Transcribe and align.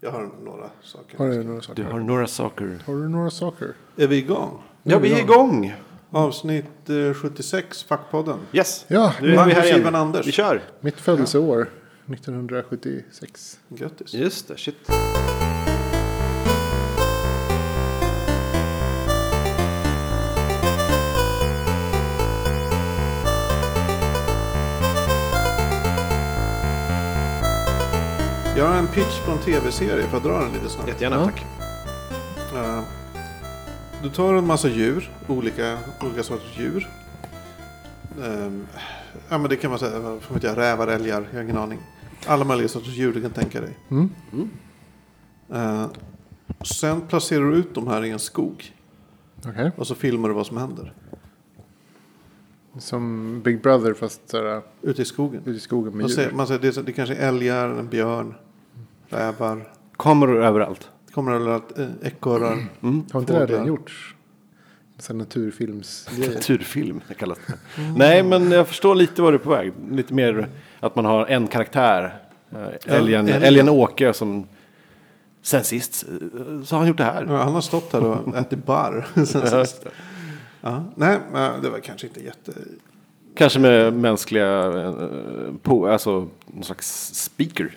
Jag 0.00 0.10
har 0.10 0.30
några 0.44 0.70
saker. 0.82 1.18
Har 1.18 1.28
du 1.28 1.42
några 1.44 1.60
saker? 1.62 1.82
Du 1.84 1.90
har 1.90 2.00
några 2.00 2.26
saker. 2.26 2.82
Har 2.86 2.94
du 2.94 3.08
några 3.08 3.30
saker? 3.30 3.74
Är 3.96 4.06
vi 4.06 4.16
igång? 4.16 4.62
Ja, 4.82 4.98
vi 4.98 5.12
är 5.12 5.18
igång. 5.18 5.74
Avsnitt 6.10 6.90
eh, 6.90 7.14
76, 7.14 7.82
Fackpodden. 7.82 8.38
Yes. 8.52 8.84
Ja, 8.88 9.12
Nu 9.22 9.34
är 9.34 9.46
vi 9.46 9.52
här 9.52 9.66
igen. 9.78 9.94
Anders. 9.94 10.26
Vi 10.26 10.32
kör. 10.32 10.62
mitt 10.80 11.00
födelseår. 11.00 11.68
1976. 12.12 13.58
Grattis. 13.68 14.14
Just 14.14 14.48
det, 14.48 14.56
shit. 14.56 14.76
Pitch 28.98 29.24
på 29.26 29.30
en 29.32 29.38
tv-serie. 29.38 30.02
Får 30.06 30.12
jag 30.12 30.22
dra 30.22 30.38
den 30.44 30.52
lite 30.52 30.68
snabbt? 30.68 30.88
Jättegärna, 30.88 31.16
Ja. 31.16 31.24
tack. 31.24 31.44
Eh, 32.54 32.82
du 34.02 34.10
tar 34.10 34.34
en 34.34 34.46
massa 34.46 34.68
djur, 34.68 35.10
olika, 35.28 35.78
olika 36.04 36.22
sorters 36.22 36.58
djur. 36.58 36.88
Ehm, 38.24 38.66
ja, 39.28 39.38
men 39.38 39.50
det 39.50 39.56
kan 39.56 39.70
man 39.70 39.78
säga, 39.78 39.98
vad 39.98 40.20
vet 40.32 40.42
jag, 40.42 40.56
rävar, 40.56 40.88
älgar, 40.88 41.26
jag 41.30 41.36
har 41.38 41.42
ingen 41.44 41.58
aning. 41.58 41.78
Alla 42.26 42.44
möjliga 42.44 42.68
sorters 42.68 42.94
djur 42.96 43.12
du 43.14 43.22
kan 43.22 43.30
tänka 43.30 43.60
dig. 43.60 43.76
Mm. 43.90 44.10
Eh, 45.52 45.86
sen 46.64 47.00
placerar 47.00 47.44
du 47.50 47.56
ut 47.56 47.74
de 47.74 47.86
här 47.88 48.04
i 48.04 48.10
en 48.10 48.18
skog. 48.18 48.72
Okej. 49.46 49.70
Och 49.76 49.86
så 49.86 49.94
filmar 49.94 50.28
du 50.28 50.34
vad 50.34 50.46
som 50.46 50.56
händer. 50.56 50.92
Som 52.78 53.40
Big 53.44 53.62
Brother 53.62 53.94
fast 53.94 54.28
såhär, 54.30 54.62
Ute 54.82 55.02
i 55.02 55.04
skogen. 55.04 55.40
ute 55.40 55.50
i 55.50 55.60
skogen 55.60 55.92
med 55.92 56.00
Man 56.00 56.10
säger, 56.10 56.28
djur. 56.28 56.36
man 56.36 56.46
säger, 56.46 56.60
det, 56.60 56.76
är- 56.76 56.82
det 56.82 56.92
kanske 56.92 57.14
är 57.14 57.28
älgar, 57.28 57.68
en 57.68 57.88
björn, 57.88 58.34
rävar. 59.08 59.68
Kameror 59.96 60.44
överallt. 60.44 60.88
Kommer 61.12 61.32
överallt, 61.32 61.78
eh, 61.78 61.86
ekorrar. 62.02 62.66
Mm. 62.82 63.04
Har 63.12 63.20
inte 63.20 63.32
det 63.38 63.46
redan 63.46 63.66
gjorts? 63.66 64.14
En 64.96 65.02
sån 65.02 65.16
här 65.16 65.18
naturfilmsgrej. 65.18 66.28
Kulturfilm 66.28 67.00
det 67.08 67.14
kallas 67.14 67.38
det. 67.46 67.82
Nej, 67.96 68.22
men 68.22 68.50
jag 68.50 68.68
förstår 68.68 68.94
lite 68.94 69.22
vad 69.22 69.32
du 69.32 69.34
är 69.34 69.40
på 69.40 69.50
väg. 69.50 69.72
Lite 69.90 70.14
mer 70.14 70.48
att 70.80 70.96
man 70.96 71.04
har 71.04 71.26
en 71.26 71.46
karaktär. 71.46 72.22
Eh, 72.50 72.58
Älgen, 72.94 73.28
älgen. 73.28 73.42
älgen 73.42 73.68
Åke 73.68 74.12
som 74.12 74.46
sen 75.42 75.64
sist 75.64 76.04
eh, 76.08 76.62
så 76.64 76.74
har 76.74 76.78
han 76.78 76.88
gjort 76.88 76.96
det 76.98 77.04
här. 77.04 77.26
Ja, 77.28 77.42
han 77.42 77.54
har 77.54 77.60
stått 77.60 77.92
här 77.92 78.04
och 78.04 78.36
ätit 78.36 78.66
barr. 78.66 79.06
sen 79.14 79.64
sist. 79.64 79.86
ja. 80.60 80.84
Nej, 80.94 81.18
men 81.32 81.62
det 81.62 81.70
var 81.70 81.78
kanske 81.78 82.06
inte 82.06 82.24
jätte... 82.24 82.52
Kanske 83.34 83.58
med 83.58 83.92
mänskliga, 83.92 84.66
eh, 84.82 84.94
på, 85.62 85.88
alltså 85.88 86.28
någon 86.46 86.64
slags 86.64 87.14
speaker. 87.14 87.76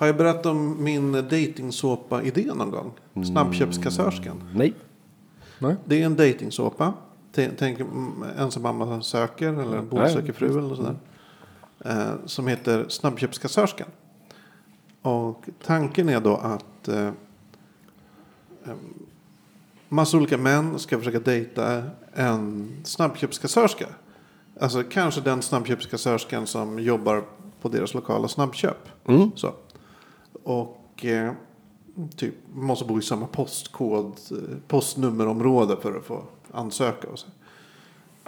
Har 0.00 0.06
jag 0.06 0.16
berättat 0.16 0.46
om 0.46 0.84
min 0.84 1.12
dejtingsåpa-idé 1.12 2.54
någon 2.54 2.70
gång? 2.70 2.92
Snabbköpskassörskan. 3.24 4.50
Nej. 4.54 4.74
Nej? 5.58 5.76
Det 5.84 6.02
är 6.02 6.06
en 6.06 6.16
dejtingsåpa. 6.16 6.92
Tänk 7.32 7.80
mm, 7.80 8.24
ensam 8.38 8.62
mamma 8.62 9.02
söker 9.02 9.48
eller 9.48 9.76
en 9.76 9.88
bonde 9.88 10.04
Nej. 10.04 10.14
söker 10.14 10.32
fru 10.32 10.48
eller 10.48 10.60
något 10.60 10.76
sånt 10.76 10.98
där. 11.78 12.08
Eh, 12.08 12.14
som 12.26 12.46
heter 12.46 12.84
Snabbköpskassörskan. 12.88 13.86
Och 15.02 15.48
tanken 15.64 16.08
är 16.08 16.20
då 16.20 16.36
att 16.36 16.88
eh, 16.88 17.06
em, 17.06 18.78
massa 19.88 20.16
olika 20.16 20.38
män 20.38 20.78
ska 20.78 20.98
försöka 20.98 21.20
dejta 21.20 21.82
en 22.14 22.76
snabbköpskassörska. 22.84 23.86
Alltså 24.60 24.82
kanske 24.82 25.20
den 25.20 25.42
snabbköpskassörskan 25.42 26.46
som 26.46 26.78
jobbar 26.78 27.24
på 27.60 27.68
deras 27.68 27.94
lokala 27.94 28.28
snabbköp. 28.28 28.88
Mm. 29.06 29.30
Så. 29.34 29.54
Och 30.42 31.04
eh, 31.04 31.32
typ 32.16 32.34
måste 32.54 32.84
bo 32.84 32.98
i 32.98 33.02
samma 33.02 33.26
postkod, 33.26 34.18
eh, 34.30 34.36
postnummerområde 34.68 35.76
för 35.82 35.96
att 35.96 36.04
få 36.04 36.22
ansöka. 36.52 37.08
Och, 37.08 37.18
så. 37.18 37.26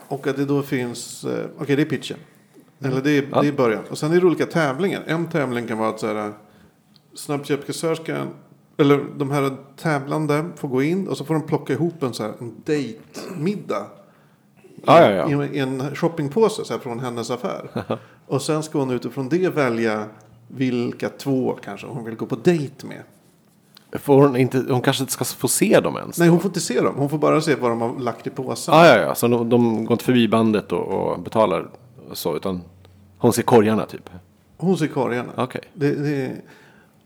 och 0.08 0.26
att 0.26 0.36
det 0.36 0.44
då 0.44 0.62
finns, 0.62 1.24
eh, 1.24 1.46
okej 1.58 1.76
det 1.76 1.82
är 1.82 1.86
pitchen. 1.86 2.18
Eller 2.80 3.02
det 3.02 3.10
är, 3.10 3.28
Ja. 3.32 3.42
det 3.42 3.48
är 3.48 3.52
början. 3.52 3.84
Och 3.90 3.98
sen 3.98 4.12
är 4.12 4.20
det 4.20 4.26
olika 4.26 4.46
tävlingar. 4.46 5.02
En 5.06 5.26
tävling 5.26 5.66
kan 5.66 5.78
vara 5.78 5.88
att 5.88 6.00
så 6.00 6.06
här, 6.06 6.32
snabbköpskassörskan, 7.14 8.28
eller 8.76 9.04
de 9.16 9.30
här 9.30 9.56
tävlande 9.76 10.44
får 10.56 10.68
gå 10.68 10.82
in 10.82 11.08
och 11.08 11.16
så 11.16 11.24
får 11.24 11.34
de 11.34 11.46
plocka 11.46 11.72
ihop 11.72 12.02
en, 12.02 12.14
så 12.14 12.22
här, 12.22 12.32
en 12.38 12.54
dejtmiddag. 12.64 13.86
Ja, 14.84 15.10
ja, 15.10 15.30
ja. 15.30 15.44
I 15.44 15.58
en 15.58 15.94
shoppingpåse 15.94 16.64
så 16.64 16.72
här, 16.72 16.80
från 16.80 17.00
hennes 17.00 17.30
affär. 17.30 17.84
och 18.26 18.42
sen 18.42 18.62
ska 18.62 18.78
hon 18.78 18.90
utifrån 18.90 19.28
det 19.28 19.48
välja 19.48 20.06
vilka 20.54 21.08
två 21.08 21.58
kanske 21.64 21.86
hon 21.86 22.04
vill 22.04 22.14
gå 22.14 22.26
på 22.26 22.36
dejt 22.36 22.86
med. 22.86 23.02
Får 24.00 24.26
hon, 24.26 24.36
inte, 24.36 24.64
hon 24.68 24.80
kanske 24.80 25.02
inte 25.02 25.12
ska 25.12 25.24
få 25.24 25.48
se 25.48 25.80
dem 25.80 25.96
ens. 25.96 26.18
Nej, 26.18 26.28
hon 26.28 26.40
får 26.40 26.48
inte 26.48 26.60
se 26.60 26.80
dem. 26.80 26.94
Hon 26.96 27.08
får 27.08 27.18
bara 27.18 27.40
se 27.40 27.54
vad 27.54 27.70
de 27.70 27.80
har 27.80 27.98
lagt 27.98 28.26
i 28.26 28.30
påsen. 28.30 28.74
Ah, 28.74 28.86
ja, 28.86 28.96
ja, 28.96 29.14
så 29.14 29.28
de, 29.28 29.48
de 29.48 29.84
går 29.84 29.92
inte 29.92 30.04
förbi 30.04 30.28
bandet 30.28 30.72
och, 30.72 30.88
och 30.88 31.20
betalar 31.20 31.70
och 32.10 32.18
så, 32.18 32.36
utan 32.36 32.60
hon 33.18 33.32
ser 33.32 33.42
korgarna 33.42 33.86
typ. 33.86 34.10
Hon 34.56 34.78
ser 34.78 34.86
korgarna. 34.86 35.32
Okej. 35.36 35.60
Det, 35.74 35.94
det, 35.94 36.32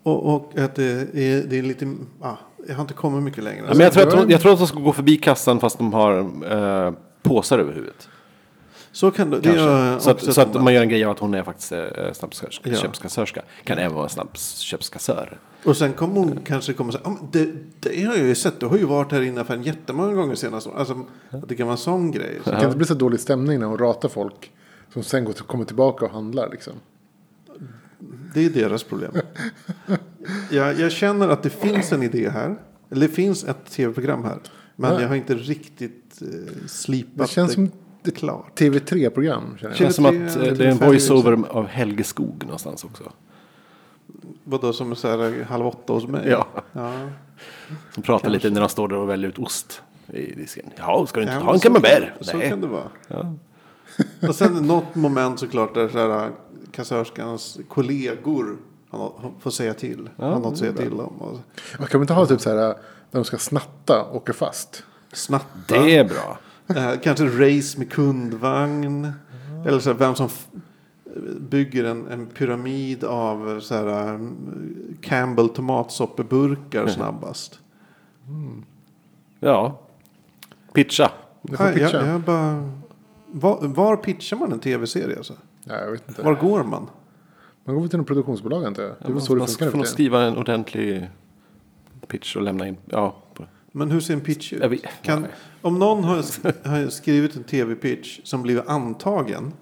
och, 0.03 0.35
och 0.35 0.59
att 0.59 0.75
det 0.75 0.85
är, 1.15 1.43
det 1.43 1.59
är 1.59 1.63
lite... 1.63 1.95
Ah, 2.21 2.35
jag 2.69 2.75
har 2.75 2.83
inte 2.83 2.95
kommit 2.95 3.23
mycket 3.23 3.45
längre. 3.45 3.65
Ja, 3.69 3.75
men 3.75 3.81
jag, 3.81 3.93
tror 3.93 4.05
det 4.05 4.13
att 4.13 4.19
hon, 4.19 4.31
jag 4.31 4.41
tror 4.41 4.53
att 4.53 4.59
de 4.59 4.67
ska 4.67 4.81
gå 4.81 4.93
förbi 4.93 5.17
kassan 5.17 5.61
fast 5.61 5.79
de 5.79 5.93
har 5.93 6.19
eh, 6.51 6.93
påsar 7.23 7.59
över 7.59 7.73
huvudet. 7.73 8.09
Så 8.97 9.11
kan 9.11 9.31
det, 9.31 9.41
det 9.41 9.49
gör 9.55 9.99
så 9.99 10.11
att, 10.11 10.35
så 10.35 10.41
att 10.41 10.55
man 10.63 10.75
gör 10.75 10.83
en 10.83 10.89
grej 10.89 11.05
av 11.05 11.11
att 11.11 11.19
hon 11.19 11.35
är 11.35 11.43
faktiskt 11.43 11.73
eh, 11.73 11.79
Ja. 11.97 12.15
snabbköpskassörska. 12.15 13.43
Kan 13.65 13.79
även 13.79 13.95
vara 13.97 14.09
snabbköpskassör. 14.09 15.39
Och 15.65 15.77
sen 15.77 15.93
kommer 15.93 16.15
hon 16.21 16.39
kanske 16.45 16.73
komma 16.73 16.89
och 16.89 16.95
säga, 16.95 17.17
det, 17.33 17.53
det 17.81 18.05
har 18.05 18.15
jag 18.15 18.27
ju 18.27 18.35
sett, 18.35 18.61
du 18.61 18.67
har 18.67 18.77
ju 18.77 18.85
varit 18.85 19.13
här 19.13 19.23
inne 19.23 19.45
för 19.45 19.55
en 19.55 19.63
jättemånga 19.63 20.15
gånger 20.15 20.35
senast. 20.35 20.67
Alltså, 20.67 21.05
att 21.31 21.49
det 21.49 21.55
kan 21.55 21.67
vara 21.67 21.75
en 21.75 21.79
sån 21.79 22.11
grej. 22.11 22.39
Så, 22.45 22.51
Det 22.51 22.57
kan 22.57 22.65
inte 22.65 22.77
bli 22.77 22.87
så 22.87 22.95
dålig 22.95 23.21
stämning 23.21 23.61
när 23.61 23.67
hon 23.67 23.79
ratar 23.79 24.09
folk. 24.09 24.53
Som 24.93 25.03
sen 25.03 25.25
går 25.25 25.33
till, 25.33 25.43
kommer 25.43 25.65
tillbaka 25.65 26.05
och 26.05 26.11
handlar 26.11 26.51
liksom. 26.51 26.73
det 28.35 28.45
är 28.45 28.51
deras 28.51 28.83
problem. 28.83 29.13
jag, 30.51 30.81
jag 30.81 30.93
känner 30.93 31.29
att 31.29 31.43
det 31.43 31.51
finns 31.51 31.93
en 31.93 32.03
idé 32.03 32.29
här. 32.31 32.57
Eller 32.91 33.09
det 33.09 33.15
finns 33.15 33.45
ett 33.45 33.71
tv-program 33.71 34.25
här. 34.25 34.39
Men 34.77 34.93
Ja. 34.93 35.01
jag 35.01 35.09
har 35.09 35.15
inte 35.17 35.35
riktigt 35.35 36.23
eh, 36.23 36.29
slipat 36.67 37.29
Det 37.29 37.33
känns 37.35 37.53
som 37.53 37.71
det 38.07 38.11
klart. 38.13 38.61
TV3-program 38.61 39.57
känner 39.59 39.73
Det 39.73 39.79
känns 39.79 39.95
som 39.97 40.07
att 40.07 40.13
TV3 40.13 40.47
eh, 40.47 40.53
det 40.53 40.65
är 40.65 40.69
en 40.71 40.79
voiceover 40.79 41.45
av 41.49 41.67
Helge 41.67 42.05
Skog 42.05 42.43
någonstans 42.45 42.85
också. 42.85 43.13
Vadå 44.45 44.73
som 44.73 44.97
så 44.97 45.09
här 45.09 45.43
halv 45.45 45.67
åtta 45.67 45.93
hos 45.93 46.07
mig? 46.07 46.29
Ja. 46.31 46.47
ja. 46.73 46.93
Som 47.95 48.03
pratar 48.03 48.31
lite 48.31 48.51
när 48.51 48.61
de 48.61 48.69
står 48.69 48.89
där 48.89 48.97
och 48.97 49.09
väljer 49.09 49.29
ut 49.31 49.39
ost 49.39 49.83
i 50.13 50.35
disken. 50.35 50.71
Ja, 50.77 51.07
ska 51.07 51.21
du 51.21 51.23
inte 51.23 51.35
Ja, 51.35 51.45
men 51.45 51.55
en 51.55 51.61
så 51.61 51.67
camembert? 51.67 52.15
kan- 52.17 52.25
Så 52.25 52.37
Nej. 52.37 52.49
kan 52.49 52.61
det 52.61 52.67
vara. 52.67 52.89
Ja. 53.09 53.35
Och 54.29 54.35
sen 54.35 54.53
något 54.67 54.95
moment 54.95 55.41
såklart 55.41 55.75
där 55.75 55.89
så 55.89 55.99
här, 55.99 56.31
kassörskans 56.73 57.59
kollegor 57.69 58.57
något- 58.91 59.21
får 59.41 59.51
säga 59.51 59.75
till. 59.75 60.09
Ja, 60.17 60.25
har 60.25 60.41
något 60.41 60.53
att 60.53 60.59
säga 60.59 60.73
till 60.73 60.93
om. 60.93 61.01
Och 61.23 61.39
Man 61.79 61.89
kan 61.89 61.99
man 62.01 62.03
inte 62.03 62.13
ha 62.15 62.27
typ 62.27 62.41
så 62.41 62.51
här 62.51 62.57
när 62.57 62.75
de 63.11 63.25
ska 63.25 63.39
snatta 63.39 64.03
och 64.03 64.17
åka 64.17 64.33
fast. 64.33 64.85
snatta. 65.13 65.47
Det 65.69 65.97
är 65.97 66.05
bra. 66.05 66.39
Eh, 66.69 66.93
kanske 67.03 67.25
race 67.25 67.79
med 67.79 67.93
kundvagn. 67.93 69.13
Eller 69.67 69.79
så 69.79 69.91
här, 69.91 69.99
vem 69.99 70.15
som 70.15 70.29
bygger 71.41 71.85
en, 71.85 72.09
en 72.09 72.27
pyramid 72.27 73.05
av 73.05 73.61
så 73.61 73.75
här, 73.75 74.15
um, 74.15 74.97
Campbell 75.01 75.49
tomatsoppeburkar 75.49 76.87
snabbast. 76.87 77.59
Ja. 79.41 79.81
Pitcha. 80.73 81.11
Nej, 81.43 81.79
jag, 81.79 82.07
jag 82.07 82.21
bara, 82.21 82.71
var, 83.27 83.59
var 83.69 83.97
pitchar 83.97 84.37
man 84.37 84.53
en 84.53 84.59
tv-serie? 84.61 85.17
Alltså? 85.17 85.35
Ja, 85.65 85.75
jag 85.75 85.91
vet 85.91 86.09
inte. 86.09 86.23
Var 86.23 86.35
går 86.35 86.65
man? 86.65 86.87
Man 87.65 87.75
går 87.75 87.83
väl 87.83 87.91
till 87.91 87.99
en 87.99 88.05
produktionsbolag 88.05 88.65
antar 88.65 88.83
jag. 88.83 88.93
Det 88.93 89.05
väl 89.05 89.13
Man, 89.13 89.23
så 89.23 89.35
det 89.35 89.39
man 89.39 89.49
funkar 89.49 89.71
får 89.71 89.79
nog 89.79 89.87
skriva 89.87 90.23
en 90.23 90.37
ordentlig 90.37 91.11
pitch 92.07 92.37
och 92.37 92.43
lämna 92.43 92.69
in. 92.69 92.77
Ja. 92.85 93.17
Men 93.77 93.91
hur 93.91 94.01
ser 94.01 94.15
en 94.15 94.21
pitch 94.21 94.53
ut? 94.53 94.85
Kan, 95.03 95.27
om 95.63 95.79
någon 95.79 96.05
har, 96.05 96.17
sk- 96.17 96.69
har 96.69 96.89
skrivit 96.89 97.37
en 97.37 97.45
tv-pitch 97.45 98.21
som 98.25 98.43
blivit 98.43 98.69
antagen. 98.69 99.53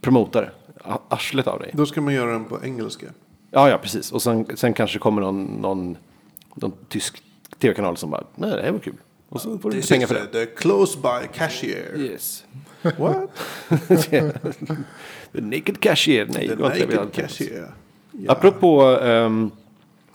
promotar 0.00 0.52
arslet 1.08 1.46
av 1.46 1.58
dig. 1.58 1.70
Då 1.74 1.86
ska 1.86 2.00
man 2.00 2.14
göra 2.14 2.32
den 2.32 2.44
på 2.44 2.58
engelska. 2.64 3.06
Ja, 3.50 3.68
ja, 3.70 3.78
precis. 3.78 4.12
Och 4.12 4.22
sen, 4.22 4.46
sen 4.56 4.74
kanske 4.74 4.98
kommer 4.98 5.22
någon, 5.22 5.44
någon, 5.44 5.96
någon 6.54 6.72
tysk 6.88 7.22
tv-kanal 7.58 7.96
som 7.96 8.10
bara, 8.10 8.24
nej, 8.34 8.50
det 8.50 8.62
här 8.62 8.72
var 8.72 8.78
kul. 8.78 8.94
Och 9.28 9.40
så 9.40 9.58
får 9.58 9.70
du 9.70 9.76
lite 9.76 9.88
pengar 9.88 10.06
för 10.06 10.14
det. 10.14 10.26
the 10.26 10.46
close 10.46 10.98
by 10.98 11.28
cashier. 11.38 11.96
Yes. 11.96 12.44
What? 12.82 13.30
The 15.32 15.40
naked 15.40 15.80
cashier. 15.80 16.26
Nej, 16.30 16.48
The 16.48 16.54
naked 16.54 17.12
cashier. 17.12 17.72
Ja. 18.12 18.32
Apropå 18.32 18.82
ehm, 18.82 19.50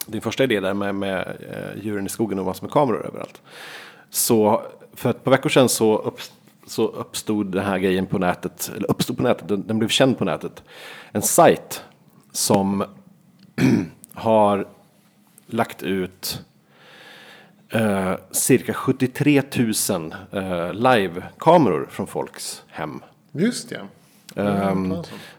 din 0.06 0.22
första 0.22 0.44
idé 0.44 0.60
där 0.60 0.74
med, 0.74 0.96
med 0.96 1.20
eh, 1.20 1.84
djuren 1.84 2.06
i 2.06 2.10
skogen 2.10 2.40
och 2.40 2.46
massor 2.46 2.66
med 2.66 2.72
kameror 2.72 3.06
överallt. 3.06 3.42
Så 4.10 4.62
för 4.94 5.10
ett 5.10 5.24
par 5.24 5.32
veckor 5.32 5.50
sedan 5.50 5.70
så, 5.70 5.98
upp, 5.98 6.20
så 6.66 6.88
uppstod 6.88 7.52
den 7.52 7.66
här 7.66 7.80
grejen 7.80 8.06
på 8.06 8.18
nätet, 8.18 8.72
eller 8.76 8.92
uppstod 8.92 9.18
på 9.18 9.24
nätet, 9.24 9.48
den, 9.48 9.68
den 9.68 9.80
blev 9.80 9.90
känd 9.90 10.18
på 10.18 10.26
nätet. 10.26 10.64
En 11.12 11.22
sajt 11.22 11.84
som 12.32 12.84
har 14.14 14.68
lagt 15.48 15.84
ut 15.84 16.42
eh, 17.72 18.14
cirka 18.32 18.74
73 18.74 19.42
000 19.90 20.14
eh, 20.32 20.74
live-kameror 20.74 21.88
från 21.92 22.08
folks 22.08 22.64
hem. 22.68 23.02
Just 23.32 23.72
ja. 23.72 23.80
Ehm, 24.36 24.96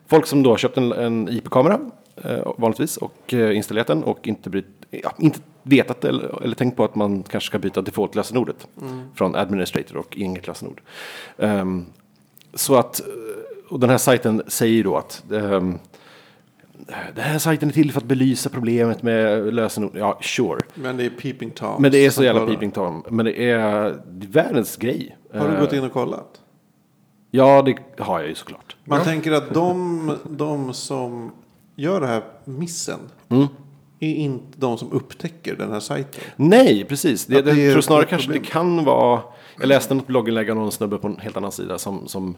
folk 0.07 0.27
som 0.27 0.43
då 0.43 0.51
har 0.51 0.57
köpt 0.57 0.77
en, 0.77 0.93
en 0.93 1.29
IP-kamera 1.29 1.81
eh, 2.17 2.53
vanligtvis 2.57 2.97
och 2.97 3.35
eh, 3.35 3.57
installerat 3.57 3.87
den 3.87 4.05
och 4.05 4.29
inte, 4.29 4.51
bryt, 4.51 4.67
ja, 4.91 5.13
inte 5.19 5.41
vetat 5.63 6.05
eller, 6.05 6.43
eller 6.43 6.55
tänkt 6.57 6.77
på 6.77 6.85
att 6.85 6.95
man 6.95 7.23
kanske 7.23 7.47
ska 7.47 7.59
byta 7.59 7.83
default-lösenordet 7.83 8.67
från 9.15 9.35
administrator 9.35 9.97
och 9.97 10.17
inget 10.17 10.47
lösenord. 10.47 10.81
Ehm, 11.39 11.87
så 12.55 12.75
att, 12.77 13.01
och 13.69 13.81
den 13.81 13.91
här 13.91 13.99
sajten 13.99 14.43
säger 14.47 14.85
då 14.85 14.97
att 14.97 15.33
ehm, 15.33 15.79
den 17.15 17.25
här 17.25 17.39
sajten 17.39 17.69
är 17.69 17.73
till 17.73 17.93
för 17.93 18.01
att 18.01 18.07
belysa 18.07 18.51
problemet 18.51 19.03
med 19.03 19.55
lösenord. 19.55 19.91
Ja, 19.95 20.19
sure. 20.23 20.61
Men 20.75 20.97
det 20.97 21.05
är 21.07 21.11
Peeping 21.11 21.51
Tom. 21.51 21.83
Men 21.83 21.93
det 21.93 22.07
är 22.07 22.11
så 22.11 22.25
jävla 22.25 22.47
peeping 22.47 22.71
tom. 22.71 23.05
Men 23.11 23.25
det 23.25 23.45
är 23.51 24.03
världens 24.07 24.77
grej. 24.77 25.17
Har 25.35 25.49
du 25.49 25.55
Eh, 25.55 25.61
gått 25.61 25.73
in 25.73 25.85
och 25.85 25.93
kollat? 25.93 26.41
Ja, 27.31 27.63
det 27.63 28.03
har 28.03 28.21
jag 28.21 28.29
ju 28.29 28.35
såklart. 28.35 28.77
Man 28.85 29.05
tänker 29.05 29.33
att 29.33 29.55
de, 29.55 30.17
de 30.31 30.75
som 30.75 31.33
gör 31.77 32.01
det 32.01 32.07
här 32.07 32.23
missen 32.45 32.99
Mm. 33.29 33.47
är 34.01 34.15
inte 34.15 34.47
de 34.57 34.79
som 34.79 34.93
upptäcker 34.93 35.57
den 35.57 35.73
här 35.73 35.81
sajten. 35.81 36.21
Nej, 36.37 36.85
precis. 36.85 37.27
Det, 37.27 37.43
det 37.43 37.55
jag 37.55 37.73
tror 37.73 37.83
snarare 37.83 38.05
kanske 38.05 38.27
problem. 38.27 38.43
det 38.43 38.49
kan 38.51 38.85
vara. 38.85 39.21
Jag 39.61 39.67
läste 39.69 39.95
något 39.95 40.07
blogginlägg 40.07 40.51
av 40.51 40.57
någon 40.57 40.73
snubbe 40.73 40.99
på 40.99 41.07
en 41.09 41.17
helt 41.19 41.37
annan 41.37 41.53
sida 41.53 41.79
som, 41.79 42.09
som 42.09 42.35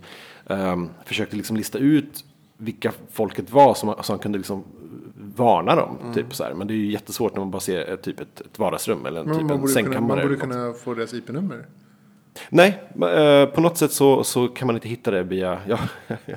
ehm, 0.51 0.89
försökte 1.05 1.37
liksom 1.37 1.57
lista 1.57 1.79
ut 1.79 2.25
vilka 2.65 2.93
folket 3.13 3.53
var 3.53 3.75
som, 3.75 3.95
som 4.03 4.19
kunde 4.19 4.39
liksom 4.39 4.65
varna 5.37 5.75
dem. 5.77 5.99
Mm. 6.01 6.15
Typ 6.15 6.35
så 6.35 6.45
här. 6.45 6.55
Men 6.55 6.67
det 6.67 6.75
är 6.75 6.77
ju 6.77 6.91
jättesvårt 6.91 7.33
när 7.33 7.41
man 7.41 7.51
bara 7.51 7.61
ser 7.61 7.97
typ 7.97 8.21
ett, 8.21 8.41
ett 8.41 8.59
vardagsrum 8.59 9.07
eller 9.07 9.21
en, 9.21 9.27
typ 9.27 9.41
en 9.41 9.49
kunna, 9.49 9.61
man 9.61 9.69
sängkammare. 9.69 10.23
borde 10.23 10.37
kunna 10.37 10.73
få 10.73 10.95
deras 10.95 11.15
IP-nummer. 11.15 11.67
Nej, 12.49 12.83
eh, 12.95 13.47
på 13.47 13.61
något 13.61 13.79
sätt 13.79 13.93
så, 13.93 14.25
så 14.25 14.49
kan 14.49 14.67
man 14.67 14.77
inte 14.77 14.89
hitta 14.89 15.11
det 15.11 15.23
via... 15.23 15.59
Ja, 15.69 15.79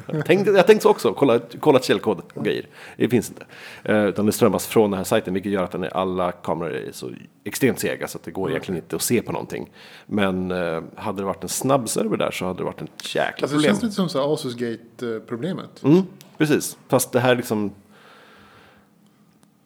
jag 0.07 0.25
tänkte 0.25 0.51
jag 0.51 0.67
tänkte 0.67 0.83
så 0.83 0.89
också, 0.89 1.13
kolla, 1.13 1.39
kolla 1.59 1.79
källkod 1.79 2.21
och 2.33 2.45
grejer. 2.45 2.65
Det 2.97 3.09
finns 3.09 3.29
inte. 3.29 3.45
Eh, 3.83 4.05
utan 4.05 4.25
det 4.25 4.31
strömmas 4.31 4.67
från 4.67 4.91
den 4.91 4.97
här 4.97 5.03
sajten 5.03 5.33
vilket 5.33 5.51
gör 5.51 5.63
att 5.63 5.71
den 5.71 5.83
är, 5.83 5.97
alla 5.97 6.31
kameror 6.31 6.71
är 6.73 6.91
så 6.91 7.09
extremt 7.44 7.79
sega 7.79 8.07
så 8.07 8.17
att 8.17 8.23
det 8.23 8.31
går 8.31 8.49
egentligen 8.49 8.81
inte 8.81 8.95
att 8.95 9.01
se 9.01 9.21
på 9.21 9.31
någonting. 9.31 9.69
Men 10.05 10.51
eh, 10.51 10.81
hade 10.95 11.21
det 11.21 11.25
varit 11.25 11.44
en 11.44 11.49
snabb 11.49 11.89
server 11.89 12.17
där 12.17 12.31
så 12.31 12.45
hade 12.45 12.59
det 12.59 12.63
varit 12.63 12.81
en 12.81 12.88
jäkla 13.03 13.25
Alltså, 13.27 13.41
det 13.41 13.47
problem. 13.47 13.63
känns 13.63 13.83
lite 13.83 13.95
som 13.95 14.09
så 14.09 14.19
här 14.19 14.33
Asusgate-problemet. 14.33 15.83
Mm, 15.83 16.01
precis, 16.38 16.77
fast 16.88 17.11
det 17.11 17.19
här 17.19 17.31
är 17.31 17.35
liksom 17.35 17.71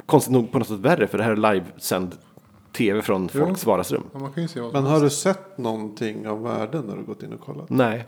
konstigt 0.05 0.33
nog 0.33 0.51
på 0.51 0.59
något 0.59 0.67
sätt 0.67 0.79
värre 0.79 1.07
för 1.07 1.17
det 1.17 1.23
här 1.23 1.31
är 1.31 1.53
livesänd 1.53 2.15
tv 2.71 3.01
från 3.01 3.29
Jo. 3.33 3.45
folks 3.45 3.65
vardagsrum. 3.65 4.03
Ja, 4.13 4.19
man 4.19 4.31
kan 4.33 4.43
ju 4.43 4.49
se 4.49 4.59
vad 4.61 4.73
Men 4.73 4.83
har 4.85 5.01
du 5.01 5.09
sett 5.09 5.57
någonting 5.57 6.27
av 6.27 6.43
värde 6.43 6.81
när 6.81 6.95
du 6.97 7.03
gått 7.03 7.23
in 7.23 7.33
och 7.33 7.39
kollat? 7.39 7.69
Nej. 7.69 8.05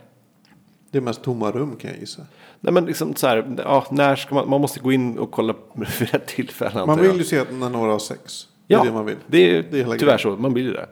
Det 0.90 0.98
är 0.98 1.02
mest 1.02 1.22
tomma 1.22 1.50
rum 1.50 1.76
kan 1.76 1.90
jag 1.90 2.00
gissa. 2.00 2.22
Nej 2.60 2.72
men 2.72 2.84
liksom 2.86 3.14
så 3.16 3.26
här, 3.26 3.56
ja, 3.64 3.86
när 3.90 4.16
ska 4.16 4.34
man, 4.34 4.50
man 4.50 4.60
måste 4.60 4.80
gå 4.80 4.92
in 4.92 5.18
och 5.18 5.30
kolla 5.30 5.54
vid 5.98 6.08
rätt 6.10 6.26
tillfälle 6.26 6.86
Man 6.86 6.96
vill 6.98 7.06
jag. 7.06 7.16
ju 7.16 7.24
se 7.24 7.38
att 7.38 7.52
när 7.52 7.70
några 7.70 7.92
har 7.92 7.98
sex. 7.98 8.48
Det 8.66 8.74
Ja, 8.74 8.80
är 8.80 8.84
det 8.86 8.92
man 8.92 9.06
vill. 9.06 9.16
Det 9.26 9.38
är, 9.38 9.62
Det 9.70 9.80
är 9.80 9.84
tyvärr 9.84 9.96
grejen. 9.98 10.18
så, 10.18 10.30
man 10.36 10.52
blir 10.54 10.64
ju 10.64 10.72
det. 10.72 10.86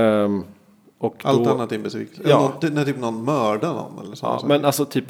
Ehm, 0.00 0.44
och 0.98 1.16
Allt 1.24 1.44
då, 1.44 1.50
annat 1.50 1.72
är 1.72 1.76
en 1.76 1.82
besvikelse. 1.82 2.22
Ja. 2.30 2.40
Någon, 2.40 2.52
det- 2.60 2.70
när 2.70 2.84
typ 2.84 2.98
någon 2.98 3.24
mördar 3.24 3.74
någon 3.74 4.04
eller 4.06 4.16
så. 4.16 4.26
ja, 4.26 4.42
men 4.46 4.64
alltså 4.64 4.84
typ 4.84 5.04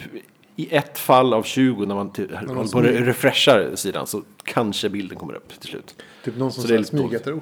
i 0.56 0.75
ett 0.75 0.99
fall 0.99 1.35
av 1.35 1.43
20 1.43 1.87
när 1.87 1.94
man 1.94 2.11
håller 2.56 2.69
på 2.73 2.81
refreshar 2.81 3.70
sidan 3.75 4.06
så 4.06 4.23
kanske 4.44 4.88
bilden 4.88 5.19
kommer 5.19 5.35
upp 5.35 5.49
till 5.61 5.69
slut. 5.70 6.03
Typ 6.25 6.37
någon 6.37 6.53
som 6.53 6.62
Så 6.62 6.69
det 6.69 6.75
är 6.75 7.32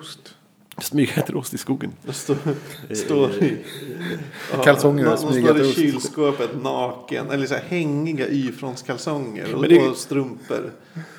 så 0.82 0.96
lite 0.96 1.12
här 1.12 1.12
smyger 1.12 1.22
efter 1.22 1.36
ost. 1.36 1.48
Smyger 1.48 1.54
ost 1.54 1.54
i 1.54 1.58
skogen. 1.58 1.92
Står, 2.10 2.36
står 2.94 3.30
i, 3.30 3.56
Kalsonger 4.64 5.04
någon, 5.04 5.12
och 5.14 5.22
någon 5.22 5.32
står 5.32 5.60
i 5.60 5.72
kylskåpet 5.74 6.62
naken. 6.62 7.30
Eller 7.30 7.46
så 7.46 7.54
här 7.54 7.62
hängiga 7.68 8.28
Y-frontskalsonger. 8.28 9.54
Och, 9.54 9.68
det- 9.68 9.88
och 9.88 9.96
strumpor. 9.96 10.72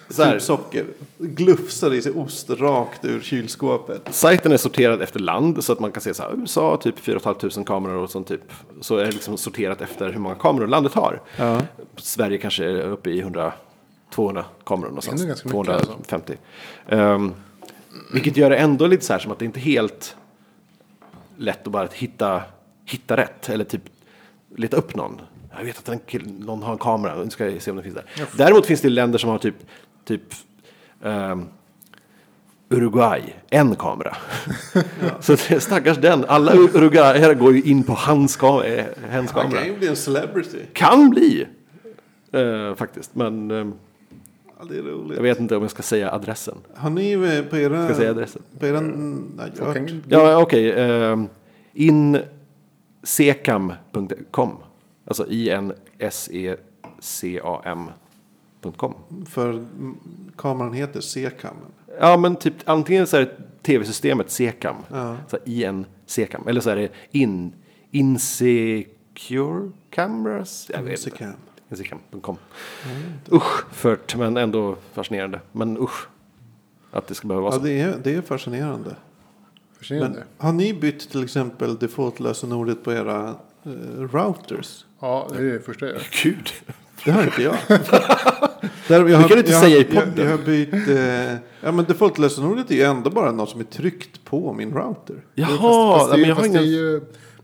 Så 0.10 0.24
här. 0.24 0.34
Typ 0.34 0.42
socker. 0.42 0.86
Glufsar 1.18 1.94
i 1.94 2.02
sig 2.02 2.12
ost 2.12 2.50
rakt 2.50 3.06
ur 3.06 3.22
kylskåpet. 3.22 4.02
Sajten 4.12 4.52
är 4.52 4.58
sorterad 4.58 5.02
efter 5.02 5.20
land 5.20 5.64
så 5.64 5.74
att 5.74 5.80
man 5.80 5.92
kan 5.92 6.02
se 6.02 6.14
så 6.14 6.24
här, 6.24 6.34
USA 6.40 6.78
typ 6.84 7.00
4 7.00 7.20
500 7.20 7.64
kameror 7.66 7.96
och 7.96 8.10
sånt 8.10 8.28
typ. 8.28 8.42
Så 8.82 8.98
är 8.98 9.06
det 9.06 9.12
liksom 9.12 9.38
sorterat 9.38 9.82
efter 9.82 10.10
hur 10.12 10.20
många 10.20 10.36
kameror 10.36 10.68
landet 10.68 10.94
har. 10.94 11.22
Ja. 11.38 11.62
Sverige 11.98 12.38
kanske 12.38 12.66
är 12.66 12.82
uppe 12.82 13.10
i 13.10 13.20
100, 13.20 13.54
200 14.14 14.46
kameror 14.66 14.90
någonstans. 14.90 15.22
Ändå 15.22 15.28
ganska 15.28 15.50
mycket, 15.50 15.74
alltså. 15.74 15.94
250. 15.94 16.38
Vilket 18.14 18.38
gör 18.38 18.50
det 18.50 18.58
ändå 18.58 18.88
lite 18.88 19.06
så 19.06 19.14
här 19.14 19.20
som 19.20 19.32
att 19.32 19.40
det 19.40 19.46
inte 19.46 19.60
är 19.60 19.62
helt 19.62 20.16
lätt 21.38 21.68
att 21.68 21.74
bara 21.74 21.88
hitta, 21.94 22.42
hitta 22.86 23.18
rätt. 23.18 23.50
Eller 23.50 23.64
typ 23.64 23.82
leta 24.56 24.78
upp 24.78 24.96
någon. 24.96 25.22
Jag 25.58 25.66
vet 25.66 25.78
att 25.78 25.86
den 25.86 26.00
kill, 26.00 26.34
någon 26.40 26.64
har 26.64 26.72
en 26.74 26.78
kamera, 26.80 27.16
nu 27.24 27.30
ska 27.30 27.50
jag 27.50 27.62
se 27.62 27.72
om 27.72 27.78
den 27.78 27.84
finns 27.84 27.96
där. 27.96 28.06
Däremot 28.38 28.66
finns 28.66 28.82
det 28.82 28.90
länder 28.90 29.18
som 29.20 29.30
har 29.30 29.38
typ, 29.38 29.56
typ 30.06 30.22
ehm, 31.04 31.46
Uruguay, 32.70 33.22
en 33.50 33.76
kamera. 33.76 34.18
Så 35.20 35.36
det, 35.50 35.60
stackars 35.60 35.98
den, 35.98 36.26
alla 36.28 36.54
uruguayer 36.56 37.34
går 37.34 37.56
ju 37.56 37.62
in 37.62 37.84
på 37.84 37.94
hans, 37.94 38.40
ka- 38.40 38.64
eh, 38.80 38.86
Han 39.12 39.28
kamera. 39.28 39.60
kan 39.60 39.68
ju 39.68 39.78
bli 39.78 39.88
en 39.88 39.96
celebrity. 39.96 40.58
Kan 40.74 41.10
bli. 41.10 41.48
Eh, 42.34 42.76
faktiskt, 42.76 43.16
men 43.16 43.52
eh, 43.52 43.68
Ja, 44.62 44.68
det 44.70 44.78
är 44.78 44.82
roligt. 44.84 45.16
jag 45.16 45.24
vet 45.24 45.40
inte 45.40 45.56
om 45.56 45.62
jag 45.62 45.72
ska 45.72 45.84
säga 45.84 46.12
adressen. 46.12 46.58
Har 46.76 46.90
ni 46.90 47.12
eh, 47.12 47.20
på 47.50 47.58
era... 47.58 47.78
Ska 47.80 47.88
jag 47.88 47.96
säga 47.96 48.10
adressen? 48.12 48.42
På 48.60 48.66
era... 48.68 48.82
Nej, 48.82 49.52
jag, 49.58 49.76
Kan- 49.76 50.04
Ja, 50.10 50.42
okej. 50.42 50.72
eh, 50.72 51.18
insekam.com. 53.04 54.58
Alltså 55.06 55.28
I-N-S-E-C-A-M.com. 57.52 58.94
för 59.30 59.50
mm, 59.50 59.98
kameran 60.38 60.74
heter 60.74 61.02
C-cam. 61.02 61.56
Ja, 62.00 62.18
men 62.18 62.36
typ 62.36 62.54
antingen 62.66 63.08
så 63.08 63.18
är 63.18 63.22
det 63.22 63.32
tv-systemet 63.62 64.32
Secam. 64.32 64.76
Ja. 64.92 65.18
Så 65.28 65.38
IN 65.46 65.86
Secam. 66.06 66.48
Eller 66.48 66.62
så 66.62 66.70
är 66.70 66.76
det 66.76 66.90
in, 67.12 67.54
Insecure 67.92 69.72
Cameras. 69.90 70.70
Jag 70.74 70.84
vet 70.84 71.08
inte. 71.08 71.34
C-cam. 71.78 72.00
Insecam.com. 72.12 72.38
Usch, 73.32 73.66
fört, 73.74 74.16
men 74.16 74.38
ändå 74.38 74.76
fascinerande. 74.94 75.40
Men 75.52 75.78
usch. 75.78 76.08
Att 76.92 77.08
det 77.08 77.16
ska 77.16 77.28
behöva 77.28 77.44
vara 77.44 77.54
Ja, 77.54 77.60
så. 77.60 77.66
det 77.66 77.80
är, 77.82 77.98
det 78.04 78.16
är 78.16 78.22
fascinerande. 78.22 78.90
Men 78.90 79.78
Fascinerande. 79.80 80.24
har 80.38 80.52
ni 80.54 80.74
bytt 80.74 81.10
till 81.12 81.24
exempel 81.24 81.78
default-lösenordet 81.78 82.84
på 82.84 82.94
era 82.94 83.36
eh, 83.64 83.72
routers? 84.00 84.86
Ja, 85.00 85.28
det 85.32 85.38
är 85.38 85.44
det 85.54 85.60
första 85.60 85.86
jag 85.86 85.96
gör. 85.96 86.04
Gud. 86.24 86.50
Det 87.06 87.12
har 87.12 87.24
inte 87.24 87.42
jag. 87.42 87.56
Där, 88.88 89.08
jag 89.08 89.08
Det 89.08 89.14
kan 89.14 89.28
du 89.30 89.38
inte 89.38 89.52
jag, 89.52 89.62
säga 89.62 89.78
i 89.78 89.82
jag, 89.82 89.90
podden. 90.06 90.26
jag 90.26 90.38
har 90.38 90.46
bytt... 90.46 90.74
Eh, 90.74 91.34
ja, 91.62 91.72
men 91.72 91.86
default-lösenordet 91.86 92.72
är 92.72 92.76
ju 92.76 92.82
ändå 92.84 93.10
bara 93.10 93.32
något 93.32 93.50
som 93.50 93.60
är 93.60 93.64
tryckt 93.64 94.24
på 94.26 94.54
min 94.54 94.74
router. 94.74 95.16
Jaha, 95.34 95.48
fast, 95.50 96.00
fast, 96.00 96.12
det, 96.12 96.18
men 96.18 96.30
jag 96.30 96.30
är- 96.30 96.34
har 96.36 96.42
fast 96.42 96.54
det 96.54 96.60
är 96.60 96.62
ingen... 96.64 96.74
ju 96.74 97.02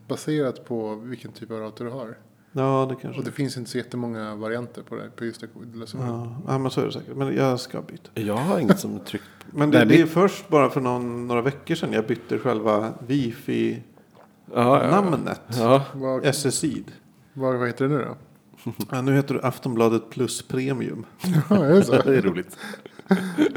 baserat 0.07 0.65
på 0.65 0.95
vilken 0.95 1.31
typ 1.31 1.51
av 1.51 1.57
router 1.59 1.85
du 1.85 1.91
har. 1.91 2.17
Ja, 2.57 2.85
det 2.89 2.95
kanske... 2.95 3.19
Och 3.19 3.25
det 3.25 3.31
finns 3.31 3.57
inte 3.57 3.69
så 3.69 3.77
jättemånga 3.77 4.35
varianter 4.35 4.81
på, 4.81 4.95
det, 4.95 5.09
på 5.15 5.25
just 5.25 5.41
det 5.41 5.47
lösenordet. 5.73 6.11
Ja, 6.11 6.35
ja, 6.47 6.57
men 6.57 6.71
så 6.71 6.81
är 6.81 6.85
det 6.85 6.91
säkert. 6.91 7.15
Men 7.15 7.35
jag 7.35 7.59
ska 7.59 7.81
byta. 7.81 8.21
Jag 8.21 8.37
har 8.37 8.59
inget 8.59 8.79
som 8.79 8.99
tryckt. 8.99 9.23
Men 9.51 9.71
det, 9.71 9.77
Nej, 9.77 9.87
det 9.87 10.01
är 10.01 10.05
först 10.05 10.49
bara 10.49 10.69
för 10.69 10.81
någon, 10.81 11.27
några 11.27 11.41
veckor 11.41 11.75
sedan 11.75 11.93
jag 11.93 12.07
bytte 12.07 12.39
själva 12.39 12.93
wifi-namnet. 13.07 15.41
Ja, 15.47 15.55
ja. 15.57 15.83
ja. 15.93 15.95
Vad, 15.99 16.35
SSID. 16.35 16.91
vad, 17.33 17.57
vad 17.59 17.67
heter 17.67 17.87
det 17.87 17.95
nu 17.95 18.05
då? 18.05 18.15
Ja, 18.91 19.01
nu 19.01 19.15
heter 19.15 19.33
det 19.35 19.41
Aftonbladet 19.41 20.09
Plus 20.09 20.41
Premium. 20.41 21.05
Ja, 21.49 21.65
är 21.65 21.73
det 21.73 21.83
så? 21.83 21.91
det 22.05 22.17
är 22.17 22.21
roligt. 22.21 22.57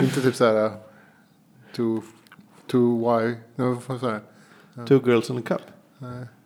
inte 0.00 0.20
typ 0.20 0.34
så 0.34 0.44
här... 0.44 0.64
uh, 0.64 0.72
To, 1.76 2.00
to 2.66 2.96
why... 2.98 3.34
Nej, 3.56 3.76
fan 3.80 3.98
sa 4.00 4.10
jag? 4.10 4.20
Two 4.86 5.00
girls 5.08 5.30
and 5.30 5.38
a 5.38 5.42
cup. 5.46 5.60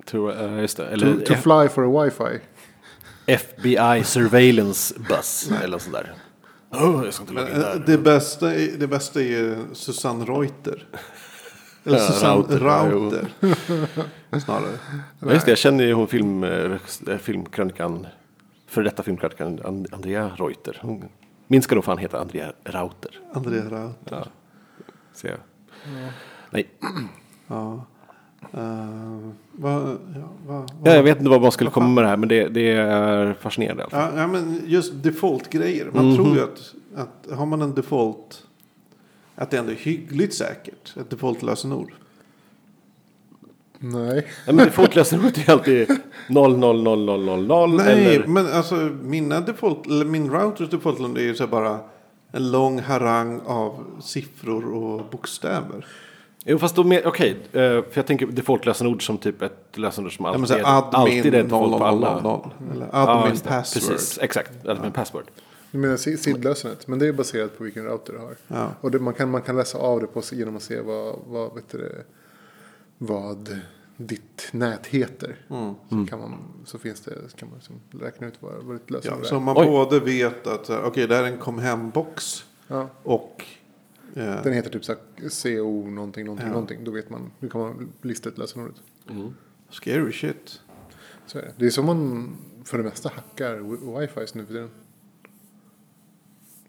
Tror, 0.04 0.32
jag, 0.32 0.60
just 0.60 0.76
det. 0.76 0.84
To, 0.86 0.92
Eller 0.92 1.20
to 1.26 1.32
F- 1.32 1.42
fly 1.42 1.68
for 1.68 2.00
a 2.00 2.04
wifi. 2.04 2.40
FBI 3.26 4.04
Surveillance 4.04 4.94
Bus. 5.08 5.50
eller 5.62 5.78
sådär. 5.78 6.12
Oh, 6.70 7.04
jag 7.04 7.14
ska 7.14 7.22
inte 7.22 7.32
logga 7.34 7.48
in 7.48 7.54
Eh, 7.54 7.60
där. 7.60 7.82
Det 7.86 7.98
bästa, 7.98 8.54
är, 8.54 8.78
det 8.78 8.86
bästa 8.86 9.20
är 9.20 9.24
ju 9.24 9.56
Susanne 9.72 10.24
Reuter. 10.24 10.86
Eller 11.84 11.98
Ja, 11.98 12.04
Susanne 12.06 12.34
Rauter, 12.34 12.60
ja. 12.60 12.90
Rauter. 12.90 13.28
Snarare. 14.40 14.78
Ja, 15.20 15.32
just 15.32 15.44
det, 15.46 15.50
jag 15.50 15.58
känner 15.58 15.84
ju 15.84 15.92
hon 15.92 16.08
film, 16.08 16.44
eh, 16.44 16.76
filmkrönikan, 17.20 18.06
för 18.66 18.82
detta 18.82 19.02
filmkrönikan 19.02 19.58
And- 19.60 19.94
Andrea 19.94 20.28
Reuter. 20.36 20.78
Hon, 20.82 21.08
min 21.46 21.62
ska 21.62 21.74
nog 21.74 21.84
fan 21.84 21.98
heta 21.98 22.20
Andrea 22.20 22.52
Rauter. 22.64 23.20
Andrea 23.32 23.62
Rauter. 23.64 23.94
Ja. 24.10 24.26
Ser 25.14 25.28
jag. 25.28 25.38
Nej. 26.50 26.68
Ja. 27.46 27.86
Uh, 28.54 29.30
vad, 29.52 29.82
ja, 30.14 30.28
vad, 30.46 30.70
Ja, 30.84 30.94
jag 30.94 31.02
vet 31.02 31.18
inte 31.18 31.30
vad 31.30 31.42
man 31.42 31.52
skulle 31.52 31.70
komma 31.70 31.88
med 31.88 32.04
det 32.04 32.08
här, 32.08 32.16
men 32.16 32.28
det, 32.28 32.48
det 32.48 32.72
är 32.72 33.34
fascinerande. 33.40 33.82
i 33.82 33.84
alla 33.84 33.90
fall. 33.90 34.12
Ja, 34.16 34.20
ja, 34.20 34.26
men 34.26 34.60
just 34.66 34.92
default-grejer. 35.02 35.90
Man 35.94 36.06
Mhm. 36.06 36.16
tror 36.16 36.36
ju 36.36 36.42
att, 36.42 36.74
att 36.96 37.36
har 37.38 37.46
man 37.46 37.62
en 37.62 37.74
default, 37.74 38.42
att 39.34 39.50
det 39.50 39.58
ändå 39.58 39.72
är 39.72 39.76
hyggligt 39.76 40.34
säkert. 40.34 40.96
Ett 40.96 41.10
default-lösenord. 41.10 41.92
Nej. 43.78 44.26
Ja, 44.46 44.52
men 44.52 44.66
default-lösenordet 44.66 45.48
är 45.48 45.52
alltid 45.52 45.88
0, 46.28 46.58
0, 46.58 46.82
0, 46.82 47.04
0, 47.04 47.24
0, 47.24 47.46
0. 47.46 47.74
Nej, 47.76 48.14
eller, 48.16 48.26
men 48.26 48.46
alltså 48.46 48.74
mina 49.02 49.40
default, 49.40 49.86
eller 49.86 50.04
min 50.04 50.30
routers 50.30 50.70
default 50.70 51.00
är 51.18 51.22
ju 51.22 51.34
så 51.34 51.46
bara 51.46 51.78
en 52.32 52.50
lång 52.50 52.80
harang 52.80 53.40
av 53.46 53.84
siffror 54.02 54.74
och 54.74 55.02
bokstäver. 55.10 55.86
Jo, 56.46 56.58
fast 56.58 56.76
då 56.76 56.84
med, 56.84 57.06
okej, 57.06 57.30
eh, 57.52 57.60
för 57.60 57.90
jag 57.94 58.06
tänker 58.06 58.26
default-lösenord 58.26 59.06
som 59.06 59.18
typ 59.18 59.42
ett 59.42 59.66
lösenord 59.74 60.16
som 60.16 60.24
Ja, 60.24 60.30
alltid, 60.32 60.48
så 60.48 60.54
är, 60.54 60.58
här, 60.64 60.64
alltid 60.92 61.34
är 61.34 61.38
admin 61.38 61.42
default 61.44 61.78
på 61.78 61.84
alla. 61.84 62.20
0000. 62.20 62.50
Eller 62.72 62.88
Ja, 62.92 62.98
admin 63.08 63.38
det. 63.42 63.48
password. 63.48 63.90
Precis, 63.90 64.18
exakt. 64.22 64.66
Admin 64.66 64.92
password. 64.92 65.24
Du 65.70 65.78
menar 65.78 65.96
si- 65.96 66.16
SID-lösenet? 66.16 66.86
Men 66.86 66.98
det 66.98 67.06
är 67.06 67.12
baserat 67.12 67.58
på 67.58 67.64
vilken 67.64 67.84
router 67.84 68.12
du 68.12 68.18
har. 68.18 68.36
Ja. 68.48 68.68
Och 68.80 68.90
det, 68.90 68.98
man, 68.98 69.14
kan, 69.14 69.30
man 69.30 69.42
kan 69.42 69.56
läsa 69.56 69.78
av 69.78 70.00
det 70.00 70.06
på, 70.06 70.22
genom 70.32 70.56
att 70.56 70.62
se 70.62 70.80
vad, 70.80 71.18
vad, 71.26 71.54
vet 71.54 71.68
du, 71.70 72.04
vad 72.98 73.60
ditt 73.96 74.48
nät 74.52 74.86
heter. 74.86 75.36
Mm. 75.50 75.74
Så, 75.90 76.10
kan 76.10 76.18
man, 76.18 76.34
så 76.64 76.78
finns 76.78 77.00
det, 77.00 77.10
så 77.28 77.36
kan 77.36 77.48
man 77.48 77.58
liksom 77.58 77.80
räkna 78.00 78.26
ut 78.26 78.34
vad, 78.40 78.52
vad 78.62 78.76
ditt 78.76 78.82
Ja, 78.86 78.94
lösenord 78.96 79.26
så 79.26 79.34
är. 79.34 79.38
om 79.38 79.44
man 79.44 79.56
Oj. 79.58 79.66
både 79.66 80.00
vet 80.00 80.46
att 80.46 80.66
så 80.66 80.72
här, 80.72 80.82
okej, 80.84 81.06
det 81.06 81.14
här 81.16 81.22
är 81.22 81.26
en 81.26 81.38
kom 81.38 81.58
hem-box 81.58 82.44
Ja. 82.68 82.88
och 83.02 83.44
eh, 84.16 84.42
Den 84.42 84.52
heter 84.52 84.70
typ 84.70 84.84
så 84.84 84.92
här 84.92 85.28
CO 85.42 85.90
någonting, 85.90 86.24
någonting, 86.24 86.46
Ja. 86.46 86.52
någonting. 86.52 86.84
Då 86.84 86.90
vet 86.90 87.10
man, 87.10 87.30
nu 87.40 87.48
kan 87.48 87.60
man 87.60 87.92
lista 88.02 88.28
ut 88.28 88.38
lösenordet. 88.38 88.76
scary 89.70 90.12
shit. 90.12 90.60
Så 91.26 91.38
är 91.38 91.42
det. 91.42 91.52
Det 91.56 91.66
är 91.66 91.70
som 91.70 91.86
man 91.86 92.36
för 92.64 92.78
det 92.78 92.84
mesta 92.84 93.08
hackar 93.14 93.58
wi- 93.58 94.00
wifi 94.00 94.38
nu 94.38 94.46
för 94.46 94.52
tiden. 94.54 94.70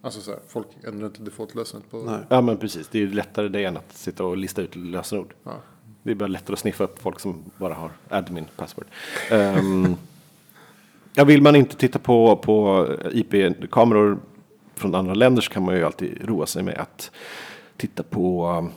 Alltså 0.02 0.22
så 0.22 0.32
här, 0.32 0.40
folk 0.48 0.68
ändrar 0.84 1.08
inte 1.08 1.22
default-lösenet 1.22 1.90
på... 1.92 1.98
Nej. 1.98 2.20
Ja, 2.30 2.42
men 2.42 2.58
precis. 2.58 2.88
Det 2.88 2.98
är 2.98 3.02
ju 3.02 3.12
lättare 3.14 3.48
det 3.48 3.64
än 3.66 3.78
att 3.78 3.94
sitta 3.98 4.24
och 4.26 4.38
lista 4.38 4.62
ut 4.62 4.76
lösenord. 4.76 5.34
Ja. 5.44 5.62
Det 6.04 6.12
är 6.12 6.16
bara 6.16 6.28
lättare 6.28 6.54
att 6.54 6.60
sniffa 6.60 6.84
upp 6.84 7.00
folk 7.02 7.20
som 7.20 7.44
bara 7.58 7.74
har 7.74 7.92
admin 8.10 8.46
password. 8.56 8.86
Um, 9.32 9.96
ja, 11.14 11.24
vill 11.24 11.42
man 11.42 11.56
inte 11.56 11.76
titta 11.76 12.00
på, 12.00 12.36
på 12.38 12.88
IP-kameror 13.12 14.18
från 14.76 14.96
andra 14.96 15.14
länder 15.14 15.42
så 15.42 15.52
kan 15.52 15.64
man 15.64 15.76
ju 15.76 15.86
alltid 15.86 16.18
roa 16.30 16.46
sig 16.46 16.64
med 16.64 16.78
att 16.78 17.12
titta 17.78 18.04
på... 18.04 18.48
um, 18.48 18.70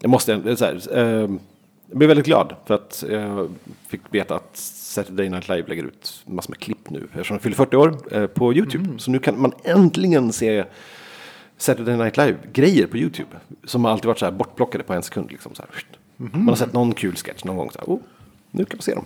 Jag 0.00 0.10
måste 0.10 0.56
så 0.56 0.64
här, 0.64 0.98
um, 0.98 1.40
jag 1.86 1.98
blev 1.98 2.08
väldigt 2.08 2.26
glad 2.26 2.54
för 2.66 2.74
att 2.74 3.04
jag 3.10 3.50
fick 3.88 4.00
veta 4.10 4.34
att 4.36 4.56
Saturday 4.56 5.28
Night 5.28 5.48
Live 5.48 5.68
lägger 5.68 5.82
ut 5.84 6.22
massor 6.26 6.50
med 6.50 6.58
klipp 6.58 6.90
nu 6.90 7.08
eftersom 7.12 7.36
de 7.36 7.42
fyller 7.42 7.56
40 7.56 7.76
år 7.76 8.14
eh, 8.16 8.26
på 8.26 8.54
YouTube. 8.54 8.98
Så 8.98 9.10
nu 9.10 9.18
kan 9.18 9.40
man 9.40 9.52
äntligen 9.64 10.32
se 10.32 10.64
Saturday 11.56 11.96
Night 11.96 12.16
Live-grejer 12.16 12.86
på 12.86 12.96
YouTube. 12.96 13.30
Som 13.64 13.84
har 13.84 13.92
alltid 13.92 14.06
varit 14.06 14.18
så 14.18 14.24
här 14.24 14.32
bortplockade 14.32 14.84
på 14.84 14.92
en 14.92 15.02
sekund. 15.02 15.30
Liksom, 15.30 15.54
så 15.54 15.62
här. 15.62 15.84
Man 16.16 16.48
har 16.48 16.56
sett 16.56 16.72
någon 16.72 16.94
kul 16.94 17.16
sketch 17.16 17.44
någon 17.44 17.56
gång. 17.56 17.70
Så 17.70 17.78
här, 17.78 17.86
oh, 17.86 18.00
nu 18.50 18.64
kan 18.64 18.76
man 18.76 18.82
se 18.82 18.94
dem. 18.94 19.04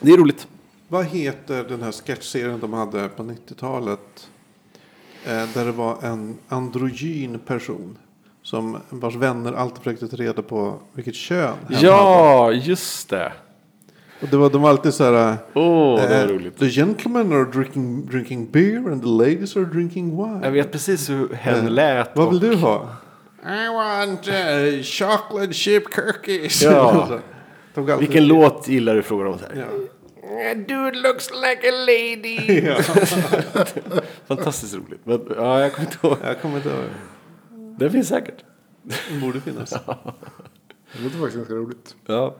Det 0.00 0.10
är 0.12 0.16
roligt. 0.16 0.46
Vad 0.88 1.04
heter 1.06 1.64
den 1.64 1.82
här 1.82 1.92
sketchserien 1.92 2.60
de 2.60 2.72
hade 2.72 3.08
på 3.08 3.22
90-talet? 3.22 4.28
Eh, 5.26 5.44
där 5.54 5.64
det 5.64 5.72
var 5.72 5.96
en 6.02 6.38
androgyn 6.48 7.38
person. 7.38 7.98
Som 8.42 8.78
vars 8.90 9.14
vänner 9.16 9.52
alltid 9.52 9.78
försökte 9.78 10.08
ta 10.08 10.16
reda 10.16 10.42
på 10.42 10.74
vilket 10.92 11.14
kön 11.14 11.54
hen 11.68 11.74
hade. 11.76 11.86
Ja, 11.86 12.52
just 12.52 13.08
det. 13.10 13.32
Och 14.22 14.28
det 14.28 14.36
var, 14.36 14.50
de 14.50 14.62
var 14.62 14.70
alltid 14.70 14.94
så 14.94 15.04
här. 15.04 15.36
Åh, 15.54 15.96
det 16.00 16.14
är 16.14 16.28
eh, 16.28 16.32
roligt. 16.34 16.58
The 16.58 16.68
gentlemen 16.68 17.32
are 17.32 17.44
drinking, 17.44 18.06
drinking 18.06 18.50
beer 18.50 18.90
and 18.92 19.02
the 19.02 19.08
ladies 19.08 19.56
are 19.56 19.64
drinking 19.64 20.16
wine. 20.16 20.40
Jag 20.42 20.50
vet 20.50 20.72
precis 20.72 21.10
hur 21.10 21.34
hen 21.34 21.64
Eh, 21.66 21.70
lät. 21.70 22.16
Vad 22.16 22.28
vill 22.28 22.36
och- 22.36 22.50
du 22.50 22.56
ha? 22.56 22.88
I 23.44 23.68
want 23.68 24.28
uh, 24.28 24.82
chocolate 24.82 25.52
chip 25.52 25.84
cookies. 25.94 26.62
Ja. 26.62 27.18
Vilken 27.98 28.26
låt 28.26 28.68
gillar 28.68 28.94
du? 28.94 29.02
Frågar 29.02 29.24
de 29.24 29.38
så 29.38 29.44
här. 29.44 29.56
Ja. 29.60 29.66
Dude 30.68 30.98
looks 30.98 31.30
like 31.30 31.68
a 31.68 31.72
lady. 31.86 32.60
Ja. 32.66 32.82
Fantastiskt 34.26 34.74
roligt. 34.74 35.00
Men, 35.04 35.20
ja, 35.36 35.60
jag 35.60 35.72
kommer 35.72 35.86
inte 35.88 36.06
ihåg. 36.06 36.18
Jag 36.24 36.40
kommer 36.40 36.56
inte 36.56 36.68
ihåg. 36.68 36.84
Den 37.78 37.90
finns 37.90 38.08
säkert. 38.08 38.44
Det 38.82 39.20
borde 39.20 39.40
finnas. 39.40 39.70
Det 39.70 41.02
låter 41.02 41.16
faktiskt 41.18 41.36
ganska 41.36 41.54
roligt. 41.54 41.96
Ja, 42.06 42.36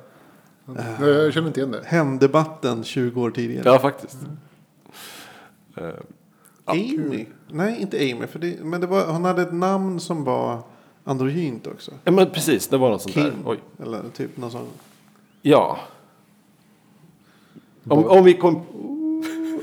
Nej, 0.64 1.10
Jag 1.10 1.32
känner 1.34 1.46
inte 1.48 1.60
igen 1.60 1.72
det. 1.72 1.82
Hemdebatten 1.84 2.84
20 2.84 3.22
år 3.22 3.30
tidigare. 3.30 3.62
ja 3.68 3.78
faktiskt. 3.78 4.18
Eh, 5.76 5.88
Amy? 6.64 7.26
Nej, 7.50 7.80
inte 7.80 7.96
Amy. 7.96 8.26
För 8.26 8.38
det, 8.38 8.56
men 8.64 8.80
det 8.80 8.86
var, 8.86 9.06
hon 9.06 9.24
hade 9.24 9.42
ett 9.42 9.52
namn 9.52 10.00
som 10.00 10.24
var 10.24 10.62
androgynt 11.04 11.66
också. 11.66 11.92
ja, 12.04 12.12
men 12.12 12.30
precis. 12.30 12.68
Det 12.68 12.76
var 12.78 12.90
något 12.90 13.02
sånt 13.02 13.14
där. 13.14 13.22
Kim. 13.30 13.42
Oj. 13.46 13.58
Eller 13.82 14.00
typ 14.16 14.36
någon 14.36 14.50
sån. 14.50 14.66
Ja. 15.42 15.78
Om, 17.88 18.04
om 18.04 18.24
vi 18.24 18.34
kom... 18.34 18.62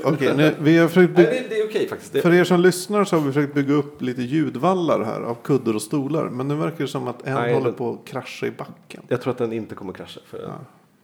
Okej, 0.04 0.36
nu, 0.36 0.54
vi 0.60 0.78
har 0.78 0.88
försökt 0.88 1.16
Nej, 1.16 1.26
bygga, 1.26 1.42
det, 1.42 1.48
det 1.48 1.60
är 1.60 1.66
okej 1.68 1.88
faktiskt. 1.88 2.12
Det, 2.12 2.22
för 2.22 2.32
er 2.32 2.44
som 2.44 2.60
lyssnar 2.60 3.04
så 3.04 3.16
har 3.16 3.22
vi 3.22 3.32
försökt 3.32 3.54
bygga 3.54 3.74
upp 3.74 4.02
lite 4.02 4.22
ljudvallar 4.22 5.00
här 5.04 5.20
av 5.20 5.34
kuddar 5.42 5.74
och 5.74 5.82
stolar. 5.82 6.28
Men 6.28 6.48
nu 6.48 6.54
verkar 6.54 6.78
det 6.78 6.88
som 6.88 7.08
att 7.08 7.26
en 7.26 7.34
Nej, 7.34 7.54
håller 7.54 7.66
det- 7.66 7.72
på 7.72 7.90
att 7.92 8.08
krascha 8.08 8.46
i 8.46 8.50
backen. 8.50 9.02
jag 9.08 9.20
tror 9.22 9.30
att 9.30 9.38
den 9.38 9.52
inte 9.52 9.74
kommer 9.74 9.92
krascha. 9.92 10.20
För 10.26 10.38
den, 10.38 10.50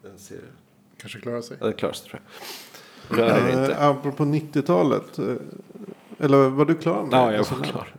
den 0.03 0.19
ser... 0.19 0.39
Kanske 1.01 1.21
klarar 1.21 1.41
sig. 1.41 1.57
Ja, 1.61 1.67
den 1.67 1.75
klarar 1.75 1.93
sig 1.93 2.11
tror 2.11 2.21
jag. 3.09 3.19
Det 3.19 3.25
är 3.33 3.45
det 3.45 3.51
inte. 3.51 3.73
Uh, 3.73 3.83
apropå 3.85 4.25
90-talet. 4.25 5.19
eh, 5.19 5.25
eller 6.19 6.49
var 6.49 6.65
du 6.65 6.75
klar 6.75 7.03
med 7.03 7.13
Ja, 7.13 7.33
jag 7.33 7.39
var 7.39 7.65
klar. 7.65 7.95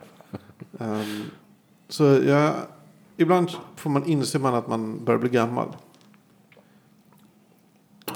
Ehm, 0.80 1.24
så 1.90 2.04
jag, 2.04 2.54
ibland 3.18 3.50
får 3.76 3.90
man 3.90 4.06
inse 4.06 4.40
man 4.40 4.54
att 4.56 4.68
man 4.68 5.06
börjar 5.06 5.20
bli 5.20 5.30
gammal. 5.30 5.68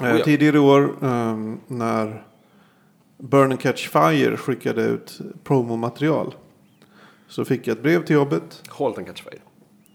Eh, 0.02 0.12
Oh 0.12 0.18
ja. 0.18 0.24
Tidigare 0.24 0.56
i 0.56 0.60
år 0.60 1.04
ehm, 1.04 1.60
när 1.66 2.24
Burn 3.18 3.50
and 3.50 3.60
Catch 3.60 3.88
Fire 3.88 4.36
skickade 4.36 4.82
ut 4.82 5.20
promomaterial. 5.44 6.34
Så 7.28 7.44
fick 7.44 7.66
jag 7.66 7.76
ett 7.76 7.82
brev 7.82 8.04
till 8.04 8.14
jobbet. 8.14 8.62
Halt 8.68 8.98
and 8.98 9.06
catch 9.06 9.22
fire. 9.22 9.38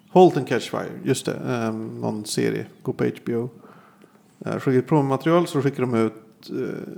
Halt 0.09 0.37
and 0.37 0.47
Catch 0.47 0.69
Fire, 0.69 0.91
just 1.03 1.25
det. 1.25 1.35
ehm, 1.47 2.01
någon 2.01 2.25
serie, 2.25 2.65
gå 2.81 2.93
på 2.93 3.05
HBO. 3.05 3.49
Uh, 4.45 4.59
skickade 4.59 4.77
ett 4.77 4.87
promomaterial 4.87 5.47
så 5.47 5.61
skickade 5.61 5.81
de 5.81 5.93
ut, 5.95 6.49
eh, 6.49 6.93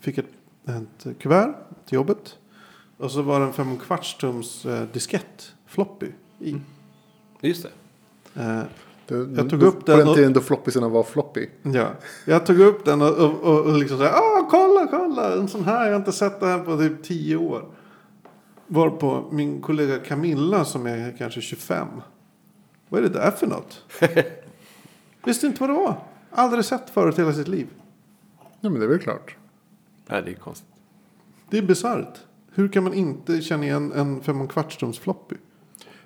fick 0.00 0.18
ett, 0.18 0.26
ett 0.64 1.18
kuvert 1.18 1.54
till 1.86 1.94
jobbet. 1.94 2.38
Och 2.96 3.10
så 3.10 3.22
var 3.22 3.40
det 3.40 3.46
en 3.46 3.52
fem 3.52 3.66
och 3.66 3.72
en 3.72 3.80
kvarts 3.80 4.18
tums 4.18 4.66
uh, 4.66 4.82
diskett, 4.92 5.54
floppy, 5.66 6.06
i. 6.40 6.56
Just 7.40 7.62
det. 7.62 7.70
Eh, 8.42 8.62
Det, 9.06 9.14
Jag 9.36 9.50
tog 9.50 9.60
då- 9.60 9.66
upp 9.66 9.84
På 9.84 9.90
den 9.90 9.98
den 9.98 10.08
och- 10.08 10.14
tiden 10.14 10.32
då 10.32 10.40
floppisen 10.40 10.90
var 10.90 11.02
floppy. 11.02 11.46
ja. 11.62 11.88
Jag 12.24 12.46
tog 12.46 12.60
upp 12.60 12.84
den 12.84 13.02
och, 13.02 13.08
och, 13.18 13.40
och, 13.42 13.60
och 13.66 13.78
liksom 13.78 13.98
så 13.98 14.04
här, 14.04 14.50
kolla, 14.50 14.86
kolla, 14.90 15.32
en 15.34 15.48
sån 15.48 15.64
här, 15.64 15.84
jag 15.84 15.92
har 15.92 15.96
inte 15.98 16.12
sett 16.12 16.40
det 16.40 16.46
här 16.46 16.58
på 16.58 16.76
typ 16.78 17.02
tio 17.02 17.36
år. 17.36 17.68
Varpå 18.66 19.28
min 19.32 19.60
kollega 19.60 19.98
Camilla 19.98 20.64
som 20.64 20.86
är 20.86 21.14
kanske 21.18 21.40
25. 21.40 21.86
Vad 22.88 23.04
är 23.04 23.08
det 23.08 23.14
där 23.18 23.30
för 23.30 23.46
något? 23.46 23.82
Visste 25.24 25.46
inte 25.46 25.60
vad 25.60 25.70
det 25.70 25.74
var. 25.74 25.96
Aldrig 26.30 26.64
sett 26.64 26.90
förut 26.90 27.18
i 27.18 27.20
hela 27.20 27.32
sitt 27.32 27.48
liv. 27.48 27.66
Ja 28.60 28.70
men 28.70 28.78
det 28.80 28.84
är 28.86 28.88
väl 28.88 28.98
klart. 28.98 29.36
Nej, 30.06 30.22
det 30.24 30.30
är 30.30 30.34
konstigt. 30.34 30.68
Det 31.50 31.58
är 31.58 31.62
bisarrt. 31.62 32.18
Hur 32.54 32.68
kan 32.68 32.84
man 32.84 32.94
inte 32.94 33.40
känna 33.40 33.64
igen 33.64 33.92
en 33.92 34.20
fem 34.22 34.36
och 34.36 34.42
en 34.42 34.48
kvarts 34.48 34.76
tums 34.76 34.98
floppy? 34.98 35.36
Fast, 35.36 35.42
alltså, 35.78 35.82
det, 35.82 35.92
var, 35.92 36.03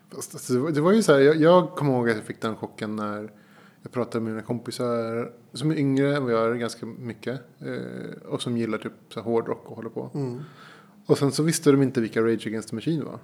det 0.75 0.81
var 0.81 0.93
ju 0.93 1.03
så 1.03 1.12
här, 1.12 1.21
jag, 1.21 1.37
jag 1.37 1.71
kommer 1.71 1.93
ihåg 1.93 2.11
att 2.11 2.17
jag 2.17 2.25
fick 2.25 2.41
den 2.41 2.57
chocken 2.57 2.97
när 2.97 3.31
jag 3.83 3.93
pratade 3.93 4.25
med 4.25 4.33
mina 4.33 4.47
kompisar 4.47 5.33
som 5.53 5.71
är 5.71 5.75
yngre 5.77 6.17
än 6.17 6.25
vad 6.25 6.33
jag 6.33 6.50
är 6.50 6.55
ganska 6.55 6.87
mycket. 6.87 7.41
Eh, 7.61 8.29
och 8.29 8.43
som 8.43 8.57
gillar 8.57 8.79
typ 8.79 8.93
så 9.09 9.21
här 9.21 9.25
hårdrock 9.25 9.65
och 9.65 9.77
håller 9.77 9.91
på. 9.91 10.11
Mm. 10.15 10.41
Och 11.07 11.19
sen 11.19 11.33
så 11.33 11.43
visste 11.43 11.71
de 11.71 11.83
inte 11.83 12.00
vilka 12.00 12.23
Rage 12.23 12.47
Against 12.47 12.69
the 12.69 12.75
Machine 12.75 13.05
var. 13.05 13.19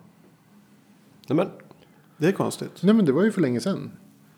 Nej, 1.29 1.37
men, 1.37 1.49
Det 2.17 2.27
är 2.27 2.33
konstigt. 2.33 2.83
Nej 2.83 2.95
men 2.95 3.05
det 3.05 3.13
var 3.13 3.25
ju 3.25 3.33
för 3.33 3.41
länge 3.41 3.61
sedan. 3.61 3.91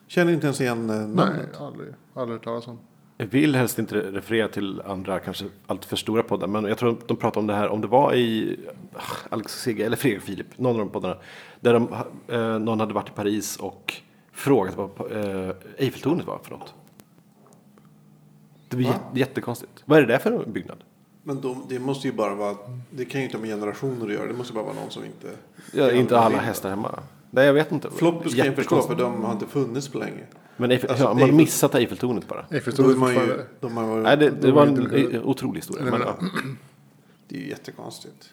Känner 0.07 0.33
inte 0.33 0.47
ens 0.47 0.61
igen 0.61 0.91
eh, 0.91 0.97
Nej, 0.97 1.07
namnet. 1.07 1.61
aldrig, 1.61 1.95
aldrig 2.15 2.37
hört 2.39 2.45
talas 2.45 2.67
om. 2.69 2.79
Jag 3.17 3.27
vill 3.27 3.55
helst 3.57 3.79
inte 3.79 3.97
referera 3.97 4.49
till 4.49 4.83
andra, 4.87 5.19
kanske 5.19 5.45
alltför 5.67 5.89
för 5.89 5.97
stora 5.97 6.23
poddar. 6.23 6.47
Men 6.47 6.65
jag 6.65 6.79
tror 6.79 6.91
att 6.93 7.09
de 7.09 7.17
pratade 7.17 7.41
om 7.41 7.47
det 7.47 7.55
här, 7.55 7.69
om 7.69 7.81
det 7.81 7.87
var 7.87 8.15
i 8.15 8.57
ah, 8.95 9.01
Alex 9.31 9.55
och 9.55 9.61
Sigge, 9.61 9.87
eller 9.87 9.97
Fredrik 9.97 10.21
och 10.23 10.27
Filip, 10.27 10.59
någon 10.59 10.73
av 10.73 10.79
de 10.79 10.89
poddarna. 10.89 11.17
Där 11.61 11.73
de, 11.73 11.89
eh, 12.29 12.59
någon 12.59 12.81
hade 12.81 12.95
varit 12.95 13.09
i 13.09 13.13
Paris 13.13 13.57
och 13.57 13.95
frågat 14.33 14.77
vad 14.77 14.91
eh, 15.13 15.51
Eiffeltornet 15.79 16.27
var 16.27 16.39
för 16.39 16.51
något. 16.51 16.75
Det 18.69 18.77
var 18.77 18.83
jät- 18.83 19.15
jättekonstigt. 19.17 19.83
Vad 19.85 19.99
är 19.99 20.03
det 20.03 20.13
där 20.13 20.19
för 20.19 20.45
byggnad? 20.47 20.79
Men 21.23 21.41
de, 21.41 21.67
det 21.69 21.79
måste 21.79 22.09
ju 22.09 22.13
bara 22.15 22.35
vara, 22.35 22.57
det 22.91 23.05
kan 23.05 23.21
ju 23.21 23.25
inte 23.25 23.37
ha 23.37 23.43
med 23.43 23.51
generationer 23.51 24.07
att 24.07 24.13
göra. 24.13 24.27
Det 24.27 24.35
måste 24.35 24.53
bara 24.53 24.65
vara 24.65 24.75
någon 24.75 24.91
som 24.91 25.05
inte... 25.05 25.31
Ja, 25.73 25.93
inte 25.93 26.19
alla 26.19 26.39
hästar 26.39 26.71
hemma. 26.71 26.99
Nej, 27.37 27.47
jag 27.47 27.53
vet 27.55 27.73
inte. 27.73 27.91
Floppus 27.91 28.35
kan 28.35 28.47
jag 28.47 28.55
förstå 28.55 28.83
för 28.83 28.95
de 28.95 29.25
har 29.25 29.33
inte 29.33 29.47
funnits 29.47 29.89
på 29.89 29.99
länge. 29.99 30.25
Men 30.57 30.71
Eiffel, 30.71 30.91
Alltså, 30.91 31.07
har 31.07 31.15
man 31.15 31.23
Eiffel- 31.23 31.33
missat 31.37 31.75
Eiffeltornet 31.75 32.29
bara? 32.29 32.61
Förstår 32.61 32.95
man 32.97 33.15
ju, 33.15 33.41
de 33.61 33.77
har 33.77 33.87
varit, 33.87 34.03
Nej, 34.05 34.17
det, 34.17 34.31
det 34.31 34.49
då 34.49 34.55
var 34.55 34.67
en 34.67 34.75
det 34.75 35.01
inte- 35.01 35.17
eh, 35.17 35.27
otrolig 35.29 35.59
historia. 35.59 35.83
Nej, 35.85 35.93
Men, 35.93 36.01
ja. 36.01 36.17
det 37.29 37.37
är 37.37 37.41
ju 37.41 37.49
jättekonstigt. 37.49 38.29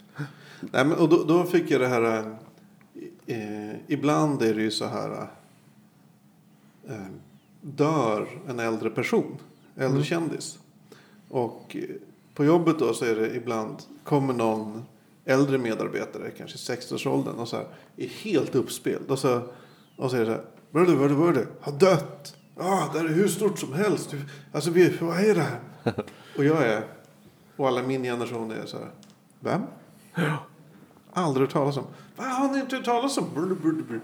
Nej, 0.60 0.86
men, 0.86 0.94
och 0.94 1.10
då, 1.10 1.24
då 1.24 1.44
fick 1.44 1.72
jag 1.72 1.82
det 1.82 1.88
här. 1.88 2.36
Eh, 3.26 3.76
ibland 3.88 4.42
är 4.42 4.54
det 4.54 4.62
ju 4.62 4.72
så 4.72 4.86
här. 4.86 5.28
Eh, 6.90 6.96
dör 7.62 8.28
en 8.48 8.60
äldre 8.60 8.90
person. 8.90 9.38
Äldre 9.78 10.04
kändis. 10.04 10.60
Och 11.30 11.76
eh, 11.80 11.84
på 12.34 12.46
jobbet 12.46 12.80
då 12.80 12.94
så 12.94 13.06
är 13.06 13.16
det 13.16 13.36
ibland. 13.36 13.76
Kommer 14.04 14.34
någon 14.34 14.84
äldre 15.26 15.58
medarbetare. 15.58 16.32
Kanske 16.38 16.74
i 16.74 16.76
60-årsåldern. 16.78 17.36
Och 17.36 17.48
så 17.48 17.56
här. 17.56 17.66
Är 17.98 18.08
helt 18.08 18.56
uppspelt. 18.56 19.12
Och 19.12 19.20
så, 19.20 19.42
och 19.96 20.10
så 20.12 20.16
är 20.16 20.20
det 20.20 20.26
så 20.26 20.32
här. 20.32 20.42
Vad 20.72 20.90
är 21.30 21.34
det? 21.34 21.48
Har 21.62 21.72
dött. 21.72 22.36
Ja, 22.58 22.90
det 22.94 23.00
här 23.00 23.06
är 23.06 23.10
hur 23.10 23.28
stort 23.28 23.60
som 23.60 23.74
helst. 23.74 24.14
Alltså, 24.52 24.72
vi, 24.72 24.98
vad 25.02 25.20
är 25.20 25.36
det 25.36 25.42
här? 25.42 25.60
Och 26.38 26.44
jag 26.46 26.64
är. 26.64 26.84
Och 27.56 27.68
alla 27.68 27.84
min 27.84 28.04
generation 28.04 28.52
är 28.52 28.66
så 28.66 28.78
här. 28.78 28.90
Vem? 29.40 29.62
Aldrig 31.14 31.48
hört 31.48 31.54
talas 31.54 31.78
om. 31.78 31.84
Vad 32.16 32.28
har 32.28 32.52
ni 32.52 32.60
inte 32.60 32.76
hört 32.76 32.86
talas 32.86 33.18
om? 33.18 33.26
Brr, 33.36 33.56
brr, 33.56 33.84
brr. 33.84 34.02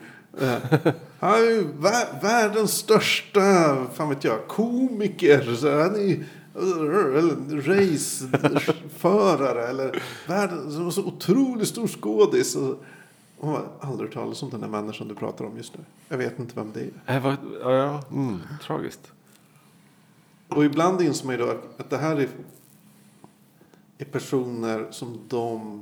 Han 1.20 1.34
är 1.34 1.38
ju 1.50 1.64
vä- 1.64 2.22
världens 2.22 2.72
största, 2.72 3.42
fan 3.94 4.10
vet 4.10 4.24
jag, 4.24 4.48
komiker. 4.48 5.56
Så 5.56 5.80
han 5.82 5.96
är 5.96 6.26
raceförare. 8.40 9.68
Eller 9.68 10.04
världens 10.28 10.76
så- 10.76 10.92
så 10.92 11.06
otroligt 11.06 11.68
stor 11.68 11.88
skådis. 11.88 12.56
Och, 12.56 12.84
och 13.38 13.48
har 13.48 13.68
aldrig 13.80 14.08
hört 14.10 14.14
talas 14.14 14.44
om 14.44 14.50
den 14.50 14.62
här 14.64 14.70
människan 14.70 15.08
du 15.08 15.16
pratar 15.16 15.46
om 15.46 15.58
just 15.58 15.78
nu. 15.78 15.84
Jag 16.10 16.18
vet 16.18 16.40
inte 16.40 16.56
vem 16.56 16.72
det 16.74 16.80
är. 17.06 17.16
Äh, 17.16 17.24
vad, 17.24 17.36
ja, 17.62 17.72
ja, 17.74 18.04
mm, 18.12 18.38
tragiskt. 18.64 19.12
Och 20.48 20.66
ibland 20.66 21.02
inser 21.02 21.26
man 21.26 21.36
ju 21.36 21.42
då 21.46 21.50
att 21.78 21.90
det 21.90 21.98
här 21.98 22.16
är, 22.16 22.30
är 23.98 24.06
personer 24.06 24.88
som 24.92 25.20
de, 25.28 25.82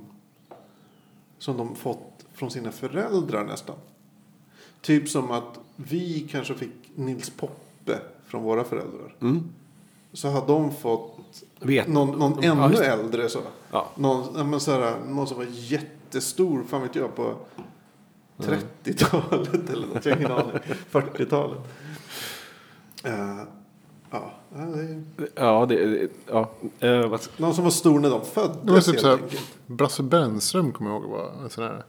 som 1.38 1.58
de 1.58 1.76
fått 1.76 2.26
från 2.34 2.52
sina 2.52 2.72
föräldrar 2.72 3.46
nästan. 3.46 3.76
Typ 4.82 5.10
som 5.10 5.32
att 5.32 5.60
vi 5.76 6.28
kanske 6.32 6.54
fick 6.54 6.74
Nils 6.96 7.30
Poppe 7.30 8.00
från 8.26 8.44
våra 8.44 8.64
föräldrar. 8.64 9.16
Mm. 9.22 9.44
Så 10.14 10.28
har 10.30 10.48
de 10.48 10.72
fått 10.72 11.18
Vet. 11.60 11.88
någon, 11.88 12.20
någon 12.20 12.44
Ja, 12.44 12.66
ännu 12.66 12.76
det. 12.76 12.86
äldre 12.86 13.30
så. 13.30 13.40
Ja. 13.72 13.88
Någon, 13.96 14.26
ja, 14.36 14.44
men 14.44 14.60
så 14.60 14.72
här, 14.72 14.96
någon 15.08 15.28
som 15.28 15.38
var 15.38 15.46
jättestor, 15.50 16.64
fan 16.70 16.82
vet 16.82 16.96
jag, 16.96 17.16
på 17.16 17.34
30-talet 18.38 19.70
eller 19.70 19.88
något. 19.88 20.06
Jag 20.06 20.12
har 20.16 20.20
ingen 20.20 20.32
aning. 20.32 20.52
40-talet. 20.92 21.60
Eh, 23.04 23.38
ja, 24.12 24.32
ja, 24.56 24.66
det 24.66 24.82
är... 24.82 25.04
Ja, 25.36 25.66
det, 25.70 26.10
ja. 26.80 27.08
Vad, 27.08 27.22
Någon 27.38 27.54
som 27.56 27.64
var 27.64 27.72
stor 27.72 28.00
när 28.00 28.10
de 28.10 28.20
Det 28.20 28.36
var 28.42 28.54
föddes 28.64 28.86
typ 28.86 29.00
så 29.00 29.08
här. 29.08 29.20
Brasse 29.68 30.04
Brännström 30.04 30.72
kommer 30.72 30.92
jag 30.92 31.02
ihåg 31.02 31.12
var 31.12 31.32
en 31.44 31.50
sån 31.50 31.64
här 31.64 31.84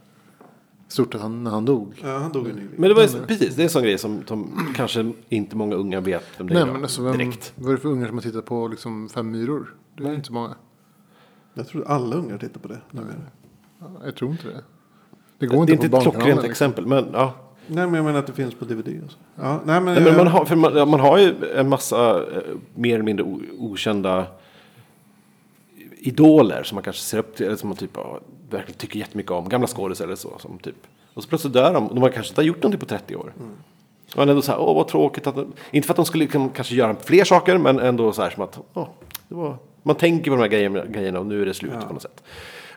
stort 0.89 1.15
att 1.15 1.21
han, 1.21 1.45
när 1.45 1.51
han 1.51 1.65
dog. 1.65 2.01
Ja, 2.05 2.19
han 2.19 2.33
dog 2.33 2.47
ju 2.47 2.53
nyligen. 2.53 2.75
men 2.77 2.89
det 2.89 2.95
var 2.95 3.03
ju, 3.03 3.09
precis, 3.27 3.57
det 3.57 3.63
är 3.63 3.65
en 3.65 3.71
sån 3.71 3.83
grej 3.83 3.99
som, 3.99 4.23
som 4.27 4.69
kanske 4.75 5.13
inte 5.29 5.57
många 5.57 5.75
unga 5.75 6.01
vet 6.01 6.25
vem 6.39 6.47
det 6.47 6.55
Nej 6.55 6.63
är 6.63 6.67
men 6.67 6.83
alltså 6.83 7.03
vem, 7.03 7.19
direkt. 7.19 7.53
vad 7.55 7.71
är 7.71 7.75
det 7.75 7.81
för 7.81 7.89
ungar 7.89 8.07
som 8.07 8.17
har 8.17 8.23
tittat 8.23 8.45
på 8.45 8.69
liksom 8.69 9.09
fem 9.09 9.31
myror? 9.31 9.75
Det 9.97 10.09
är 10.09 10.15
inte 10.15 10.33
många. 10.33 10.55
Jag 11.55 11.69
tror 11.69 11.85
alla 11.89 12.17
ungar 12.17 12.39
tittar 12.39 12.61
på 12.61 12.69
det. 12.69 12.81
Ja, 12.91 13.01
Jag 14.05 14.17
tror 14.17 14.31
inte 14.31 14.47
det. 14.47 14.63
Det 15.39 15.47
går 15.47 15.67
Det 15.67 15.73
är 15.73 15.75
inte 15.75 15.87
inte 15.87 15.89
på 15.89 15.97
ett 15.97 16.03
klockrent. 16.03 16.27
Liksom. 16.27 16.51
exempel, 16.51 16.87
men 16.87 17.07
ja. 17.13 17.35
Nej, 17.67 17.87
men 17.87 17.95
jag 17.95 18.05
menar 18.05 18.19
att 18.19 18.27
det 18.27 18.33
finns 18.33 18.55
på 18.55 18.65
DVD. 18.65 18.89
Ja, 19.35 19.61
nej, 19.65 19.81
men, 19.81 19.95
Nej, 19.95 20.05
men 20.05 20.17
man, 20.17 20.27
har, 20.27 20.45
för 20.45 20.57
man, 20.57 20.77
ja, 20.77 20.85
man 20.85 21.01
har 21.01 21.19
ju 21.19 21.35
en 21.57 21.69
massa 21.69 22.17
eh, 22.17 22.43
mer 22.75 22.95
eller 22.95 23.05
mindre 23.05 23.27
okända 23.59 24.27
idoler 26.01 26.63
som 26.63 26.77
man 26.77 26.83
kanske 26.85 27.03
ser 27.03 27.19
upp 27.19 27.37
till, 27.37 27.47
eller 27.47 27.57
som 27.57 27.69
man 27.69 27.77
typ 27.77 27.91
ja, 27.95 28.21
verkligen 28.51 28.79
tycker 28.79 28.99
jättemycket 28.99 29.33
om. 29.33 29.49
Gamla 29.49 29.67
skådisar 29.67 30.05
eller 30.05 30.17
så. 30.17 30.39
Som 30.39 30.59
typ. 30.59 30.77
Och 31.15 31.23
så 31.23 31.29
plötsligt 31.29 31.53
dör 31.53 31.75
de. 31.75 31.87
och 31.89 31.95
De 31.95 32.03
har 32.03 32.11
kanske 32.11 32.31
inte 32.33 32.43
gjort 32.43 32.57
någonting 32.63 32.81
på 32.81 32.87
30 32.87 33.17
år. 33.17 33.33
Och 34.11 34.17
man 34.17 34.29
är 34.29 34.33
ändå 34.33 34.43
så 34.43 34.53
här, 34.53 34.59
åh 34.61 34.75
vad 34.75 34.89
tråkigt. 34.89 35.27
Att, 35.27 35.35
de- 35.35 35.53
inte 35.71 35.87
för 35.87 35.93
att 35.93 35.97
de 35.97 36.05
skulle 36.05 36.25
liksom, 36.25 36.51
kanske 36.51 36.75
göra 36.75 36.97
fler 37.05 37.25
saker, 37.25 37.59
men 37.59 37.79
ändå 37.79 38.13
så 38.13 38.23
här 38.23 38.31
som 38.31 38.43
att, 38.43 38.59
åh, 38.75 38.89
var, 39.29 39.57
man 39.83 39.97
tänker 39.97 40.31
på 40.31 40.37
de 40.37 40.43
här 40.43 40.49
grejerna, 40.49 40.85
grejerna 40.85 41.19
och 41.19 41.27
nu 41.27 41.43
är 41.43 41.47
det 41.47 41.55
slut 41.55 41.73
på 41.89 41.93
något 41.93 42.03
sätt. 42.03 42.23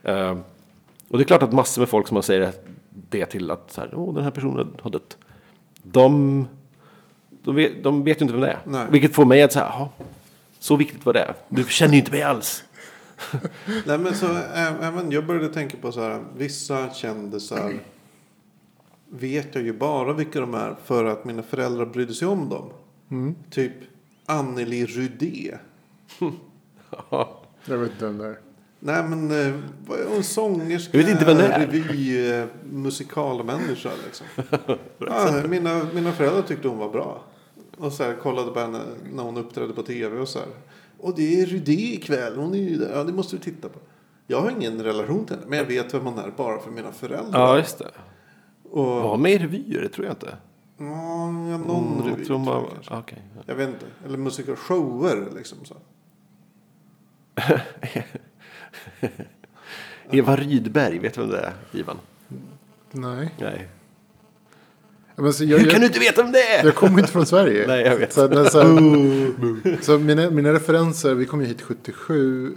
Eh, 0.04 0.38
och 1.10 1.18
det 1.18 1.24
är 1.24 1.26
klart 1.26 1.44
att 1.44 1.54
massor 1.54 1.82
med 1.82 1.90
folk 1.90 2.08
som 2.08 2.16
man 2.16 2.24
säger 2.24 2.52
det 2.90 3.26
till 3.26 3.52
att 3.52 3.72
så 3.72 3.82
här, 3.82 3.90
åh, 3.96 4.14
den 4.14 4.24
här 4.24 4.32
personen 4.32 4.68
har 4.82 4.92
dött. 4.92 5.18
De, 5.84 6.48
de, 7.30 7.56
vet, 7.56 7.84
de 7.84 8.04
vet 8.04 8.22
ju 8.22 8.24
inte 8.24 8.34
vem 8.34 8.42
det 8.42 8.48
är. 8.48 8.60
Nej. 8.66 8.86
Vilket 8.92 9.14
får 9.16 9.26
mig 9.26 9.42
att 9.44 9.52
säga, 9.54 9.90
så 10.60 10.76
viktigt 10.76 11.06
var 11.06 11.14
det. 11.14 11.34
Du 11.50 11.64
känner 11.64 11.94
ju 11.94 12.00
inte 12.00 12.12
mig 12.12 12.22
alls. 12.24 12.64
nej, 13.86 13.98
men 13.98 14.16
så, 14.16 14.28
även 14.56 15.12
jag 15.12 15.26
började 15.26 15.54
tänka 15.54 15.78
på 15.78 15.92
så 15.92 16.02
här. 16.02 16.24
Vissa 16.38 16.94
kändisar 16.94 17.74
vet 19.10 19.56
jag 19.56 19.64
ju 19.64 19.74
bara 19.74 20.14
vilka 20.14 20.40
de 20.40 20.54
är 20.54 20.76
för 20.86 21.06
att 21.06 21.26
mina 21.26 21.44
föräldrar 21.44 21.86
brydde 21.86 22.14
sig 22.14 22.28
om 22.28 22.50
dem. 22.50 22.70
Mm. 23.12 23.36
Typ 23.50 23.74
Anneli 24.26 24.86
Rudé. 24.86 25.58
Jag 27.66 27.78
vet 27.78 27.92
inte 27.92 28.06
vem 28.06 28.18
det 28.18 28.26
är. 28.26 28.40
Nej 28.80 29.04
men 29.04 29.32
eh, 29.32 29.48
är 30.00 30.14
hon 30.14 30.24
sångerska? 30.24 30.98
Jag 30.98 31.06
vet 31.06 31.12
inte 31.12 31.26
vem 31.26 31.38
det 31.38 31.48
är. 31.48 31.68
Revy, 31.68 32.30
eh, 32.32 32.46
musikalmänniska 32.64 33.90
liksom. 34.06 34.28
ja, 34.98 35.44
mina, 35.50 35.82
mina 35.94 36.12
föräldrar 36.12 36.42
tyckte 36.42 36.68
hon 36.68 36.78
var 36.78 36.90
bra. 36.90 37.24
Och 37.82 37.94
så 37.94 38.04
här, 38.04 38.14
kollade 38.16 38.52
på 38.52 38.60
henne 38.60 38.80
när 39.14 39.24
hon 39.24 39.38
uppträdde 39.38 39.74
på 39.74 39.84
tv 39.84 40.20
och 40.20 40.28
så 40.28 40.40
här. 40.40 40.48
Och 41.00 41.16
det 41.16 41.42
är 41.42 41.46
Rudé 41.46 41.94
ikväll. 41.94 42.36
Hon 42.38 42.54
är 42.54 42.58
ju 42.60 42.78
där. 42.78 42.92
Ja 42.98 43.04
det 43.04 43.14
måste 43.14 43.36
du 43.36 43.40
titta 43.42 43.70
på. 43.70 43.80
Jag 44.28 44.42
har 44.42 44.52
ingen 44.52 44.84
relation 44.84 45.26
till 45.26 45.36
henne. 45.36 45.48
Men 45.50 45.58
jag 45.60 45.66
vet 45.66 45.94
vem 45.94 46.06
hon 46.06 46.18
är 46.20 46.32
bara 46.38 46.60
för 46.60 46.72
mina 46.72 46.92
föräldrar. 46.92 47.40
Ja, 47.40 47.58
just 47.58 47.78
det. 47.80 47.92
och, 48.72 48.86
Var 48.86 49.18
med 49.18 49.32
i 49.32 49.38
revyer, 49.38 49.82
det 49.82 49.90
tror 49.90 50.06
jag 50.06 50.14
inte. 50.14 50.38
ja, 50.78 50.86
någon 50.86 51.88
Mm, 51.94 51.98
revy. 51.98 52.10
jag 52.10 52.16
tror 52.18 52.26
tror 52.26 52.38
man, 52.40 52.64
jag, 52.90 53.00
okej. 53.00 53.22
jag 53.46 53.56
vet 53.56 53.70
inte. 53.70 53.86
Eller 54.06 54.18
musikalshower 54.18 55.28
liksom. 55.36 55.58
Så. 55.66 55.76
Eva 60.12 60.36
Rydberg, 60.36 61.00
vet 61.00 61.14
du 61.14 61.22
vem 61.22 61.30
det 61.30 61.40
är, 61.40 61.54
Ivan? 61.72 61.98
Nej. 62.92 63.36
Nej. 63.40 63.68
Ja, 65.16 65.24
Men 65.24 65.34
så 65.34 65.44
jag, 65.44 65.58
Hur 65.58 65.66
kan 65.66 65.74
jag, 65.74 65.82
du 65.82 65.86
inte 65.86 66.00
veta 66.00 66.24
vem 66.24 66.32
det 66.32 66.44
är? 66.44 66.66
jag 66.66 66.76
kommer 66.76 67.00
inte 67.00 67.12
från 67.12 67.26
Sverige. 67.26 67.64
Nej, 67.68 67.82
jag 67.82 67.98
vet. 67.98 68.14
Så, 68.14 68.28
men, 68.28 68.50
så, 68.50 68.60
här, 68.62 69.82
så 69.82 70.00
mina, 70.00 70.30
mina 70.30 70.54
referenser, 70.54 71.14
vi 71.14 71.26
kom 71.26 71.42
ju 71.42 71.48
hit 71.48 71.62
77. 71.62 72.56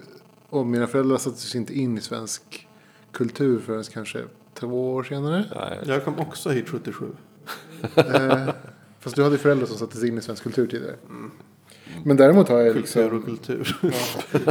Och 0.50 0.66
mina 0.66 0.86
föräldrar 0.86 1.18
satte 1.18 1.40
sig 1.40 1.60
inte 1.60 1.78
in 1.78 1.98
i 1.98 2.00
svensk 2.00 2.68
kultur 3.12 3.60
förrän 3.66 3.84
kanske 3.84 4.22
två 4.54 4.94
år 4.94 5.02
senare. 5.02 5.44
Nej. 5.54 5.78
Jag 5.84 6.04
kom 6.04 6.18
också 6.18 6.50
hit 6.50 6.68
77. 6.68 7.06
Eh, 7.96 8.48
fast 9.00 9.16
du 9.16 9.22
hade 9.22 9.38
föräldrar 9.38 9.66
som 9.66 9.76
satte 9.76 9.96
sig 9.96 10.08
in 10.08 10.18
i 10.18 10.20
svensk 10.20 10.42
kultur 10.42 10.66
tidigare. 10.66 10.96
Men 12.04 12.16
däremot 12.16 12.48
har 12.48 12.58
jag 12.60 12.72
Kultur 12.74 13.02
liksom, 13.02 13.18
och 13.18 13.24
kultur. 13.24 13.76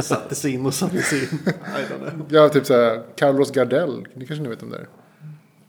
satte 0.02 0.34
sig 0.34 0.52
in 0.52 0.66
och 0.66 0.74
satte 0.74 1.02
sig 1.02 1.18
in. 1.22 1.38
Har 2.38 2.48
typ 2.48 2.66
såhär, 2.66 3.02
Carlos 3.16 3.50
Gardell, 3.50 4.06
det 4.14 4.26
kanske 4.26 4.42
ni 4.42 4.48
vet 4.48 4.62
om 4.62 4.70
det 4.70 4.76
är? 4.76 4.88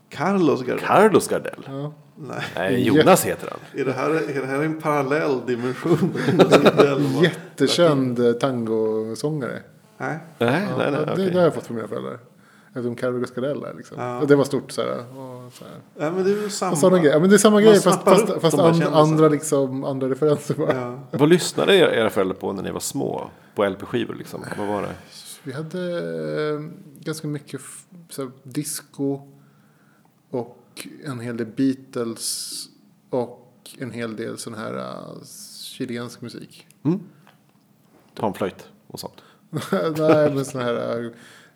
Carlos 0.09 0.61
Gardel. 0.61 0.85
Carlos 0.85 1.27
Gardell? 1.27 1.63
Ja. 1.67 1.93
Nej. 2.17 2.43
Nej, 2.55 2.83
Jonas 2.87 3.25
heter 3.25 3.49
han. 3.51 3.81
Är 3.81 3.85
det, 3.85 3.93
här, 3.93 4.09
är 4.09 4.41
det 4.41 4.47
här 4.47 4.63
en 4.63 4.81
parallell 4.81 5.45
dimension? 5.45 6.13
Jättekänd 7.23 8.39
tangosångare. 8.39 9.61
Nej. 9.97 10.17
Nej, 10.37 10.67
Ja, 10.69 10.77
nej, 10.77 10.91
nej. 10.91 11.05
det, 11.05 11.11
okej. 11.13 11.29
det 11.31 11.37
har 11.37 11.43
jag 11.43 11.53
fått 11.53 11.65
från 11.67 11.75
mina 11.75 11.87
föräldrar. 11.87 12.19
Eftersom 12.67 12.95
Carlos 12.95 13.31
Gardell 13.31 13.63
är 13.63 13.73
liksom. 13.73 13.97
Ja. 13.99 14.19
Och 14.19 14.27
det 14.27 14.35
var 14.35 14.43
stort. 14.43 14.63
Och, 14.63 14.71
såhär. 14.71 15.05
Nej, 15.95 16.11
men 16.11 16.23
det 16.23 16.31
är 16.31 16.49
samma. 16.49 16.75
sådana 16.75 16.99
grejer. 16.99 17.13
Ja, 17.13 17.19
men 17.19 17.29
det 17.29 17.35
är 17.35 17.37
samma 17.37 17.53
Man 17.55 17.63
grej 17.63 17.81
fast, 17.81 18.03
fast, 18.03 18.41
fast 18.41 18.57
här 18.57 18.67
and, 18.67 18.83
andra, 18.83 19.29
liksom, 19.29 19.83
andra 19.83 20.09
referenser 20.09 20.53
bara. 20.55 20.75
Ja. 20.75 20.99
Vad 21.11 21.29
lyssnade 21.29 21.75
era 21.75 22.09
föräldrar 22.09 22.35
på 22.35 22.53
när 22.53 22.63
ni 22.63 22.71
var 22.71 22.79
små? 22.79 23.29
På 23.55 23.65
LP-skivor 23.65 24.13
liksom? 24.15 24.45
Vad 24.57 24.67
var 24.67 24.81
det? 24.81 24.89
Vi 25.43 25.53
hade 25.53 25.79
eh, 26.53 26.59
ganska 26.99 27.27
mycket 27.27 27.61
så 28.09 28.21
här, 28.21 28.31
disco 28.43 29.21
och 30.31 30.57
en 31.05 31.19
hel 31.19 31.37
del 31.37 31.47
Beatles 31.47 32.69
och 33.09 33.69
en 33.77 33.91
hel 33.91 34.15
del 34.15 34.37
sån 34.37 34.53
här 34.53 34.73
uh, 34.73 35.23
chilensk 35.61 36.21
musik. 36.21 36.67
Panflöjt 38.15 38.69
och 38.87 38.99
sånt? 38.99 39.23
Nej, 39.97 40.33
men 40.33 40.45
sån 40.45 40.61
här 40.61 41.03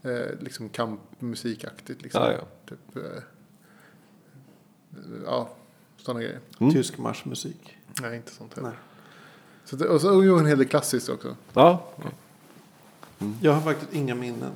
uh, 0.06 0.40
liksom 0.40 0.70
kampmusikaktigt. 0.70 2.02
Liksom. 2.02 2.24
Ja, 2.24 2.32
ja. 2.32 2.46
Typ, 2.66 2.98
uh, 2.98 3.04
ja, 5.26 5.50
sådana 5.98 6.20
grejer. 6.20 6.40
Mm. 6.60 6.74
Tysk 6.74 6.98
marschmusik. 6.98 7.78
Nej, 8.02 8.16
inte 8.16 8.32
sånt 8.32 8.56
heller. 8.56 8.70
Nej. 8.70 8.78
Så 9.66 9.76
det, 9.76 9.88
och 9.88 10.02
så 10.02 10.38
en 10.38 10.46
hel 10.46 10.58
del 10.58 10.68
klassiskt 10.68 11.10
också. 11.10 11.36
Ja, 11.54 11.84
Jag 13.42 13.54
har 13.54 13.62
faktiskt 13.62 13.94
inga 13.94 14.16
minnen. 14.16 14.52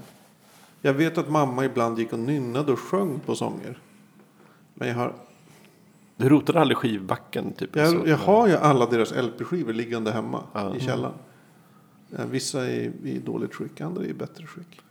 Jag 0.82 0.94
vet 0.94 1.18
att 1.18 1.30
mamma 1.30 1.66
ibland 1.66 2.00
gick 2.00 2.14
och 2.14 2.20
nynnade 2.20 2.72
och 2.72 2.80
sjöng 2.80 3.20
på 3.20 3.36
sånger. 3.36 3.80
Men 4.84 4.90
jag 4.92 4.98
har 4.98 5.16
Du 6.18 6.30
rotade 6.30 6.62
aldrig 6.62 6.78
skivbacken? 6.78 7.54
Typ, 7.54 7.76
Jag, 7.76 8.08
jag 8.08 8.18
har 8.18 8.48
ju 8.48 8.56
alla 8.56 8.86
deras 8.86 9.12
LP-skivor 9.12 9.74
liggande 9.74 10.12
hemma 10.12 10.44
i 10.78 10.80
källaren. 10.80 11.16
Eh, 12.18 12.26
Vissa 12.26 12.66
är 12.68 12.92
i 13.04 13.22
dåligt 13.26 13.56
skick, 13.56 13.82
andra 13.82 14.04
är 14.04 14.08
i 14.08 14.14
bättre 14.14 14.48
skick. 14.48 14.82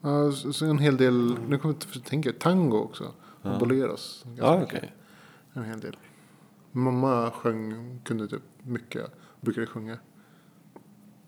Ja, 0.00 0.32
så 0.32 0.66
en 0.66 0.78
hel 0.78 0.96
del, 0.96 1.36
nu 1.48 1.58
kommer 1.58 1.74
jag 1.74 1.98
att 2.00 2.04
tänka, 2.04 2.32
tango 2.32 2.76
också. 2.78 3.12
Och 3.42 3.58
boleros. 3.58 4.22
ganska 4.24 4.44
Ja, 4.44 4.62
okej. 4.62 4.92
En 5.52 5.64
hel 5.64 5.80
del. 5.80 5.96
Mamma 6.72 7.30
sjöng, 7.30 8.00
kunde 8.04 8.28
typ 8.28 8.42
mycket, 8.62 9.10
brukade 9.40 9.66
sjunga. 9.66 9.98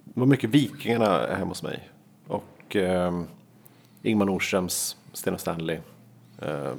Det 0.04 0.20
var 0.20 0.26
mycket 0.26 0.50
Vikingarna 0.50 1.26
hemma 1.26 1.50
hos 1.50 1.62
mig. 1.62 1.90
Och 2.26 2.76
eh, 2.76 3.22
Ingmar 4.02 4.26
Nordströms, 4.26 4.96
Sten 5.12 5.35
och 5.35 5.40
Stanley. 5.40 5.78
Eh, 6.38 6.72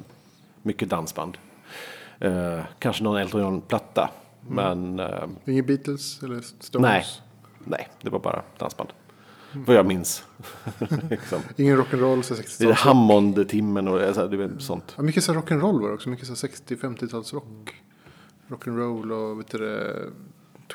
mycket 0.62 0.88
dansband. 0.88 1.38
Eh, 2.18 2.60
kanske 2.78 3.04
någon 3.04 3.16
Elton 3.16 3.40
John-platta. 3.40 4.10
Men 4.48 5.00
eh, 5.00 5.24
Inga 5.44 5.62
Beatles 5.62 6.22
eller 6.22 6.40
Stones? 6.40 6.82
nej, 6.82 7.04
nej, 7.64 7.88
det 8.02 8.10
var 8.10 8.18
bara 8.18 8.42
dansband. 8.58 8.88
Vad 9.52 9.76
jag 9.76 9.86
minns. 9.86 10.24
liksom. 11.10 11.40
Ingen 11.56 11.78
rock'n'roll, 11.78 12.22
så 12.22 12.34
Det 12.34 12.40
är 12.40 12.44
60-tals. 12.44 12.78
Hammond-timmen 12.78 13.88
och 13.88 14.00
alltså, 14.00 14.28
det 14.28 14.44
är 14.44 14.58
sånt. 14.58 14.94
Ja, 14.96 15.02
mycket 15.02 15.24
så 15.24 15.32
här 15.32 15.40
rock'n'roll 15.40 15.80
var 15.80 15.88
det 15.88 15.94
också. 15.94 16.08
Mycket 16.08 16.26
så 16.26 16.46
här 16.46 16.54
60-50-tals 16.54 17.34
rock. 17.34 17.74
Rock'n'roll 18.48 19.10
och 19.12 19.38
vet 19.38 19.50
du 19.50 19.58
det, 19.58 20.06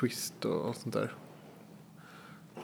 twist 0.00 0.44
och, 0.44 0.68
och 0.68 0.76
sånt 0.76 0.94
där. 0.94 1.14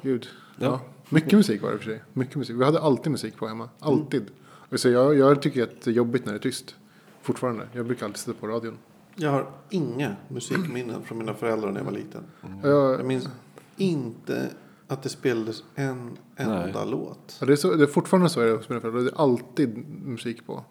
Gud. 0.03 0.29
Ja. 0.59 0.67
Ja. 0.67 0.81
Mycket 1.09 1.33
musik 1.33 1.63
var 1.63 1.73
det 1.73 1.79
för 1.79 1.85
sig. 1.85 2.03
Mycket 2.13 2.37
musik. 2.37 2.57
Vi 2.57 2.65
hade 2.65 2.81
alltid 2.81 3.13
musik 3.13 3.37
på 3.37 3.49
hemma. 3.49 3.69
Alltid. 3.79 4.31
Och 4.45 4.81
så 4.81 4.89
jag, 4.89 5.19
jag 5.19 5.43
tycker 5.43 5.63
att 5.63 5.83
det 5.83 5.91
är 5.91 5.95
jobbigt 5.95 6.27
när 6.27 6.33
det 6.33 6.39
är 6.39 6.43
tyst. 6.43 6.77
Fortfarande. 7.23 7.69
Jag 7.73 7.87
brukar 7.87 8.07
alltid 8.07 8.19
sätta 8.19 8.39
på 8.41 8.47
radion. 8.47 8.79
Jag 9.15 9.31
har 9.31 9.47
inga 9.71 10.17
musikminnen 10.29 11.03
från 11.03 11.19
mina 11.19 11.35
föräldrar 11.35 11.71
när 11.71 11.81
jag 11.81 11.85
var 11.85 11.93
liten. 11.93 12.25
Jag, 12.63 12.93
Jag 13.01 13.07
minns 13.07 13.29
inte 13.77 14.51
att 14.89 15.03
det 15.03 15.09
spelades 15.09 15.65
en 15.75 16.19
enda 16.37 16.85
låt. 16.85 17.37
Ja, 17.41 17.47
det, 17.47 17.53
är 17.53 17.57
så, 17.57 17.75
det 17.75 17.83
är 17.83 17.87
fortfarande 17.87 18.29
så 18.29 18.41
är 18.41 18.47
det 18.47 18.53
hos 18.53 18.69
mina 18.69 18.81
föräldrar. 18.81 19.03
Det 19.03 19.11
är 19.11 19.21
alltid 19.21 19.77
musik 20.05 20.47
på. 20.47 20.65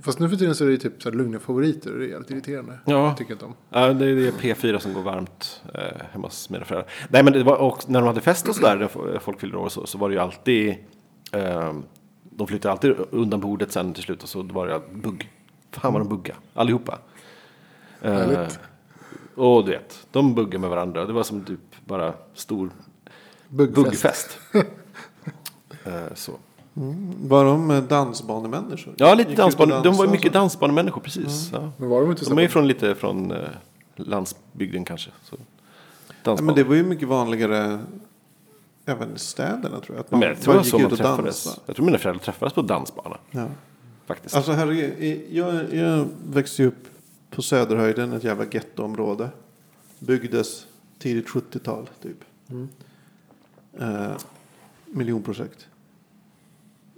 Fast 0.00 0.18
nu 0.18 0.28
för 0.28 0.36
tiden 0.36 0.54
så 0.54 0.64
är 0.64 0.68
det 0.68 0.78
typ 0.78 1.02
så 1.02 1.10
här 1.10 1.16
lugna 1.16 1.38
favoriter. 1.38 1.90
Det 1.90 2.04
är 2.04 2.08
jävligt 2.08 2.30
irriterande. 2.30 2.78
Ja. 2.86 3.14
Tycker 3.18 3.32
inte 3.32 3.44
om. 3.44 3.54
Ja, 3.70 3.92
det 3.92 4.06
är 4.06 4.14
det 4.14 4.30
P4 4.30 4.78
som 4.78 4.92
går 4.94 5.02
varmt 5.02 5.62
eh, 5.74 5.80
hemma 6.10 6.26
hos 6.26 6.50
mina 6.50 6.64
föräldrar. 6.64 6.90
Nej, 7.08 7.22
men 7.22 7.32
det 7.32 7.42
var 7.42 7.56
också, 7.56 7.90
när 7.90 8.00
de 8.00 8.06
hade 8.06 8.20
fest 8.20 8.48
och 8.48 8.56
sådär, 8.56 8.76
där 8.76 9.18
folk 9.18 9.40
fyllde 9.40 9.56
år 9.56 9.68
så, 9.68 9.86
så 9.86 9.98
var 9.98 10.08
det 10.08 10.14
ju 10.14 10.20
alltid... 10.20 10.74
Eh, 11.32 11.72
de 12.36 12.46
flyttade 12.46 12.72
alltid 12.72 12.94
undan 13.10 13.40
bordet 13.40 13.72
sen 13.72 13.92
till 13.94 14.02
slut 14.02 14.22
och 14.22 14.28
så 14.28 14.42
var 14.42 14.66
det 14.66 14.80
bugg. 14.92 15.30
Fan 15.80 15.92
vad 15.92 16.02
de 16.02 16.08
bugga, 16.08 16.34
allihopa. 16.54 16.98
Eh, 18.02 18.48
och 19.34 19.64
du 19.64 19.70
vet, 19.70 20.06
de 20.12 20.34
buggade 20.34 20.58
med 20.58 20.70
varandra. 20.70 21.06
Det 21.06 21.12
var 21.12 21.22
som 21.22 21.44
typ 21.44 21.60
bara 21.84 22.14
stor 22.34 22.70
Buggfest. 23.48 23.84
buggfest. 23.84 24.38
eh, 25.84 26.14
så. 26.14 26.32
Var 27.22 27.44
de 27.44 27.86
dansbanemänniskor? 27.88 28.94
Ja, 28.96 29.14
lite 29.14 29.30
ut 29.30 29.36
dansban. 29.36 29.72
och 29.72 29.82
De 29.82 29.96
var 29.96 30.06
mycket 30.06 30.32
dansbanemänniskor, 30.32 31.00
precis. 31.00 31.50
Ja. 31.52 31.70
Men 31.76 31.88
var 31.88 32.00
de 32.00 32.10
inte 32.10 32.24
så 32.24 32.30
De 32.30 32.38
är 32.38 32.42
ju 32.42 32.48
från 32.48 32.68
lite 32.68 32.94
från 32.94 33.30
eh, 33.30 33.38
landsbygden 33.96 34.84
kanske. 34.84 35.10
Så. 35.22 35.36
Ja, 36.22 36.36
men 36.42 36.54
det 36.54 36.64
var 36.64 36.74
ju 36.74 36.84
mycket 36.84 37.08
vanligare 37.08 37.78
även 38.86 39.14
i 39.14 39.18
städerna 39.18 39.80
tror 39.80 39.96
jag. 39.96 40.00
Att 40.00 40.10
man 40.10 40.20
Men 40.20 40.28
jag 40.28 40.40
tror 40.40 40.54
bara 40.54 40.62
gick 40.64 40.74
ut 40.74 40.92
och 40.92 40.98
dansade. 40.98 41.60
Jag 41.66 41.76
tror 41.76 41.86
mina 41.86 41.98
föräldrar 41.98 42.24
träffades 42.24 42.52
på 42.52 42.62
dansbana. 42.62 43.16
Ja. 43.30 43.46
Faktiskt. 44.06 44.34
Alltså 44.34 44.52
är- 44.52 45.34
jag, 45.36 45.74
jag 45.74 46.08
växte 46.28 46.64
upp 46.64 46.88
på 47.30 47.42
Söderhöjden, 47.42 48.12
ett 48.12 48.24
jävla 48.24 48.44
gettoområde. 48.50 49.28
Byggdes 49.98 50.66
tidigt 50.98 51.28
70-tal 51.28 51.90
typ. 52.02 52.24
Eh, 53.78 54.12
miljonprojekt. 54.86 55.66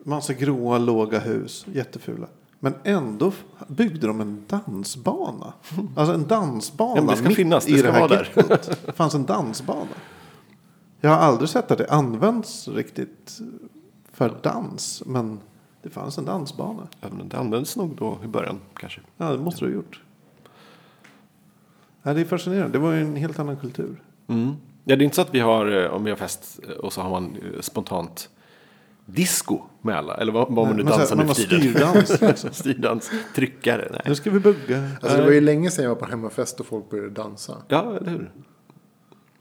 Massa 0.02 0.32
gråa, 0.32 0.78
låga 0.78 1.18
hus, 1.18 1.66
jättefula. 1.72 2.26
Men 2.60 2.74
ändå 2.84 3.32
byggde 3.68 4.06
de 4.06 4.20
en 4.20 4.44
dansbana. 4.46 5.52
Alltså 5.96 6.14
en 6.14 6.26
dansbana 6.26 7.00
Ja, 7.00 7.10
det 7.10 7.16
ska 7.16 7.28
mitt 7.28 7.36
finnas, 7.36 7.64
det 7.64 7.72
i 7.72 7.78
ska 7.78 7.86
det 7.86 7.92
här 7.92 8.08
där. 8.08 8.32
Det 8.86 8.92
fanns 8.92 9.14
en 9.14 9.26
dansbana. 9.26 9.88
Jag 11.00 11.10
har 11.10 11.16
aldrig 11.16 11.48
sett 11.48 11.70
att 11.70 11.78
det 11.78 11.90
används 11.90 12.68
riktigt 12.68 13.40
för 14.12 14.38
dans. 14.42 15.02
Men 15.06 15.40
det 15.86 15.90
fanns 15.90 16.18
en 16.18 16.24
dansbana. 16.24 16.88
Ja, 17.00 17.08
men 17.16 17.28
det 17.28 17.36
användes 17.36 17.76
nog 17.76 17.96
då 17.96 18.18
i 18.24 18.26
början 18.26 18.60
kanske. 18.74 19.00
Ja, 19.16 19.32
det 19.32 19.38
måste 19.38 19.64
du 19.64 19.70
ha 19.70 19.74
gjort. 19.74 20.02
Ja, 22.02 22.14
det 22.14 22.20
är 22.20 22.24
fascinerande. 22.24 22.72
Det 22.72 22.78
var 22.78 22.92
ju 22.92 23.00
en 23.00 23.16
helt 23.16 23.38
annan 23.38 23.56
kultur. 23.56 24.02
Mm. 24.26 24.54
Ja, 24.84 24.96
det 24.96 25.02
är 25.02 25.04
inte 25.04 25.16
så 25.16 25.22
att 25.22 25.34
vi 25.34 25.40
har, 25.40 25.84
eh, 25.84 25.90
om 25.90 26.04
vi 26.04 26.10
har 26.10 26.16
fest 26.16 26.60
eh, 26.68 26.70
och 26.70 26.92
så 26.92 27.00
har 27.00 27.10
man 27.10 27.36
eh, 27.36 27.60
spontant 27.60 28.28
disco 29.04 29.60
med 29.82 29.96
alla. 29.96 30.16
Eller 30.16 30.32
vad, 30.32 30.54
vad 30.54 30.66
man 30.66 30.76
nu 30.76 30.82
dansar 30.82 31.16
nu 31.16 31.26
för 31.26 31.34
tiden. 31.34 31.60
styrdans. 31.60 32.20
Liksom. 32.20 32.50
Styrdans, 32.52 33.10
tryckare. 33.34 33.88
Nej. 33.90 34.02
Nu 34.06 34.14
ska 34.14 34.30
vi 34.30 34.40
bugga. 34.40 34.90
Alltså 35.00 35.18
det 35.18 35.24
var 35.24 35.32
ju 35.32 35.40
länge 35.40 35.70
sedan 35.70 35.84
jag 35.84 35.90
var 35.90 36.00
på 36.00 36.06
hemmafest 36.06 36.60
och 36.60 36.66
folk 36.66 36.90
började 36.90 37.10
dansa. 37.10 37.62
Ja, 37.68 37.96
eller 37.96 38.10
hur? 38.10 38.30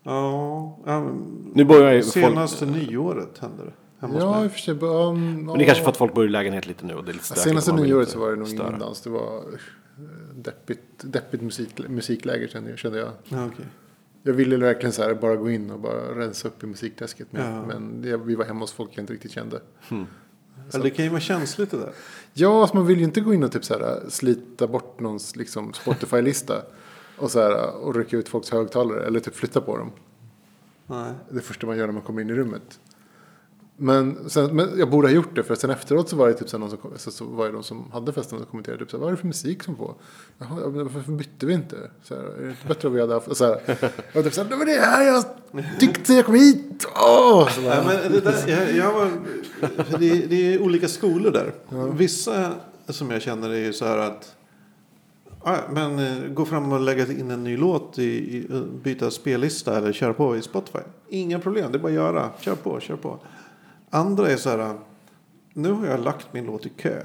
Ja, 0.04 0.78
ja, 0.86 1.00
men 1.04 1.52
Nu 1.54 1.66
börjar 1.66 1.94
ju 1.94 2.02
folk... 2.02 2.14
senaste 2.14 2.66
nyåret 2.66 3.38
hände 3.38 3.64
det. 3.64 3.72
Ja, 4.00 4.44
i 4.46 4.48
och 4.48 4.52
för 4.52 4.60
sig. 4.60 4.74
Um, 4.74 5.46
Men 5.46 5.58
det 5.58 5.64
är 5.64 5.66
kanske 5.66 5.84
för 5.84 5.92
att 5.92 5.98
folk 5.98 6.14
bor 6.14 6.26
i 6.26 6.30
lägenhet 6.30 6.68
lite 6.68 6.86
nu 6.86 6.94
och 6.94 7.04
det 7.04 7.12
är 7.12 7.14
lite 7.14 7.26
stökigt. 7.26 7.44
Senaste 7.44 7.74
nyåret 7.74 8.10
så 8.10 8.20
var 8.20 8.30
det 8.30 8.36
nog 8.36 8.48
störa. 8.48 8.68
ingen 8.68 8.80
dans. 8.80 9.02
Det 9.02 9.10
var 9.10 9.44
deppigt, 10.36 10.82
deppigt 11.04 11.44
musik, 11.44 11.80
musikläger 11.90 12.48
kände 12.48 12.70
jag. 12.70 12.80
Kände 12.80 13.00
jag. 13.00 13.12
Ja, 13.24 13.46
okej. 13.46 13.66
jag 14.24 14.34
ville 14.34 14.58
verkligen 14.58 14.94
så 14.94 15.04
här 15.04 15.14
bara 15.14 15.36
gå 15.36 15.50
in 15.50 15.72
och 15.72 15.80
bara 15.80 16.20
rensa 16.20 16.48
upp 16.48 16.64
i 16.64 16.68
musikträsket. 16.68 17.28
Men, 17.32 17.54
Ja. 17.56 17.66
men 17.66 18.02
det, 18.02 18.18
vi 18.18 18.36
var 18.36 18.46
hemma 18.46 18.60
hos 18.60 18.72
folk 18.74 18.90
jag 18.94 19.04
inte 19.04 19.14
riktigt 19.14 19.32
kände. 19.32 19.62
Eller 20.74 20.84
det 20.84 20.90
kan 20.90 21.06
ju 21.06 21.12
vara 21.12 21.22
känsligt 21.22 21.72
det 21.72 21.78
där. 21.78 21.92
Ja, 22.34 22.62
alltså 22.62 22.76
man 22.78 22.88
vill 22.88 22.98
ju 22.98 23.04
inte 23.04 23.22
gå 23.22 23.34
in 23.34 23.44
och 23.44 23.52
typ 23.52 23.66
så 23.66 23.74
här, 23.74 24.04
slita 24.10 24.68
bort 24.68 25.00
någons 25.00 25.36
liksom, 25.36 25.74
Spotify-lista. 25.74 26.62
och, 27.18 27.32
så 27.32 27.40
här, 27.40 27.76
och 27.76 27.96
rycka 27.96 28.18
ut 28.18 28.30
folks 28.30 28.52
högtalare. 28.52 29.06
Eller 29.06 29.20
typ 29.20 29.36
flytta 29.36 29.62
på 29.62 29.78
dem. 29.78 29.92
Nej. 30.88 31.12
Det 31.30 31.42
första 31.42 31.68
man 31.68 31.78
gör 31.78 31.86
när 31.86 31.94
man 31.94 32.02
kommer 32.04 32.22
in 32.22 32.30
i 32.30 32.34
rummet. 32.34 32.80
Men, 33.78 34.30
sen, 34.30 34.56
men 34.56 34.80
jag 34.80 34.90
borde 34.90 35.08
ha 35.08 35.14
gjort 35.14 35.36
det 35.36 35.44
för 35.44 35.56
sen 35.56 35.70
efteråt 35.70 36.10
så 36.10 36.16
var 36.16 36.28
det 36.28 36.34
typ 36.34 36.50
så 36.50 36.58
någon 36.58 36.70
som, 36.70 36.80
så, 36.96 37.12
så 37.12 37.26
var 37.26 37.46
det 37.46 37.52
de 37.52 37.64
som 37.64 37.92
hade 37.92 38.14
festen 38.14 38.40
som 38.40 38.48
kommenterade 38.48 38.80
typ 38.80 38.92
så 38.92 38.98
här, 38.98 39.02
vad 39.02 39.08
är 39.08 39.12
det 39.12 39.18
för 39.18 39.28
musik 39.28 39.64
som 39.64 39.76
på? 39.76 39.96
Jaha, 40.38 40.60
ja, 40.62 40.70
varför 40.70 41.12
bytte 41.12 41.46
vi 41.46 41.54
inte? 41.54 41.76
Så 42.04 42.16
här, 42.16 42.24
är 42.24 42.44
det 42.44 42.50
inte 42.50 42.68
bättre 42.68 42.88
om 42.88 42.94
vi 42.94 43.02
hade 43.02 43.14
haft, 43.14 43.38
så 43.38 43.46
här, 43.46 43.62
var 44.14 44.24
typ 44.24 44.34
så 44.34 44.44
här, 44.44 44.50
det 44.50 44.56
var 44.56 44.66
det 44.66 44.80
här 44.80 45.04
jag 45.04 45.24
tyckte 45.80 46.14
jag 46.14 46.26
kom 46.26 46.36
hit! 46.36 46.88
Åh! 46.96 47.50
Så 47.50 47.62
Nej, 47.62 47.84
men 47.86 48.12
det, 48.12 48.20
där, 48.20 48.44
jag, 48.48 48.76
jag 48.76 48.94
var, 48.94 49.12
det, 50.00 50.26
det 50.26 50.54
är 50.54 50.62
olika 50.62 50.88
skolor 50.88 51.32
där. 51.32 51.54
Vissa 51.92 52.52
som 52.88 53.12
jag 53.12 53.22
känner 53.22 53.50
är 53.50 53.60
ju 53.60 53.74
så 53.74 53.86
här 53.86 53.98
att 53.98 54.36
ja, 55.44 55.58
men, 55.70 56.00
eh, 56.00 56.28
gå 56.34 56.46
fram 56.46 56.72
och 56.72 56.80
lägga 56.80 57.12
in 57.12 57.32
en 57.32 57.44
ny 57.44 57.58
låt, 57.58 58.00
i, 58.00 58.04
i, 58.04 58.48
byta 58.84 59.12
spellista 59.12 59.78
eller 59.78 59.94
köra 59.94 60.14
på 60.14 60.38
i 60.38 60.42
Spotify. 60.42 60.80
Inga 61.10 61.40
problem, 61.40 61.72
det 61.72 61.78
är 61.78 61.80
bara 61.80 61.88
att 61.88 61.94
göra. 61.94 62.30
Kör 62.40 62.56
på, 62.56 62.80
kör 62.80 62.96
på. 62.96 63.20
Andra 63.96 64.30
är 64.32 64.38
så 64.38 64.50
här, 64.50 64.76
nu 65.54 65.72
har 65.72 65.88
jag 65.88 66.00
lagt 66.00 66.34
min 66.34 66.46
låt 66.46 66.66
i 66.66 66.70
kö. 66.70 67.02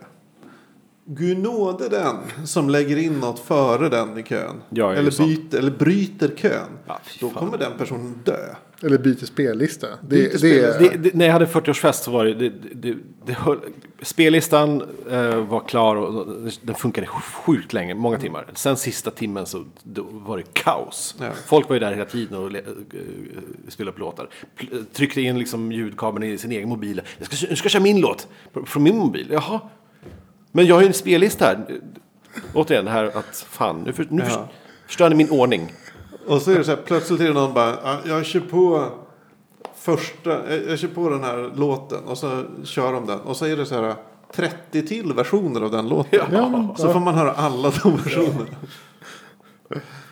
Gud 1.04 1.38
nåde 1.38 1.88
den 1.88 2.16
som 2.46 2.70
lägger 2.70 2.96
in 2.96 3.20
något 3.20 3.38
före 3.38 3.88
den 3.88 4.18
i 4.18 4.22
kön. 4.22 4.62
Ju 4.70 4.82
eller, 4.82 5.18
byter, 5.18 5.58
eller 5.58 5.70
bryter 5.70 6.28
kön. 6.36 6.78
Ja, 6.86 7.00
Då 7.20 7.30
kommer 7.30 7.58
den 7.58 7.72
personen 7.78 8.18
dö. 8.24 8.54
Eller 8.82 8.98
byter 8.98 9.24
spellista. 9.26 9.86
Det, 9.88 9.96
Byter 10.08 10.38
spellista. 10.38 10.78
Det, 10.78 10.96
det, 10.96 11.14
när 11.14 11.26
jag 11.26 11.32
hade 11.32 11.46
40-årsfest 11.46 11.92
så 11.92 12.10
var 12.10 12.24
det, 12.24 12.34
det, 12.34 12.52
det, 12.74 12.96
det 13.26 13.32
höll, 13.32 13.58
spellistan 14.02 14.82
eh, 15.10 15.34
var 15.36 15.60
klar 15.68 15.96
och 15.96 16.26
den 16.62 16.74
funkade 16.74 17.06
sjukt 17.06 17.72
länge, 17.72 17.94
många 17.94 18.18
timmar. 18.18 18.46
Sen 18.54 18.76
sista 18.76 19.10
timmen 19.10 19.46
så 19.46 19.64
då 19.82 20.02
var 20.10 20.36
det 20.36 20.44
kaos. 20.52 21.14
Ja. 21.20 21.30
Folk 21.46 21.68
var 21.68 21.76
ju 21.76 21.80
där 21.80 21.92
hela 21.92 22.04
tiden 22.04 22.38
och 22.38 22.50
le- 22.50 22.58
eh, 22.58 23.00
spelade 23.68 23.92
upp 23.92 23.98
låtar. 23.98 24.28
Pl- 24.58 24.84
Tryckte 24.92 25.20
in 25.20 25.38
liksom 25.38 25.72
ljudkabeln 25.72 26.24
i 26.26 26.38
sin 26.38 26.52
egen 26.52 26.68
mobil. 26.68 27.02
Jag 27.18 27.26
ska, 27.32 27.46
jag 27.48 27.58
ska 27.58 27.68
köra 27.68 27.82
min 27.82 28.00
låt 28.00 28.28
från 28.66 28.82
min 28.82 28.96
mobil. 28.96 29.26
Jaha. 29.30 29.60
Men 30.52 30.66
jag 30.66 30.74
har 30.74 30.82
ju 30.82 30.86
en 30.88 30.94
spellista 30.94 31.44
här. 31.44 31.80
Återigen 32.54 32.84
det 32.84 32.90
här 32.90 33.04
att 33.04 33.46
fan, 33.48 33.82
nu, 33.86 33.92
för, 33.92 34.06
nu 34.10 34.22
Ja. 34.28 34.48
förstör 34.86 35.08
ni 35.08 35.14
min 35.14 35.30
ordning. 35.30 35.72
Och 36.26 36.42
så 36.42 36.50
är 36.50 36.58
det 36.58 36.64
så 36.64 36.70
här, 36.70 36.82
plötsligt 36.84 37.20
är 37.20 37.28
det 37.28 37.34
någon 37.34 37.54
bara, 37.54 37.76
"Ja, 37.84 37.98
jag 38.06 38.24
kör 38.26 38.40
på 38.40 38.86
första, 39.76 40.30
jag 40.54 40.70
jag 40.70 40.78
kör 40.78 40.88
på 40.88 41.08
den 41.08 41.24
här 41.24 41.52
låten 41.56 42.04
och 42.04 42.18
så 42.18 42.44
kör 42.64 42.92
de 42.92 43.06
den. 43.06 43.20
Och 43.20 43.36
så 43.36 43.44
är 43.46 43.56
det 43.56 43.66
så 43.66 43.74
här 43.74 43.94
30 44.34 44.86
till 44.86 45.12
versioner 45.12 45.60
av 45.60 45.70
den 45.70 45.88
låten. 45.88 46.20
Ja, 46.32 46.74
så 46.78 46.92
får 46.92 47.00
man 47.00 47.14
höra 47.14 47.32
alla 47.32 47.72
de 47.82 47.96
versionerna. 47.96 48.46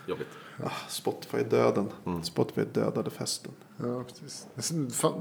Jobbigt. 0.06 0.26
Ah, 0.64 0.70
Spotify 0.88 1.38
döden. 1.50 1.88
Spotify 2.22 2.60
dödade 2.72 3.10
festen. 3.10 3.52
ja, 3.82 4.04
precis. 4.04 4.46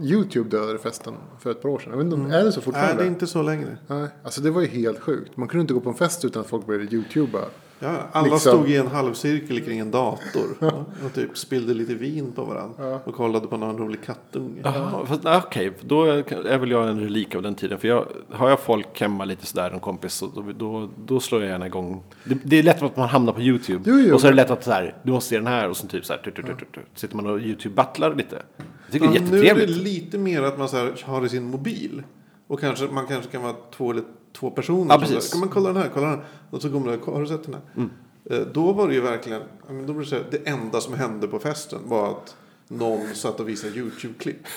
YouTube 0.01 0.49
dödade 0.49 0.79
festen 0.79 1.13
för 1.39 1.51
ett 1.51 1.61
par 1.61 1.69
år 1.69 1.79
sedan. 1.79 1.89
Jag 1.91 1.97
vet 1.97 2.03
inte 2.05 2.15
om, 2.15 2.31
är 2.31 2.43
det 2.43 2.51
så 2.51 2.57
Nej, 2.59 2.65
fortfarande? 2.65 3.03
det 3.03 3.07
är 3.07 3.07
inte 3.07 3.27
så 3.27 3.41
längre. 3.41 3.77
Nej, 3.87 4.07
alltså 4.23 4.41
det 4.41 4.51
var 4.51 4.61
ju 4.61 4.67
helt 4.67 4.99
sjukt. 4.99 5.37
Man 5.37 5.47
kunde 5.47 5.61
inte 5.61 5.73
gå 5.73 5.79
på 5.79 5.89
en 5.89 5.95
fest 5.95 6.25
utan 6.25 6.41
att 6.41 6.47
folk 6.49 6.65
började 6.65 6.95
YouTuba 6.95 7.39
Ja, 7.79 7.97
alla 8.11 8.23
Liksom. 8.33 8.39
stod 8.39 8.69
i 8.69 8.75
en 8.77 8.87
halvcirkel 8.87 9.61
kring 9.61 9.79
en 9.79 9.91
dator. 9.91 10.57
och 11.05 11.13
typ 11.13 11.37
spillde 11.37 11.73
lite 11.73 11.93
vin 11.93 12.31
på 12.31 12.43
varandra. 12.43 12.99
Och 13.05 13.13
kollade 13.15 13.47
på 13.47 13.57
någon 13.57 13.77
rolig 13.77 14.03
kattunge. 14.05 14.61
Ah, 15.23 15.41
okej, 15.45 15.71
då 15.81 16.03
är 16.03 16.33
är 16.47 16.57
väl 16.57 16.71
jag 16.71 16.89
en 16.89 16.99
relik 16.99 17.35
av 17.35 17.41
den 17.41 17.55
tiden. 17.55 17.79
För 17.79 17.87
jag, 17.87 18.05
har 18.31 18.49
jag 18.49 18.59
folk 18.59 19.01
hemma 19.01 19.25
lite 19.25 19.45
sådär, 19.45 19.71
en 19.71 19.79
kompis, 19.79 20.13
så 20.13 20.27
då, 20.27 20.43
då, 20.57 20.89
då 21.05 21.19
slår 21.19 21.41
jag 21.41 21.49
gärna 21.49 21.65
igång. 21.65 22.03
Det, 22.23 22.37
det 22.43 22.59
är 22.59 22.63
lätt 22.63 22.81
att 22.81 22.97
man 22.97 23.09
hamnar 23.09 23.33
på 23.33 23.41
YouTube. 23.41 23.83
Jo, 23.85 23.99
jo. 23.99 24.13
Och 24.13 24.21
så 24.21 24.27
är 24.27 24.31
det 24.31 24.35
lätt 24.35 24.51
att 24.51 24.63
så 24.63 24.71
här, 24.71 24.95
du 25.03 25.11
måste 25.11 25.29
se 25.29 25.37
den 25.37 25.47
här 25.47 25.69
och 25.69 25.77
så 25.77 25.87
typ 25.87 26.05
så 26.05 26.13
här, 26.13 26.19
tut, 26.21 26.35
tut, 26.35 26.45
tut, 26.45 26.57
tut, 26.59 26.71
tut. 26.73 26.83
sitter 26.95 27.15
man 27.15 27.25
och 27.27 27.39
YouTube-battlar 27.39 28.15
lite. 28.15 28.41
Jag 28.57 28.91
tycker 28.91 29.07
det 29.07 29.13
är 29.17 29.21
Ja, 29.21 29.27
nu 29.31 29.37
är 29.37 29.41
det 29.41 29.47
jättetrevligt. 29.47 29.83
lite 29.83 30.17
mer 30.17 30.41
att 30.41 30.57
man 30.59 30.69
så 30.69 30.77
här, 30.77 30.93
har 31.05 31.25
i 31.25 31.29
sin 31.29 31.43
mobil. 31.43 32.03
Och 32.47 32.59
kanske, 32.59 32.85
man 32.85 33.07
kanske 33.07 33.31
kan 33.31 33.41
vara 33.43 33.55
två 33.77 33.91
eller 33.91 34.03
två 34.39 34.51
personer. 34.51 34.93
Ja, 34.95 34.99
precis. 34.99 35.31
Kan 35.31 35.39
man 35.39 35.49
kolla 35.49 35.73
den 35.73 35.81
här, 35.81 35.89
kolla 35.93 36.07
den 36.07 36.15
här. 36.19 36.25
Och 36.49 36.61
så 36.61 36.69
går 36.69 36.79
man 36.79 36.99
har 37.05 37.21
du 37.21 37.27
sett 37.27 37.43
den 37.43 37.53
här? 37.53 37.89
Eh, 38.29 38.47
Då 38.53 38.71
var 38.73 38.87
det 38.87 38.93
ju 38.93 39.01
verkligen, 39.01 39.41
ja, 39.67 39.73
då 39.87 39.93
var 39.93 39.99
det, 40.01 40.05
så 40.07 40.15
här, 40.15 40.23
det 40.31 40.47
enda 40.49 40.81
som 40.81 40.93
hände 40.93 41.27
på 41.27 41.39
festen 41.39 41.79
var 41.85 42.11
att 42.11 42.35
någon 42.67 43.15
satt 43.15 43.39
och 43.39 43.49
visade 43.49 43.73
YouTube-klipp. 43.73 44.47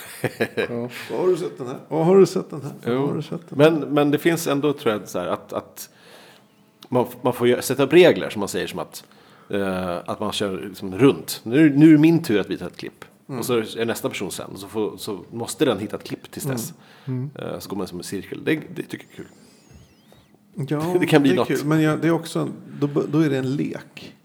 Vad 1.10 1.20
Har 1.20 1.28
du 1.28 1.36
sett 1.36 1.58
den 1.58 1.66
här? 1.66 1.78
Vad 1.88 2.06
Har 2.06 2.16
du 2.16 2.26
sett 2.26 2.50
den 2.50 2.62
här? 2.62 2.96
Har 2.96 3.14
du 3.14 3.22
sett 3.22 3.40
den 3.48 3.60
här? 3.60 3.70
Men, 3.70 3.80
men 3.94 4.10
det 4.10 4.18
finns 4.18 4.46
ändå 4.46 4.72
tror 4.72 4.92
jag 4.94 5.08
så 5.08 5.18
här, 5.18 5.26
att, 5.26 5.52
att 5.52 5.90
man, 6.88 7.06
man 7.22 7.32
får 7.32 7.60
sätta 7.60 7.82
upp 7.82 7.92
regler 7.92 8.30
som 8.30 8.40
man 8.40 8.48
säger 8.48 8.66
som 8.66 8.78
att, 8.78 9.04
eh, 9.50 9.96
att 10.06 10.20
man 10.20 10.32
kör 10.32 10.60
liksom 10.68 10.98
runt. 10.98 11.40
Nu, 11.44 11.76
nu 11.76 11.88
är 11.88 11.92
det 11.92 11.98
min 11.98 12.22
tur 12.22 12.40
att 12.40 12.50
visa 12.50 12.66
ett 12.66 12.76
klipp. 12.76 13.04
Och 13.38 13.44
så 13.44 13.54
är 13.58 13.84
nästa 13.84 14.08
person 14.08 14.30
sen. 14.30 14.50
Så, 14.56 14.68
får, 14.68 14.96
så 14.96 15.18
måste 15.32 15.64
den 15.64 15.78
hitta 15.78 15.96
ett 15.96 16.04
klipp 16.04 16.30
tills 16.30 16.44
dess. 16.44 16.72
Eh, 17.34 17.58
så 17.58 17.68
går 17.70 17.76
man 17.76 17.86
som 17.86 17.98
en 17.98 18.04
cirkel. 18.04 18.44
Det, 18.44 18.54
det 18.74 18.82
tycker 18.82 19.06
jag 19.10 19.12
är 19.12 19.16
kul. 19.16 19.26
Ja, 20.54 20.96
det 21.00 21.06
kan 21.06 21.22
bli 21.22 21.30
är 21.32 21.36
något. 21.36 21.48
kul. 21.48 21.64
Men 21.64 21.82
ja, 21.82 21.96
det 21.96 22.08
är 22.08 22.12
också, 22.12 22.48
då, 22.80 22.86
då 23.08 23.18
är 23.18 23.30
det 23.30 23.38
en 23.38 23.56
lek. 23.56 24.16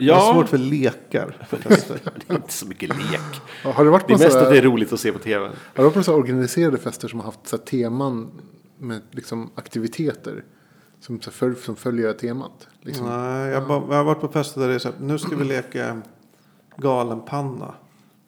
Jag 0.00 0.14
har 0.14 0.26
Ja, 0.28 0.34
svårt 0.34 0.48
för 0.48 0.58
lekar 0.58 1.46
fester. 1.50 2.00
det 2.26 2.32
är 2.32 2.36
inte 2.36 2.52
så 2.52 2.66
mycket 2.66 2.88
lek. 2.88 3.20
Ja, 3.64 3.72
Har 3.72 3.84
du 3.84 3.90
varit 3.90 4.08
Det 4.08 4.14
på, 4.14 4.20
är 4.20 4.24
mest 4.26 4.36
att 4.36 4.50
det 4.50 4.58
är 4.58 4.62
roligt 4.62 4.92
att 4.92 5.00
se 5.00 5.12
på 5.12 5.18
tv. 5.18 5.46
har 5.46 5.52
du 5.76 5.82
varit 5.82 5.94
på 5.94 6.02
så 6.02 6.10
här 6.12 6.18
organiserade 6.18 6.78
fester 6.78 7.08
som 7.08 7.18
har 7.18 7.26
haft 7.26 7.46
så 7.48 7.56
här 7.56 7.64
teman 7.64 8.30
med 8.78 9.00
liksom 9.10 9.50
aktiviteter? 9.54 10.44
Som, 11.00 11.20
så 11.20 11.30
följ, 11.30 11.56
som 11.56 11.76
följer 11.76 12.12
temat? 12.12 12.68
Liksom. 12.82 13.06
Nej, 13.06 13.48
jag, 13.50 13.62
jag 13.62 13.80
har 13.96 14.04
varit 14.04 14.20
på 14.20 14.28
fester 14.28 14.60
där 14.60 14.68
det 14.68 14.74
är 14.74 14.78
så 14.78 14.88
här, 14.88 14.96
nu 15.00 15.18
ska 15.18 15.36
vi 15.36 15.44
leka 15.44 16.02
galenpanna. 16.76 17.74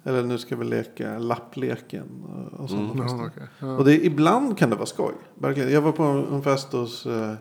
Eller 0.04 0.22
nu 0.22 0.38
ska 0.38 0.56
vi 0.56 0.64
leka 0.64 1.18
lappleken 1.18 2.24
och, 2.58 2.70
sådana 2.70 3.02
fester. 3.02 3.18
Ja, 3.18 3.26
okej. 3.26 3.48
ja. 3.58 3.76
Och 3.76 3.84
det, 3.84 4.04
ibland 4.04 4.58
kan 4.58 4.70
det 4.70 4.76
vara 4.76 4.86
skoj. 4.86 5.12
Verkligen. 5.34 5.72
Jag 5.72 5.80
var 5.80 5.92
på 5.92 6.02
en 6.02 6.42
fest 6.42 6.72
hos 6.72 7.06
eh, 7.06 7.34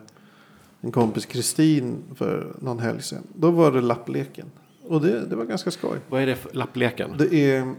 en 0.80 0.92
kompis 0.92 1.26
Kristin 1.26 2.02
för 2.14 2.56
någon 2.60 2.78
helg 2.78 3.02
sedan. 3.02 3.22
Då 3.34 3.50
var 3.50 3.72
det 3.72 3.80
lappleken. 3.80 4.46
Och 4.88 5.00
det, 5.00 5.26
det 5.26 5.36
var 5.36 5.44
ganska 5.44 5.70
skoj. 5.70 5.98
Vad 6.08 6.22
är 6.22 6.26
det 6.26 6.36
för 6.36 6.54
lappleken? 6.54 7.14
Det 7.18 7.34
är... 7.34 7.74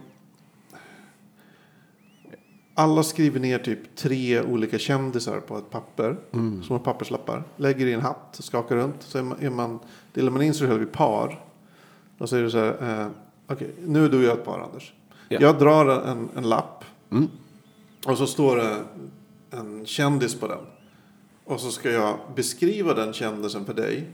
Alla 2.73 3.03
skriver 3.03 3.39
ner 3.39 3.59
typ 3.59 3.95
tre 3.95 4.41
olika 4.41 4.77
kändisar 4.77 5.39
på 5.39 5.57
ett 5.57 5.69
papper. 5.69 6.17
Som 6.31 6.67
har 6.69 6.79
papperslappar. 6.79 7.43
Lägger 7.57 7.87
i 7.87 7.93
en 7.93 8.01
hatt, 8.01 8.37
skakar 8.39 8.75
runt. 8.75 8.95
Så 8.99 9.17
är 9.17 9.23
man, 9.23 9.37
är 9.39 9.49
man, 9.49 9.79
delar 10.13 10.31
man 10.31 10.41
in 10.41 10.53
sig 10.53 10.67
själv 10.67 10.83
i 10.83 10.85
par. 10.85 11.45
Och 12.17 12.29
så 12.29 12.35
är 12.35 12.41
det 12.41 12.49
så 12.49 12.57
här. 12.57 13.01
Eh, 13.01 13.07
Okej, 13.51 13.71
nu 13.85 14.05
är 14.05 14.09
du 14.09 14.17
och 14.17 14.23
jag 14.23 14.37
ett 14.37 14.45
par 14.45 14.59
Anders. 14.59 14.93
Ja. 15.29 15.37
Jag 15.41 15.59
drar 15.59 15.85
en, 15.85 16.29
en 16.35 16.49
lapp. 16.49 16.85
Mm. 17.11 17.27
Och 18.05 18.17
så 18.17 18.27
står 18.27 18.55
det 18.55 18.75
en 19.51 19.85
kändis 19.85 20.35
på 20.39 20.47
den. 20.47 20.59
Och 21.45 21.59
så 21.59 21.71
ska 21.71 21.91
jag 21.91 22.17
beskriva 22.35 22.93
den 22.93 23.13
kändisen 23.13 23.65
för 23.65 23.73
dig. 23.73 24.07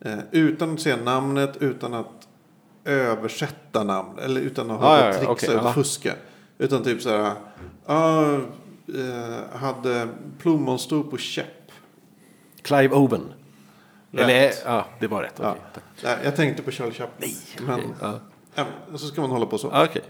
Eh, 0.00 0.18
utan 0.30 0.74
att 0.74 0.80
säga 0.80 0.96
namnet, 0.96 1.56
utan 1.60 1.94
att 1.94 2.28
översätta 2.84 3.84
namn. 3.84 4.18
Eller 4.18 4.40
utan 4.40 4.70
att 4.70 4.82
Ah, 4.82 5.06
ja, 5.06 5.12
trixa 5.12 5.30
okej, 5.30 5.48
eller 5.48 5.72
fuska. 5.72 6.14
Utan 6.58 6.82
typ 6.82 7.02
så 7.02 7.08
här. 7.10 7.34
Ja, 7.86 8.34
eh, 8.34 9.58
hade 9.58 10.08
plommonstop 10.38 11.10
på 11.10 11.16
käpp. 11.16 11.72
Clive 12.62 12.94
Owen. 12.94 13.22
Rätt. 14.12 14.22
Eller, 14.24 14.52
ja, 14.74 14.86
det 15.00 15.06
var 15.06 15.22
rätt. 15.22 15.34
Ja. 15.42 15.50
Okej, 15.50 15.62
tack. 15.74 15.84
Nej, 16.04 16.18
jag 16.24 16.36
tänkte 16.36 16.62
på 16.62 16.70
Charlie 16.70 16.92
Chaplin. 16.92 17.34
Men 17.66 17.74
Okej, 17.80 17.90
ja. 18.00 18.18
ja, 18.54 18.64
så 18.98 19.06
ska 19.06 19.20
man 19.20 19.30
hålla 19.30 19.46
på 19.46 19.58
så. 19.58 19.68
Ja, 19.72 19.84
Okej. 19.84 20.02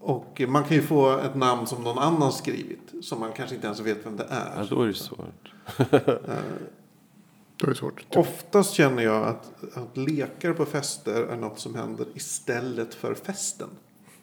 Och 0.00 0.42
man 0.48 0.64
kan 0.64 0.76
ju 0.76 0.82
få 0.82 1.18
ett 1.18 1.34
namn 1.34 1.66
som 1.66 1.82
någon 1.84 1.98
annan 1.98 2.32
skrivit. 2.32 2.92
Som 3.02 3.20
man 3.20 3.32
kanske 3.32 3.54
inte 3.54 3.66
ens 3.66 3.80
vet 3.80 4.06
vem 4.06 4.16
det 4.16 4.26
Ja, 4.30 4.36
är. 4.36 4.66
då 4.70 4.82
är 4.82 4.86
det 4.86 4.94
svårt. 4.94 5.52
Då 7.56 7.66
är 7.66 7.70
det 7.70 7.74
svårt. 7.74 8.04
Oftast 8.16 8.72
känner 8.74 9.02
jag 9.02 9.24
att, 9.28 9.52
att 9.76 9.96
lekar 9.96 10.52
på 10.52 10.64
fester 10.64 11.22
är 11.22 11.36
något 11.36 11.58
som 11.58 11.74
händer 11.74 12.06
istället 12.14 12.94
för 12.94 13.14
festen. 13.14 13.68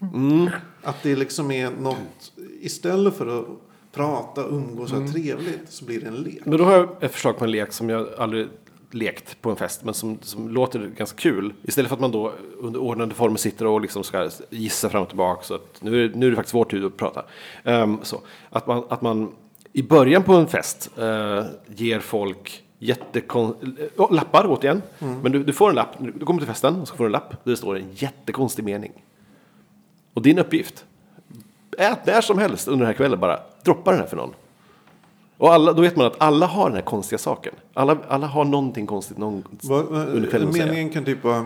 Mm. 0.02 0.50
Att 0.84 1.04
det 1.04 1.16
liksom 1.16 1.52
är 1.52 1.72
något, 1.72 2.32
istället 2.62 3.14
för 3.16 3.40
att 3.40 3.46
prata, 3.92 4.44
umgås 4.44 4.92
och 4.92 4.98
Mm. 4.98 5.12
trevligt 5.12 5.72
så 5.72 5.86
blir 5.86 6.02
det 6.02 6.08
en 6.08 6.16
lek. 6.16 6.46
Men 6.46 6.58
då 6.58 6.64
har 6.66 6.74
jag 6.74 7.04
ett 7.04 7.12
förslag 7.12 7.38
på 7.38 7.46
en 7.46 7.52
lek 7.52 7.72
som 7.74 7.90
jag 7.90 8.08
aldrig 8.18 8.48
lekt 8.92 9.42
på 9.42 9.50
en 9.50 9.56
fest, 9.56 9.84
men 9.84 9.94
som, 9.94 10.18
som 10.22 10.50
låter 10.50 10.80
ganska 10.80 11.18
kul. 11.18 11.54
Istället 11.64 11.90
för 11.90 11.96
att 11.96 12.02
man 12.02 12.12
då 12.12 12.34
under 12.60 12.80
ordnade 12.80 13.16
former 13.16 13.38
sitter 13.38 13.66
och 13.66 13.82
liksom 13.82 14.04
ska 14.04 14.30
gissa 14.50 14.90
fram 14.90 15.02
och 15.02 15.08
tillbaka. 15.08 15.44
Så 15.44 15.56
att 15.56 15.82
nu, 15.82 16.06
är, 16.06 16.10
nu 16.10 16.26
är 16.26 16.30
det 16.30 16.36
faktiskt 16.36 16.56
vår 16.56 16.66
tur 16.66 16.86
att 16.86 16.98
prata. 16.98 17.26
Ehm, 17.64 18.00
så. 18.04 18.22
Att, 18.50 18.68
man, 18.68 18.84
att 18.90 19.02
man 19.02 19.32
i 19.74 19.84
början 19.84 20.24
på 20.24 20.34
en 20.34 20.48
fest 20.48 20.90
eh, 20.98 21.44
ger 21.68 22.00
folk 22.00 22.64
jättekon... 22.80 23.76
oh, 23.98 24.14
lappar 24.14 24.46
återigen. 24.48 24.82
Men 25.00 25.32
du, 25.32 25.44
du 25.44 25.54
får 25.54 25.70
en 25.70 25.76
lapp, 25.76 25.96
du 26.00 26.26
kommer 26.26 26.40
till 26.40 26.48
festen 26.48 26.82
och 26.82 26.88
så 26.88 26.96
får 26.96 27.04
du 27.04 27.08
en 27.08 27.12
lapp 27.12 27.30
där 27.44 27.52
det 27.52 27.58
står 27.58 27.78
en 27.78 27.92
jättekonstig 27.94 28.66
mening. 28.66 28.92
Och 30.14 30.22
din 30.22 30.40
uppgift, 30.40 30.86
ät 31.78 32.06
när 32.06 32.22
som 32.22 32.38
helst 32.38 32.68
under 32.68 32.80
den 32.80 32.88
här 32.88 32.94
kvällen 32.94 33.20
bara, 33.20 33.40
droppa 33.64 33.92
den 33.92 34.00
här 34.00 34.08
för 34.08 34.18
någon. 34.18 34.34
Och 35.40 35.54
alla, 35.54 35.74
då 35.74 35.82
vet 35.82 35.96
man 35.96 36.06
att 36.06 36.16
alla 36.22 36.46
har 36.46 36.66
den 36.66 36.76
här 36.76 36.82
konstiga 36.86 37.18
saken. 37.20 37.54
Alla, 37.74 37.98
alla 38.08 38.28
har 38.28 38.46
någonting 38.46 38.88
konstigt 38.88 39.18
någon, 39.18 39.44
Vad- 39.64 39.86
vad- 39.86 40.08
under 40.10 40.30
kvällen. 40.30 40.52
Meningen 40.54 40.90
kan 40.90 41.06
typ 41.06 41.24
vara... 41.24 41.46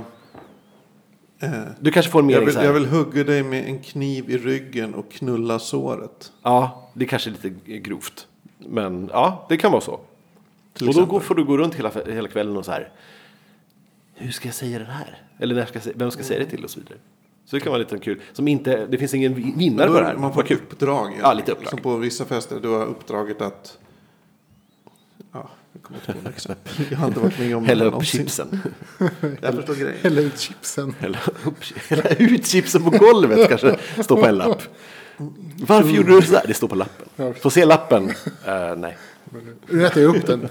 Eh, 1.39 1.49
Du 1.79 1.91
kanske 1.91 2.11
får 2.11 2.19
en 2.19 2.29
jag, 2.29 2.35
mening 2.35 2.45
vill, 2.45 2.53
så 2.53 2.59
här. 2.59 2.67
jag 2.67 2.73
vill 2.73 2.85
hugga 2.85 3.23
dig 3.23 3.43
med 3.43 3.65
en 3.65 3.79
kniv 3.79 4.29
i 4.29 4.37
ryggen 4.37 4.93
och 4.93 5.11
knulla 5.11 5.59
såret. 5.59 6.31
Ja, 6.43 6.89
det 6.93 7.05
kanske 7.05 7.29
är 7.29 7.31
lite 7.31 7.79
grovt. 7.79 8.27
Men 8.57 9.09
ja, 9.13 9.45
det 9.49 9.57
kan 9.57 9.71
vara 9.71 9.81
så. 9.81 9.99
Till 10.73 10.87
och 10.89 10.93
då 10.95 11.05
går, 11.05 11.19
får 11.19 11.35
du 11.35 11.43
gå 11.43 11.57
runt 11.57 11.75
hela, 11.75 11.91
hela 12.07 12.27
kvällen 12.27 12.57
och 12.57 12.65
så 12.65 12.71
här. 12.71 12.91
Hur 14.15 14.31
ska 14.31 14.47
jag 14.47 14.55
säga 14.55 14.79
det 14.79 14.85
här? 14.85 15.21
Eller 15.39 15.55
när 15.55 15.65
ska 15.65 15.79
jag, 15.83 15.93
vem 15.95 16.11
ska 16.11 16.19
jag 16.19 16.27
säga 16.27 16.39
det 16.39 16.45
till 16.45 16.63
och 16.63 16.69
så 16.69 16.79
vidare. 16.79 16.97
Så 17.45 17.55
det 17.55 17.59
kan 17.59 17.71
vara 17.71 17.79
lite 17.79 17.97
kul. 17.99 18.21
Som 18.33 18.47
inte, 18.47 18.85
det 18.85 18.97
finns 18.97 19.13
ingen 19.13 19.33
vi- 19.33 19.53
vinnare 19.57 19.87
på 19.87 19.93
det 19.99 20.05
här. 20.05 20.15
Man 20.17 20.33
får 20.33 20.41
kul. 20.43 20.57
uppdrag. 20.57 21.05
helt 21.05 21.19
Ja, 21.21 21.33
lite 21.33 21.51
uppdrag. 21.51 21.69
Som 21.69 21.79
på 21.79 21.95
vissa 21.97 22.25
fester, 22.25 22.59
du 22.61 22.67
har 22.69 22.85
uppdraget 22.85 23.41
att... 23.41 23.77
Ja, 25.33 25.49
jag 25.73 25.83
kommer 25.83 25.99
inte 25.99 26.13
på 26.13 26.19
något 26.23 26.35
exempel. 26.35 26.73
Jag 26.91 26.97
har 26.97 27.07
inte 27.07 27.19
varit 27.19 27.39
med 27.39 27.55
om 27.55 27.65
Hälla 27.65 27.85
upp 27.85 27.91
någonsin. 27.91 28.19
chipsen. 28.19 28.59
Jag 29.41 29.55
förstår 29.55 29.75
grejen. 29.75 29.97
Hälla 30.01 30.21
ut 30.21 30.39
chipsen. 30.39 30.95
Hälla, 30.99 31.17
upp, 31.45 31.63
hälla 31.89 32.09
ut 32.09 32.47
chipsen 32.47 32.83
på 32.83 32.89
golvet 32.89 33.49
kanske. 33.49 33.77
Står 34.03 34.15
på 34.21 34.25
en 34.25 34.35
lapp. 34.37 34.61
Varför 35.67 35.89
gjorde 35.89 36.15
du 36.15 36.21
så 36.21 36.33
här? 36.35 36.47
Det 36.47 36.53
står 36.53 36.67
på 36.67 36.75
lappen. 36.75 37.33
Får 37.33 37.49
se 37.49 37.65
lappen? 37.65 38.09
Eh, 38.45 38.75
nej. 38.77 38.97
Nu 39.69 39.85
äter 39.85 40.03
jag 40.03 40.15
upp 40.15 40.25
den. 40.25 40.49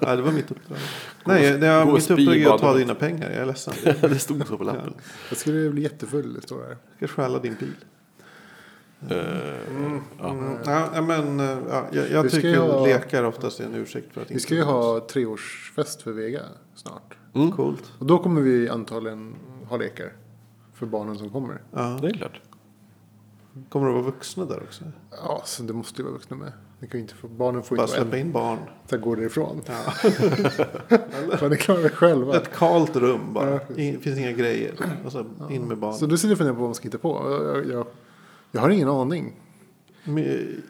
Ja, 0.00 0.16
det 0.16 0.22
var 0.22 0.32
mitt 0.32 0.50
uppdrag. 0.50 0.78
Nej, 1.24 1.58
det 1.58 1.76
och 1.82 1.94
mitt 1.94 2.10
uppdrag 2.10 2.36
är 2.36 2.54
att 2.54 2.60
ta 2.60 2.74
dina 2.74 2.94
pengar. 2.94 3.30
Jag 3.30 3.42
är 3.42 3.46
ledsen. 3.46 3.74
det 4.00 4.18
stod 4.18 4.46
så 4.46 4.58
på 4.58 4.64
lappen. 4.64 4.94
Jag 5.28 5.38
skulle 5.38 5.70
bli 5.70 5.82
jättefull, 5.82 6.34
det 6.34 6.42
står 6.42 6.62
här. 6.62 6.76
Jag 6.98 7.10
ska 7.10 7.22
stjäla 7.22 7.38
din 7.38 7.56
bil. 7.60 7.72
Ja. 9.08 10.30
Mm, 10.30 10.58
ja, 10.94 11.02
men 11.02 11.40
eh, 11.40 11.58
ja, 11.70 11.84
jag, 11.92 12.10
jag 12.10 12.22
Vi 12.22 12.28
ska 12.28 12.36
tycker 12.36 12.48
ju 12.48 12.56
ha- 12.58 12.86
lekar 12.86 13.24
oftast 13.24 13.60
är 13.60 13.64
en 13.64 13.74
ursäkt 13.74 14.12
för 14.14 14.20
att 14.20 14.30
Vi 14.30 14.34
inte 14.34 14.42
ska 14.42 14.54
ju 14.54 14.62
ha 14.62 15.00
treårsfest 15.00 16.02
för 16.02 16.12
Vega 16.12 16.40
snart. 16.74 17.16
Coolt. 17.56 17.92
Och 17.98 18.06
då 18.06 18.18
kommer 18.18 18.40
vi 18.40 18.68
antagligen 18.68 19.34
ha 19.68 19.76
lekar. 19.76 20.12
För 20.74 20.86
barnen 20.86 21.18
som 21.18 21.30
kommer. 21.30 21.62
Ja. 21.72 21.98
Det 22.02 22.06
är 22.08 22.12
klart. 22.12 22.40
Kommer 23.68 23.86
det 23.86 23.92
vara 23.92 24.02
vuxna 24.02 24.44
där 24.44 24.62
också? 24.62 24.84
Ja, 25.10 25.42
så 25.44 25.62
det 25.62 25.72
måste 25.72 26.00
ju 26.02 26.04
vara 26.04 26.12
vuxna 26.14 26.36
med. 26.36 26.52
Det 26.80 26.86
kan 26.86 26.98
ju 27.00 27.02
inte 27.02 27.14
få, 27.14 27.28
barnen 27.28 27.62
får 27.62 27.76
Bara 27.76 27.86
släppa 27.86 28.16
in 28.18 28.32
barn. 28.32 28.58
Så 28.90 28.98
gå 28.98 29.14
därifrån. 29.14 29.60
Ja. 29.66 29.74
Men 31.40 31.50
det 31.50 31.56
klarar 31.56 31.80
vi 31.82 31.88
själva. 31.88 32.36
Ett 32.36 32.52
kalt 32.54 32.96
rum 32.96 33.20
bara. 33.32 33.50
Ja, 33.50 33.60
Det 33.68 33.98
finns 34.02 34.18
inga 34.18 34.32
grejer. 34.32 34.74
Och 35.04 35.12
så 35.12 35.24
in 35.50 35.62
med 35.68 35.78
barn. 35.78 35.94
Så 35.94 36.06
du 36.06 36.18
sitter 36.18 36.32
och 36.32 36.38
funderar 36.38 36.54
på 36.54 36.60
vad 36.60 36.68
man 36.68 36.74
ska 36.74 36.84
hitta 36.84 36.98
på. 36.98 37.40
Jag, 37.46 37.66
jag, 37.72 37.86
jag, 38.56 38.62
har 38.62 38.70
ingen 38.70 38.88
aning. 38.88 39.36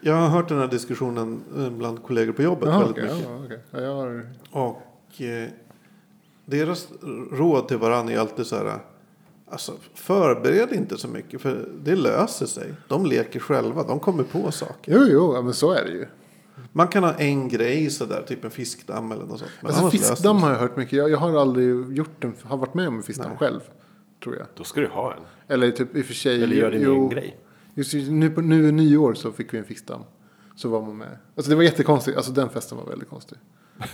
Jag 0.01 0.13
har 0.13 0.27
hört 0.27 0.49
den 0.49 0.57
här 0.59 0.67
diskussionen 0.67 1.41
eh, 1.57 1.69
bland 1.69 2.03
kollegor 2.03 2.33
på 2.33 2.41
jobbet 2.41 2.69
Jaha, 2.69 2.79
väldigt 2.79 3.03
okej, 3.03 3.15
mycket. 3.15 3.29
ja, 3.29 3.45
okej. 3.45 3.59
Ja, 3.71 3.81
jag 3.81 3.95
har, 3.95 4.29
Och 4.51 5.21
eh, 5.21 5.49
deras 6.45 6.87
råd 7.31 7.67
till 7.67 7.77
varandra 7.77 8.13
är 8.13 8.19
alltid 8.19 8.45
så 8.45 8.55
här. 8.55 8.79
Alltså, 9.49 9.71
förbered 9.93 10.73
inte 10.73 10.97
så 10.97 11.07
mycket 11.07 11.41
för 11.41 11.69
det 11.83 11.95
löser 11.95 12.45
sig. 12.45 12.73
De 12.87 13.05
leker 13.05 13.39
själva, 13.39 13.83
de 13.83 13.99
kommer 13.99 14.23
på 14.23 14.51
saker. 14.51 14.93
jo, 14.93 15.05
jo, 15.09 15.33
ja, 15.35 15.41
men 15.41 15.53
så 15.53 15.71
är 15.71 15.85
det 15.85 15.91
ju. 15.91 16.05
Man 16.71 16.87
kan 16.87 17.03
ha 17.03 17.13
en 17.13 17.49
grej 17.49 17.89
sådär, 17.89 18.23
typ 18.27 18.43
en 18.43 18.51
fiskdamm 18.51 19.11
eller 19.11 19.25
något 19.25 19.39
sånt. 19.39 19.51
Men 19.61 19.71
Alltså 19.71 19.89
fiskdamm 19.89 20.37
har 20.37 20.51
jag 20.51 20.59
hört 20.59 20.77
mycket. 20.77 20.93
Jag, 20.93 21.09
jag 21.09 21.17
har 21.17 21.41
aldrig 21.41 21.97
gjort 21.97 22.23
en, 22.23 22.33
har 22.43 22.57
varit 22.57 22.73
med 22.73 22.87
om 22.87 22.95
en 22.97 23.03
fiskdamm 23.03 23.37
själv. 23.37 23.59
Tror 24.23 24.35
jag. 24.35 24.45
Då 24.55 24.63
ska 24.63 24.81
du 24.81 24.87
ha 24.87 25.13
en. 25.13 25.19
Eller 25.47 25.71
typ 25.71 25.95
i 25.95 26.01
och 26.01 26.05
för 26.05 26.13
sig. 26.13 26.43
Eller 26.43 26.55
gör 26.55 26.71
din 26.71 26.81
jo, 26.81 26.93
egen 26.93 27.09
grej. 27.09 27.37
Just 27.77 27.93
nu, 27.93 28.29
på, 28.29 28.41
nu 28.41 28.67
i 28.67 28.71
nyår 28.71 29.13
så 29.13 29.31
fick 29.31 29.53
vi 29.53 29.57
en 29.57 29.63
fiskdamm. 29.65 30.01
Så 30.55 30.69
var 30.69 30.81
man 30.81 30.97
med. 30.97 31.17
Alltså 31.35 31.49
det 31.49 31.55
var 31.55 31.63
jättekonstigt. 31.63 32.17
Alltså 32.17 32.31
den 32.31 32.49
festen 32.49 32.77
var 32.77 32.85
väldigt 32.85 33.09
konstig. 33.09 33.37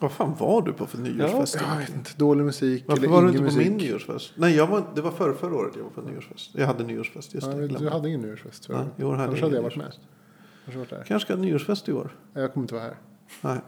Vad 0.00 0.12
fan 0.12 0.34
var 0.38 0.62
du 0.62 0.72
på 0.72 0.86
för 0.86 0.98
nyårsfest? 0.98 1.58
Jag 1.70 1.78
vet 1.78 1.94
inte. 1.94 2.10
Dålig 2.16 2.44
musik 2.44 2.84
Varför 2.86 3.02
eller 3.02 3.12
var 3.12 3.22
du 3.22 3.28
inte 3.28 3.38
på 3.38 3.44
musik. 3.44 3.58
min 3.68 3.76
nyårsfest? 3.76 4.32
Nej, 4.36 4.56
jag 4.56 4.66
var, 4.66 4.84
det 4.94 5.00
var 5.02 5.10
förra, 5.10 5.34
förra 5.34 5.54
året 5.56 5.72
jag 5.76 5.82
var 5.82 5.90
på 5.90 6.02
nyårsfest. 6.10 6.50
Jag 6.54 6.66
hade 6.66 6.84
nyårsfest, 6.84 7.34
just 7.34 7.46
Ja, 7.46 7.52
det. 7.52 7.66
du 7.68 7.88
hade 7.88 8.08
ingen 8.08 8.20
nyårsfest 8.20 8.62
tror 8.62 8.78
jag. 8.78 8.84
Nej, 8.86 8.94
i 8.96 9.04
år 9.04 9.10
hade 9.12 9.24
Annars 9.24 9.38
jag 9.38 9.46
hade 9.46 9.56
jag 9.56 9.62
varit 9.62 9.76
med. 9.76 9.92
Annars 10.66 10.76
varit 10.76 10.90
där. 10.90 11.04
Kanske 11.06 11.26
ska 11.26 11.34
ha 11.34 11.40
nyårsfest 11.42 11.88
i 11.88 11.92
år. 11.92 12.16
Jag 12.34 12.52
kommer 12.52 12.64
inte 12.64 12.74
vara 12.74 12.84
här. 12.84 12.96
Nej. 13.40 13.60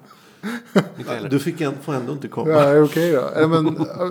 Du 1.31 1.39
fick 1.39 1.61
en, 1.61 1.75
får 1.79 1.95
ändå 1.95 2.13
inte 2.13 2.29
komma. 2.29 2.51
Ja, 2.51 2.83
okej 2.83 3.13
då. 3.13 3.41
Eh, 3.41 3.49
Men, 3.49 3.65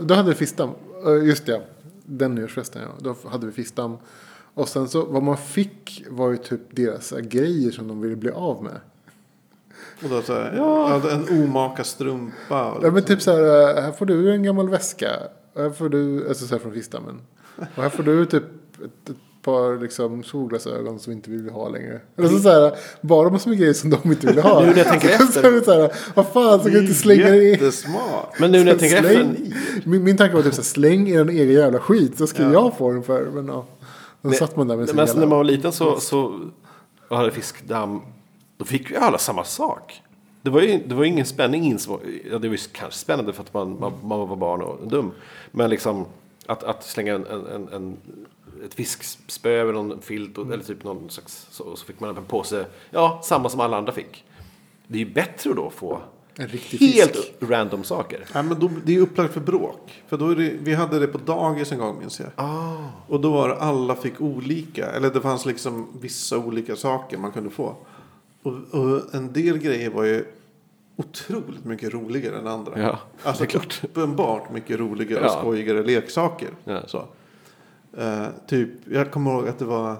då 0.07 0.13
hade 0.13 0.29
vi 0.29 0.35
fiskdamm. 0.35 0.69
Eh, 1.07 1.27
Just 1.27 1.45
det, 1.45 1.61
den 2.05 2.35
nyårsfesten 2.35 2.81
ja. 2.81 2.89
Då 2.99 3.29
hade 3.29 3.45
vi 3.45 3.51
fiskdamm. 3.51 3.97
Och 4.55 4.67
sen 4.69 4.87
så 4.87 5.05
vad 5.05 5.23
man 5.23 5.37
fick 5.37 6.03
var 6.09 6.29
ju 6.31 6.37
typ 6.37 6.61
deras 6.69 7.13
grejer 7.21 7.71
som 7.71 7.87
de 7.87 8.01
ville 8.01 8.15
bli 8.15 8.31
av 8.31 8.63
med. 8.63 8.79
Och 10.03 10.09
då 10.09 10.21
så 10.21 10.33
här, 10.33 10.53
ja. 10.57 11.01
en 11.11 11.43
omaka 11.43 11.83
strumpa. 11.83 12.71
Och 12.71 12.83
Ja, 12.83 12.91
men 12.91 12.95
liksom. 12.95 13.15
typ 13.15 13.21
så 13.21 13.31
här, 13.31 13.77
eh, 13.77 13.83
här 13.83 13.91
får 13.91 14.05
du 14.05 14.31
en 14.31 14.43
gammal 14.43 14.69
väska. 14.69 15.11
Och 15.53 15.61
här 15.61 15.69
får 15.69 15.89
du, 15.89 16.27
alltså 16.27 16.47
så 16.47 16.55
här 16.55 16.59
från 16.61 16.73
fiskdammen. 16.73 17.21
Och 17.75 17.83
här 17.83 17.89
får 17.89 18.03
du 18.03 18.25
typ 18.25 18.43
ett, 18.85 19.09
ett 19.09 19.15
par 19.41 19.81
liksom 19.81 20.23
solglasögon 20.23 20.99
som 20.99 21.11
vi 21.11 21.15
inte 21.15 21.29
vill 21.31 21.49
ha 21.49 21.69
längre. 21.69 21.99
Alltså 22.17 22.39
så 22.39 22.49
här, 22.49 22.75
bara 23.01 23.29
massor 23.29 23.49
med 23.49 23.59
grejer 23.59 23.73
som 23.73 23.89
de 23.89 24.11
inte 24.11 24.27
vill 24.27 24.39
ha. 24.39 24.59
Nu 24.65 24.67
när 24.67 24.77
jag 24.77 24.87
tänker 24.87 25.09
efter. 25.23 25.59
så 25.59 25.65
så 25.65 25.71
här, 25.71 25.91
vad 26.15 26.27
fan, 26.27 26.59
så 26.59 26.63
kan 26.63 26.73
du 26.73 26.79
inte 26.79 26.93
slänga 26.93 27.29
det 27.29 27.35
i. 27.35 27.51
Jättesmart. 27.51 28.39
Men 28.39 28.51
nu 28.51 28.59
när 28.63 28.71
jag 28.71 28.79
tänker 28.79 29.01
Släng. 29.01 29.31
efter. 29.31 29.89
Min, 29.89 30.03
min 30.03 30.17
tanke 30.17 30.35
var 30.35 30.43
typ 30.43 30.53
så 30.53 30.61
här, 30.61 30.65
släng 30.65 31.09
er 31.09 31.21
en 31.21 31.29
egen 31.29 31.53
jävla 31.53 31.79
skit. 31.79 32.17
Så 32.17 32.27
ska 32.27 32.51
jag 32.51 32.77
få 32.77 32.91
den 32.91 33.03
för. 33.03 33.25
Men 33.25 33.47
ja. 33.47 33.65
Då 34.31 34.31
satt 34.31 34.55
man 34.55 34.67
där 34.67 34.77
med 34.77 34.87
sin 34.87 34.95
Men 34.95 35.03
alltså, 35.03 35.19
när 35.19 35.27
man 35.27 35.37
var 35.37 35.43
liten 35.43 35.71
så, 35.71 35.99
så 35.99 36.39
och 37.07 37.17
hade 37.17 37.31
fiskdamm. 37.31 38.01
Då 38.57 38.65
fick 38.65 38.91
vi 38.91 38.95
alla 38.95 39.17
samma 39.17 39.43
sak. 39.43 40.01
Det 40.41 40.49
var 40.49 40.61
ju 40.61 40.83
det 40.87 40.95
var 40.95 41.03
ingen 41.03 41.25
spänning. 41.25 41.77
Ja, 42.31 42.37
det 42.39 42.47
var 42.47 42.55
ju 42.55 42.57
kanske 42.71 42.99
spännande 42.99 43.33
för 43.33 43.43
att 43.43 43.53
man, 43.53 43.79
man, 43.79 43.93
man 44.03 44.29
var 44.29 44.35
barn 44.35 44.61
och 44.61 44.87
dum. 44.87 45.11
Men 45.51 45.69
liksom 45.69 46.05
att, 46.45 46.63
att 46.63 46.83
slänga 46.83 47.13
en, 47.15 47.25
en, 47.25 47.69
en, 47.73 47.97
ett 48.65 48.73
fiskspö 48.73 49.49
över 49.49 49.73
någon 49.73 50.01
filt 50.01 50.37
eller 50.37 50.63
typ 50.63 50.83
någon 50.83 51.09
slags, 51.09 51.47
så, 51.51 51.75
så 51.75 51.85
fick 51.85 51.99
man 51.99 52.17
en 52.17 52.25
påse. 52.25 52.65
Ja, 52.89 53.21
samma 53.23 53.49
som 53.49 53.59
alla 53.59 53.77
andra 53.77 53.91
fick. 53.91 54.23
Det 54.87 54.95
är 54.95 55.05
ju 55.05 55.13
bättre 55.13 55.49
att 55.49 55.55
då 55.55 55.69
få 55.69 56.01
En 56.37 56.47
riktig 56.47 56.77
helt 56.77 57.15
fisk. 57.15 57.31
random 57.41 57.83
saker. 57.83 58.25
Ja, 58.33 58.41
men 58.41 58.59
då, 58.59 58.69
det 58.85 58.95
är 58.95 58.99
upplagt 58.99 59.33
för 59.33 59.41
bråk. 59.41 60.03
För 60.07 60.17
då 60.17 60.29
är 60.29 60.35
det, 60.35 60.53
vi 60.61 60.73
hade 60.73 60.99
det 60.99 61.07
på 61.07 61.17
dagis 61.17 61.71
en 61.71 61.77
gång 61.79 61.99
minns 61.99 62.19
jag. 62.19 62.29
Ah. 62.35 62.75
Och 63.07 63.19
då 63.21 63.31
var 63.31 63.49
det 63.49 63.55
alla 63.55 63.95
fick 63.95 64.21
olika. 64.21 64.85
Eller 64.85 65.09
det 65.09 65.21
fanns 65.21 65.45
liksom 65.45 65.87
vissa 66.01 66.37
olika 66.37 66.75
saker 66.75 67.17
man 67.17 67.31
kunde 67.31 67.49
få. 67.49 67.75
Och, 68.43 68.53
och 68.71 69.13
en 69.15 69.33
del 69.33 69.57
grejer 69.57 69.89
var 69.89 70.03
ju 70.03 70.25
otroligt 70.95 71.65
mycket 71.65 71.93
roligare 71.93 72.37
än 72.37 72.47
andra. 72.47 72.79
Ja, 72.81 72.99
alltså 73.23 73.43
det 73.43 73.47
är 73.47 73.49
klart. 73.51 73.79
uppenbart 73.83 74.51
mycket 74.51 74.79
roligare 74.79 75.21
Ja. 75.25 75.33
och 75.35 75.39
skojigare 75.41 75.83
leksaker. 75.83 76.49
Ja. 76.63 76.81
Så. 76.87 77.05
Eh, 77.97 78.25
typ, 78.47 78.69
jag 78.91 79.11
kommer 79.11 79.31
ihåg 79.31 79.47
att 79.47 79.59
det 79.59 79.65
var 79.65 79.95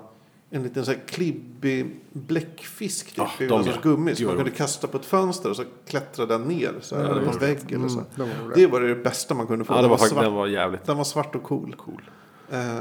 en 0.56 0.64
liten 0.64 0.86
så 0.86 0.92
här 0.92 1.00
klibbig 1.08 1.96
bläckfisk. 2.14 3.06
Typ, 3.06 3.18
Ja, 3.18 3.32
i 3.40 3.48
någon 3.48 3.64
sorts 3.64 3.82
gummi 3.82 4.16
som 4.16 4.26
man 4.26 4.36
kunde 4.36 4.52
kasta 4.52 4.88
på 4.88 4.98
ett 4.98 5.06
fönster 5.06 5.50
och 5.50 5.56
så 5.56 5.64
klättrade 5.88 6.34
den 6.38 6.48
ner. 6.48 6.74
Så 6.82 6.96
här, 6.96 7.04
Ja, 7.04 7.10
eller 7.12 7.26
på 7.26 7.32
en 7.32 7.40
vägg 7.40 7.72
eller 7.72 7.88
så. 7.88 8.04
Mm, 8.18 8.30
var. 8.48 8.56
Det 8.56 8.68
var 8.68 8.82
det 8.82 8.96
bästa 8.96 9.34
man 9.34 9.48
kunde 9.48 9.66
få. 9.66 9.74
Ja, 9.74 9.82
Den 9.82 9.90
var, 9.90 9.98
svart. 9.98 10.24
den 10.24 10.34
var 10.34 10.48
jävligt 10.48 10.86
Den 10.86 10.98
var 10.98 11.04
svart 11.04 11.36
och 11.36 11.44
cool. 11.44 11.76
cool. 11.78 12.10
Eh, 12.52 12.80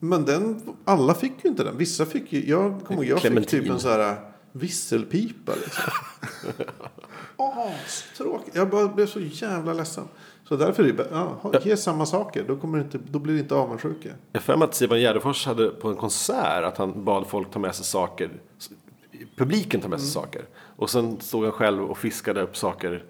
men 0.00 0.24
den, 0.24 0.60
alla 0.84 1.14
fick 1.14 1.32
ju 1.44 1.50
inte 1.50 1.64
den. 1.64 1.76
Vissa 1.78 2.06
fick 2.06 2.32
ju, 2.32 2.48
jag 2.50 2.80
kommer 2.84 3.04
jag 3.04 3.20
fick 3.20 3.46
typ 3.48 3.70
en 3.70 3.80
så 3.80 3.88
här 3.88 4.16
visselpipa. 4.52 5.52
Liksom. 5.54 5.92
Åh, 7.36 7.70
så 7.86 8.22
tråkigt. 8.22 8.54
Jag 8.56 8.70
bara 8.70 8.88
blev 8.88 9.06
så 9.06 9.20
jävla 9.20 9.72
ledsen. 9.72 10.04
Så 10.48 10.56
därför 10.56 10.84
är 10.84 10.92
det 10.92 11.06
ja, 11.10 11.52
ge 11.62 11.76
samma 11.76 12.06
saker. 12.06 12.44
Då, 12.48 12.56
kommer 12.56 12.78
inte, 12.78 12.98
då 13.10 13.18
blir 13.18 13.34
det 13.34 13.40
inte 13.40 13.54
avundsjuka. 13.54 14.08
Jag 14.32 14.42
för 14.42 14.56
mig 14.56 14.64
att 14.68 14.74
Simon 14.74 15.00
Gärdenfors 15.00 15.46
hade 15.46 15.68
på 15.68 15.88
en 15.88 15.96
konsert 15.96 16.64
att 16.64 16.78
han 16.78 17.04
bad 17.04 17.26
folk 17.26 17.50
ta 17.50 17.58
med 17.58 17.74
sig 17.74 17.84
saker. 17.84 18.30
Publiken 19.36 19.80
ta 19.80 19.88
med 19.88 20.00
sig 20.00 20.08
saker. 20.08 20.42
Och 20.76 20.90
sen 20.90 21.20
stod 21.20 21.42
han 21.44 21.52
själv 21.52 21.84
och 21.84 21.98
fiskade 21.98 22.42
upp 22.42 22.56
saker 22.56 23.04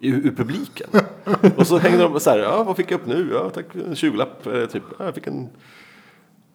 ur, 0.00 0.26
ur 0.26 0.34
publiken. 0.36 0.88
och 1.56 1.66
så 1.66 1.78
hängde 1.78 2.02
de 2.02 2.20
så 2.20 2.30
här, 2.30 2.38
ja 2.38 2.64
vad 2.64 2.76
fick 2.76 2.90
jag 2.90 3.00
upp 3.00 3.06
nu? 3.06 3.30
Ja 3.32 3.50
tack, 3.50 3.74
en 3.74 3.94
20-lapp. 3.94 4.46
eh, 4.46 4.66
Typ. 4.66 4.82
Ja, 4.98 5.04
jag 5.04 5.14
fick 5.14 5.26
en, 5.26 5.48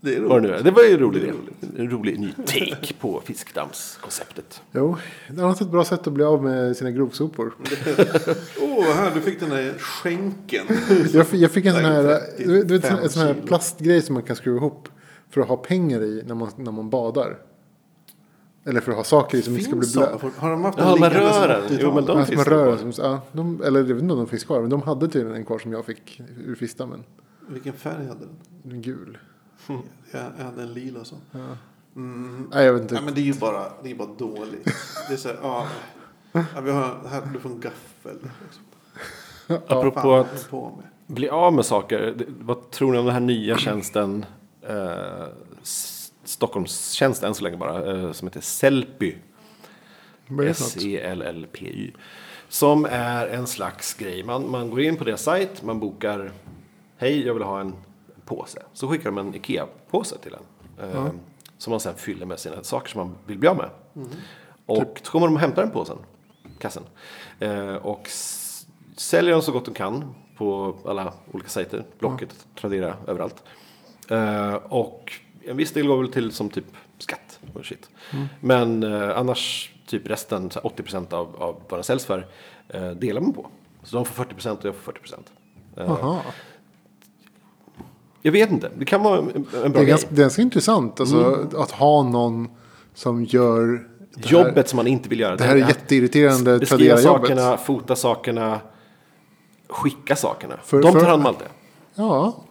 Det 0.05 0.15
är 0.15 0.21
vad 0.21 0.29
det 0.43 0.47
roligt. 0.47 0.51
nu 0.51 0.57
är. 0.59 0.63
Det 0.63 0.71
var 0.71 0.83
ju 0.83 0.93
en 0.93 0.99
rolig 0.99 1.21
idé. 1.23 1.31
En 1.77 1.89
rolig 1.91 2.19
ny 2.19 2.31
take 2.45 2.93
på 2.99 3.21
fiskdammskonceptet. 3.25 4.61
Jo, 4.71 4.97
det 5.29 5.41
är 5.41 5.51
ett 5.51 5.71
bra 5.71 5.85
sätt 5.85 6.07
att 6.07 6.13
bli 6.13 6.23
av 6.23 6.43
med 6.43 6.77
sina 6.77 6.91
grovsopor. 6.91 7.53
Åh, 8.61 8.83
här 8.95 9.11
du 9.15 9.21
fick 9.21 9.39
den 9.39 9.49
där 9.49 9.73
skänken. 9.79 10.65
Jag, 11.13 11.27
fick- 11.27 11.39
jag 11.41 11.51
fick 11.51 11.65
en 11.65 11.73
sån 11.73 11.85
här, 11.85 12.19
du 12.37 12.63
du 12.63 12.73
vet, 12.73 12.81
35 12.81 12.99
en 13.03 13.09
sån 13.09 13.21
här 13.21 13.35
plastgrej 13.45 14.01
som 14.01 14.13
man 14.13 14.23
kan 14.23 14.35
skruva 14.35 14.57
ihop. 14.57 14.89
För 15.29 15.41
att 15.41 15.47
ha 15.47 15.57
pengar 15.57 16.01
i 16.03 16.23
när 16.27 16.35
man, 16.35 16.49
när 16.57 16.71
man 16.71 16.89
badar. 16.89 17.37
Eller 18.65 18.81
för 18.81 18.91
att 18.91 18.97
ha 18.97 19.03
saker 19.03 19.37
i 19.37 19.41
som 19.41 19.53
inte 19.53 19.65
ska 19.65 19.75
bli 19.75 19.87
fort- 20.19 20.37
Har 20.37 20.51
de 20.51 20.63
haft 20.63 20.77
Ja, 20.79 20.85
den 20.85 20.97
sedan 20.97 21.11
rören. 21.11 21.61
80-talet? 21.63 21.79
Jo, 21.83 21.93
men 21.95 22.05
de- 22.05 22.17
man 22.17 22.25
det 22.27 22.35
rör, 22.51 22.77
som, 22.77 22.91
ja, 22.97 23.21
de, 23.31 23.61
eller 23.65 23.79
jag 23.79 23.85
vet 23.93 24.01
inte 24.01 24.13
om 24.13 24.19
de 24.19 24.27
finns 24.27 24.43
kvar. 24.43 24.61
Men 24.61 24.69
de 24.69 24.81
hade 24.81 25.07
tydligen 25.07 25.35
en 25.37 25.45
kvar 25.45 25.59
som 25.59 25.71
jag 25.71 25.85
fick 25.85 26.21
ur 26.45 26.55
fiskdammen. 26.55 27.03
Vilken 27.49 27.73
färg 27.73 28.07
hade 28.07 28.19
den? 28.19 28.71
En 28.71 28.81
gul. 28.81 29.17
Jag, 30.11 30.45
hade 30.45 30.61
en 30.61 30.73
lila 30.73 31.05
sån. 31.05 31.21
Mm. 31.95 32.49
Nej, 32.53 32.65
jag 32.65 32.73
vet 32.73 32.81
inte. 32.81 32.93
Nej, 32.93 33.03
men 33.03 33.13
det 33.13 33.21
är 33.21 33.23
ju 33.23 33.33
bara, 33.33 33.63
det 33.83 33.91
är 33.91 33.95
bara 33.95 34.13
dåligt. 34.17 34.65
Det 35.07 35.13
är 35.13 35.17
så 35.17 35.27
här, 35.27 35.37
ja, 35.41 35.67
ja, 36.31 36.61
vi 36.61 36.71
har, 36.71 37.07
här, 37.09 37.29
du 37.33 37.39
får 37.39 37.49
en 37.49 37.59
gaffel. 37.59 38.17
Liksom. 38.43 38.63
Apropå 39.67 40.25
Fan, 40.49 40.67
att 40.67 40.81
bli 41.07 41.29
av 41.29 41.53
med 41.53 41.65
saker. 41.65 42.15
Vad 42.27 42.71
tror 42.71 42.91
ni 42.91 42.97
om 42.97 43.05
den 43.05 43.13
här 43.13 43.21
nya 43.21 43.57
tjänsten? 43.57 44.25
Eh, 44.61 45.25
Stockholmstjänst 46.23 47.23
än 47.23 47.35
så 47.35 47.43
länge 47.43 47.57
bara. 47.57 47.91
Eh, 47.91 48.11
som 48.11 48.27
heter 48.27 48.41
Sellpy. 48.41 49.15
S-E-L-L-P-Y. 50.49 51.91
Som 52.49 52.85
är 52.85 53.27
en 53.27 53.47
slags 53.47 53.93
grej. 53.93 54.23
Man, 54.23 54.51
man 54.51 54.69
går 54.69 54.81
in 54.81 54.97
på 54.97 55.03
deras 55.03 55.21
sajt, 55.21 55.63
man 55.63 55.79
bokar. 55.79 56.31
Hej, 56.97 57.25
jag 57.25 57.33
vill 57.33 57.43
ha 57.43 57.61
en 57.61 57.73
påse. 58.25 58.61
Så 58.73 58.87
skickar 58.87 59.05
de 59.11 59.17
en 59.17 59.35
Ikea-påse 59.35 60.17
till 60.17 60.33
en. 60.33 60.89
Eh, 60.89 61.05
Som 61.57 61.71
man 61.71 61.79
sen 61.79 61.95
fyller 61.95 62.25
med 62.25 62.39
sina 62.39 62.63
saker 62.63 62.89
som 62.89 62.99
man 63.07 63.15
vill 63.25 63.37
bli 63.37 63.49
av 63.49 63.57
med. 63.57 63.69
Och 64.65 64.99
så 65.03 65.11
kommer 65.11 65.27
de 65.27 65.33
och 65.35 65.41
hämtar 65.41 65.61
den 65.61 65.71
påsen. 65.71 65.97
Kassen. 66.59 66.83
Eh, 67.39 67.75
och 67.75 68.07
säljer 68.97 69.31
den 69.31 69.41
så 69.41 69.51
gott 69.51 69.65
de 69.65 69.73
kan. 69.73 70.15
På 70.37 70.75
alla 70.85 71.13
olika 71.31 71.49
sajter. 71.49 71.83
Blocket, 71.99 72.47
Tradera, 72.55 72.95
överallt. 73.07 73.43
Eh, 74.09 74.53
och 74.55 75.13
en 75.47 75.57
viss 75.57 75.71
del 75.71 75.87
går 75.87 75.97
väl 75.97 76.11
till 76.11 76.31
som 76.31 76.49
typ 76.49 76.65
skatt 76.97 77.39
och 77.53 77.65
shit. 77.65 77.89
Men 78.39 78.83
eh, 78.83 79.17
annars, 79.17 79.73
typ 79.87 80.07
resten, 80.09 80.51
så 80.51 80.59
här 80.63 80.69
80% 80.69 81.13
av, 81.13 81.35
av 81.43 81.61
vad 81.69 81.79
den 81.79 81.83
säljs 81.83 82.05
för, 82.05 82.27
delar 82.95 83.21
man 83.21 83.33
på. 83.33 83.47
Så 83.83 83.95
de 83.95 84.05
får 84.05 84.23
40% 84.23 84.57
och 84.57 84.65
jag 84.65 84.75
får 84.75 84.91
40%. 84.91 85.13
Eh, 85.77 85.85
Jaha. 85.85 86.21
Jag 88.25 88.31
vet 88.31 88.51
inte, 88.51 88.71
det 88.77 88.85
kan 88.85 89.03
vara 89.03 89.17
en, 89.19 89.27
en 89.35 89.41
bra 89.43 89.61
Det 89.61 89.67
är 89.67 89.69
grej. 89.73 89.85
ganska, 89.85 90.07
det 90.11 90.21
är 90.21 90.21
ganska 90.21 90.41
intressant 90.41 90.99
alltså, 90.99 91.47
att 91.57 91.71
ha 91.71 92.03
någon 92.03 92.47
som 92.93 93.23
gör 93.25 93.87
det 94.15 94.25
här, 94.29 94.31
Jobbet 94.45 94.69
som 94.69 94.77
man 94.77 94.87
inte 94.87 95.09
vill 95.09 95.19
göra. 95.19 95.35
det 95.35 95.43
här 95.43 95.55
är 95.55 95.67
jätteirriterande 95.67 96.59
Beskriva 96.59 96.97
sakerna, 96.97 97.57
fota 97.57 97.95
sakerna, 97.95 98.59
skicka 99.69 100.15
sakerna. 100.15 100.53
För- 100.63 100.81
de 100.81 100.91
tar 100.91 100.99
för- 100.99 101.07
hand 101.07 101.21
om 101.21 101.25
allt 101.25 101.39
det. 101.39 101.45
Ja, 101.95 102.43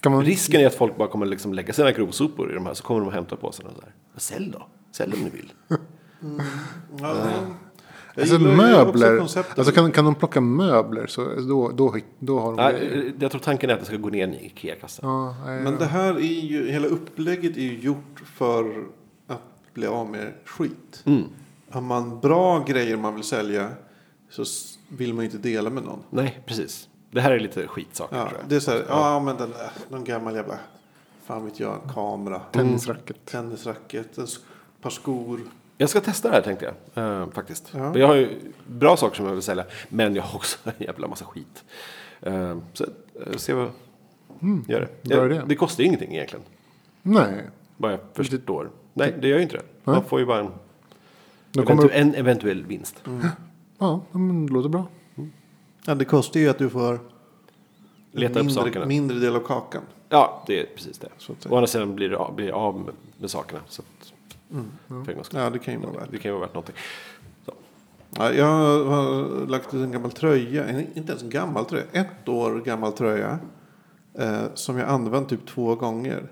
kan 0.00 0.12
man... 0.12 0.24
risken 0.24 0.60
är 0.60 0.66
att 0.66 0.74
folk 0.74 0.96
bara 0.96 1.08
kommer 1.08 1.26
liksom 1.26 1.54
lägga 1.54 1.72
sina 1.72 1.92
grovsopor 1.92 2.50
i 2.50 2.54
de 2.54 2.66
här 2.66 2.74
så 2.74 2.82
kommer 2.84 3.00
de 3.00 3.06
och 3.06 3.12
hämtar 3.12 3.36
på 3.36 3.52
sig. 3.52 3.64
Och 3.66 3.72
så 3.76 3.82
här. 3.82 3.94
Men 4.12 4.20
Sälj 4.20 4.50
då, 4.52 4.66
sälj 4.92 5.12
om 5.14 5.20
ni 5.20 5.30
vill. 5.30 5.52
Ja, 7.00 7.08
jag 7.08 7.16
Alltså 8.16 8.38
möbler, 8.38 9.20
alltså 9.20 9.72
kan, 9.72 9.92
kan 9.92 10.04
de 10.04 10.14
plocka 10.14 10.40
möbler 10.40 11.06
så 11.06 11.24
då, 11.34 11.68
då, 11.68 11.96
då 12.18 12.40
har 12.40 12.56
de 12.56 12.56
Nej, 12.56 13.12
jag 13.20 13.30
tror 13.30 13.40
tanken 13.40 13.70
är 13.70 13.74
att 13.74 13.80
det 13.80 13.86
ska 13.86 13.96
gå 13.96 14.08
ner 14.08 14.18
i 14.18 14.22
en 14.22 14.34
Ikea-kassa. 14.34 15.02
Ja, 15.02 15.36
nej, 15.46 15.60
Men 15.62 15.76
det 15.78 15.84
här 15.86 16.14
är 16.14 16.20
ju, 16.20 16.70
hela 16.70 16.86
upplägget 16.86 17.56
är 17.56 17.60
ju 17.60 17.78
gjort 17.78 18.22
för 18.34 18.84
att 19.26 19.42
bli 19.74 19.86
av 19.86 20.10
med 20.10 20.32
skit. 20.44 21.02
Mm. 21.06 21.24
Har 21.70 21.80
man 21.80 22.20
bra 22.20 22.64
grejer 22.64 22.96
man 22.96 23.14
vill 23.14 23.24
sälja 23.24 23.68
så 24.30 24.44
vill 24.88 25.14
man 25.14 25.24
ju 25.24 25.30
inte 25.30 25.48
dela 25.48 25.70
med 25.70 25.82
någon. 25.84 26.02
Nej, 26.10 26.42
precis. 26.46 26.88
Det 27.10 27.20
här 27.20 27.30
är 27.30 27.40
lite 27.40 27.66
skitsaker 27.66 28.16
Ja, 28.16 28.28
tror 28.28 28.40
jag. 28.40 28.48
det 28.48 28.56
är 28.56 28.60
så 28.60 28.70
här, 28.70 28.84
ja 28.88 29.20
men 29.20 29.36
den 29.36 29.50
där, 29.50 29.70
någon 29.88 30.04
gammal 30.04 30.34
jävla, 30.34 30.58
fan 31.24 31.44
vet 31.44 31.60
jag, 31.60 31.74
en 31.82 31.92
kamera, 31.94 32.38
Tennisracket. 32.38 33.26
tennisracket, 33.26 34.18
ett 34.18 34.30
par 34.82 34.90
skor. 34.90 35.40
Jag 35.80 35.88
ska 35.90 36.00
testa 36.00 36.28
det 36.28 36.34
här 36.34 36.42
tänkte 36.42 36.74
jag. 36.94 37.04
eh, 37.22 37.30
faktiskt. 37.30 37.70
Ja. 37.74 37.98
Jag 37.98 38.06
har 38.06 38.14
ju 38.14 38.28
bra 38.66 38.96
saker 38.96 39.16
som 39.16 39.26
jag 39.26 39.32
vill 39.32 39.42
sälja. 39.42 39.64
Men 39.88 40.14
jag 40.14 40.22
har 40.22 40.36
också 40.38 40.58
en 40.64 40.72
jävla 40.78 41.08
massa 41.08 41.24
skit. 41.24 41.64
Eh, 42.20 42.58
så 42.72 42.84
uh, 42.84 43.36
se 43.36 43.52
vad 43.52 43.70
gör 44.68 44.80
det. 45.02 45.08
bra 45.08 45.18
Eh, 45.18 45.24
idé. 45.36 45.42
det 45.46 45.54
kostar 45.56 45.82
ju 45.82 45.86
ingenting 45.86 46.14
egentligen. 46.14 46.44
Nej. 47.02 47.44
Vad 47.76 47.92
jag 47.92 48.00
förstår. 48.14 48.70
Nej, 48.94 49.14
det 49.20 49.28
gör 49.28 49.36
ju 49.36 49.42
inte 49.42 49.56
det. 49.56 49.62
Man 49.84 49.94
Nej. 49.94 50.04
får 50.08 50.20
ju 50.20 50.26
bara 50.26 50.40
en, 50.40 50.50
Då 51.52 51.62
kommer 51.62 51.82
eventu- 51.82 51.90
en 51.92 52.14
eventuell 52.14 52.64
vinst. 52.64 53.02
Ja, 53.78 54.00
men 54.12 54.46
det 54.46 54.52
låter 54.52 54.68
bra. 54.68 54.86
Ja, 55.86 55.94
det 55.94 56.04
kostar 56.04 56.40
ju 56.40 56.48
att 56.48 56.58
du 56.58 56.70
får 56.70 56.98
Leta 58.12 58.30
upp 58.40 58.46
mindre, 58.46 58.54
sakerna. 58.64 58.86
mindre 58.86 59.18
del 59.18 59.36
av 59.36 59.40
kakan. 59.40 59.82
Ja, 60.08 60.44
det 60.46 60.60
är 60.60 60.66
precis 60.76 60.98
det. 60.98 61.08
Å 61.48 61.54
andra 61.56 61.66
sidan 61.66 61.94
blir 61.94 62.08
det 62.08 62.16
av, 62.16 62.34
blir 62.34 62.46
det 62.46 62.52
av 62.54 62.80
med, 62.80 62.94
med 63.18 63.30
sakerna. 63.30 63.60
Så 63.68 63.82
gångs 64.88 65.26
skull. 65.26 65.40
Ja, 65.40 65.50
det 65.50 65.58
kan 65.58 65.74
ju 65.74 65.80
vara 65.80 65.92
värt. 65.92 66.10
Det 66.10 66.18
kan 66.18 66.28
ju 66.30 66.32
vara 66.32 66.46
värt 66.46 66.54
någonting. 66.54 66.74
Så. 67.46 67.52
Ja, 68.10 68.32
jag 68.32 68.84
har 68.84 69.46
lagt 69.46 69.74
ut 69.74 69.84
en 69.84 69.92
gammal 69.92 70.10
tröja, 70.12 70.80
inte 70.80 71.12
ens 71.12 71.22
en 71.22 71.30
gammal 71.30 71.64
tröja, 71.64 71.84
ett 71.92 72.28
år 72.28 72.60
gammal 72.64 72.92
tröja. 72.92 73.38
Eh, 74.14 74.42
som 74.54 74.78
jag 74.78 74.88
använt 74.88 75.28
typ 75.28 75.46
två 75.46 75.74
gånger. 75.74 76.22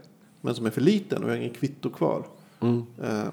Men 0.40 0.54
som 0.54 0.66
är 0.66 0.70
för 0.70 0.80
liten 0.80 1.22
och 1.24 1.30
jag 1.30 1.34
har 1.34 1.40
ingen 1.42 1.54
kvitto 1.54 1.90
kvar. 1.90 2.22
Mm. 2.60 2.82
Eh, 3.02 3.24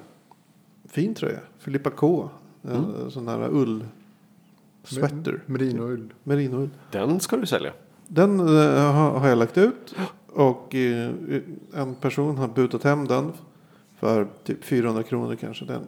fin 0.89 1.13
tröja, 1.15 1.39
Filippa 1.59 1.89
K. 1.89 2.29
Eh, 2.63 2.71
Mm. 2.75 3.11
Sån 3.11 3.27
här 3.27 3.49
ull. 3.51 3.85
Sweater. 4.83 5.41
Merinoull. 5.45 6.13
Merinoull. 6.23 6.69
Den 6.91 7.19
ska 7.19 7.37
du 7.37 7.45
sälja. 7.45 7.73
Den 8.07 8.39
eh, 8.39 8.91
har, 8.93 9.19
har 9.19 9.27
jag 9.27 9.37
lagt 9.37 9.57
ut. 9.57 9.95
Och 10.27 10.75
eh, 10.75 11.11
en 11.73 11.95
person 11.95 12.37
har 12.37 12.47
butat 12.47 12.83
hem 12.83 13.07
den. 13.07 13.31
För 13.95 14.27
typ 14.43 14.63
400 14.63 15.03
kronor 15.03 15.35
kanske. 15.35 15.65
Den, 15.65 15.85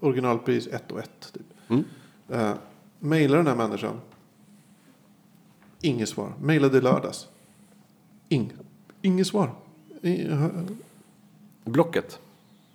originalpris 0.00 0.66
1 0.66 0.92
och 0.92 0.98
1. 0.98 1.32
Typ. 1.32 1.46
Mm. 1.68 1.84
Eh, 2.28 2.54
Mailar 2.98 3.36
den 3.36 3.46
här 3.46 3.56
människan. 3.56 4.00
Inget 5.80 6.08
svar. 6.08 6.32
Mailade 6.40 6.78
i 6.78 6.80
lördags. 6.80 7.28
Ing, 8.28 8.52
inget 9.02 9.26
svar. 9.26 9.50
I, 10.02 10.26
eh, 10.26 10.46
Blocket. 11.64 12.20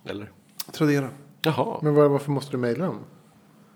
Eller? 0.04 0.30
Tradera. 0.72 1.08
Jaha. 1.42 1.78
Men 1.82 1.94
var, 1.94 2.08
varför 2.08 2.30
måste 2.30 2.50
du 2.50 2.56
mejla 2.56 2.86
dem? 2.86 2.98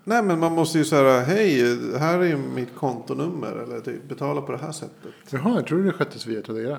Nej 0.05 0.23
men 0.23 0.39
man 0.39 0.53
måste 0.53 0.79
ju 0.79 0.85
säga 0.85 1.21
hej 1.21 1.79
här 1.99 2.19
är 2.19 2.25
ju 2.25 2.37
mitt 2.37 2.75
kontonummer. 2.75 3.53
Eller 3.53 3.81
typ, 3.81 4.09
betala 4.09 4.43
på 4.43 4.53
det 4.53 4.59
här 4.59 4.73
sättet. 4.73 5.13
Jaha, 5.31 5.55
jag 5.55 5.67
tror 5.67 5.83
det 5.83 5.93
sköttes 5.93 6.27
via 6.27 6.43
Tradera. 6.43 6.79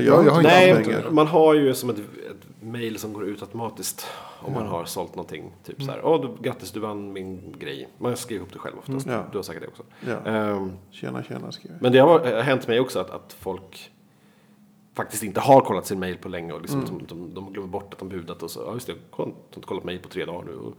Ja, 0.00 0.24
jag 0.24 0.30
har 0.30 0.40
inte 0.40 0.90
Nej, 0.92 1.04
man 1.10 1.26
har 1.26 1.54
ju 1.54 1.74
som 1.74 1.90
ett, 1.90 1.98
ett 1.98 2.62
mail 2.62 2.98
som 2.98 3.12
går 3.12 3.24
ut 3.24 3.42
automatiskt. 3.42 4.06
Om 4.46 4.52
man 4.52 4.66
har 4.66 4.84
sålt 4.84 5.14
någonting. 5.14 5.52
Typ 5.64 5.82
så 5.82 5.90
här. 5.90 6.00
Åh, 6.04 6.20
du, 6.22 6.42
grattis 6.42 6.70
du 6.72 6.80
vann 6.80 7.12
min 7.12 7.54
grej. 7.58 7.88
Man 7.98 8.16
skriver 8.16 8.40
ihop 8.40 8.52
det 8.52 8.58
själv 8.58 8.78
oftast. 8.78 9.06
Mm. 9.06 9.18
Ja. 9.18 9.26
Du 9.32 9.38
har 9.38 9.42
säkert 9.42 9.62
det 9.62 9.68
också. 9.68 9.82
Ja. 10.06 10.30
Ehm, 10.32 10.72
Tjena 10.90 11.22
tjena 11.22 11.52
skriver 11.52 11.74
jag. 11.74 11.82
men 11.82 11.92
det 11.92 11.98
har 11.98 12.36
eh, 12.36 12.42
hänt 12.42 12.68
mig 12.68 12.80
också 12.80 12.98
att, 13.00 13.10
att 13.10 13.32
folk 13.38 13.90
faktiskt 14.94 15.22
inte 15.22 15.40
har 15.40 15.60
kollat 15.60 15.86
sin 15.86 15.98
mail 16.00 16.16
på 16.16 16.28
länge. 16.28 16.52
Och 16.52 16.60
liksom, 16.60 16.80
Mm. 16.80 16.94
de, 16.98 17.06
de, 17.06 17.34
de 17.34 17.52
glömmer 17.52 17.68
bort 17.68 17.92
att 17.92 17.98
de 17.98 18.08
budat. 18.08 18.42
Och 18.42 18.50
så, 18.50 18.60
ja 18.66 18.72
just 18.74 18.86
det, 18.86 18.92
jag 18.92 19.16
har 19.24 19.26
inte 19.54 19.66
kollat 19.66 19.84
mail 19.84 19.98
på 19.98 20.08
tre 20.08 20.24
dagar 20.24 20.44
nu. 20.46 20.54
Och 20.56 20.74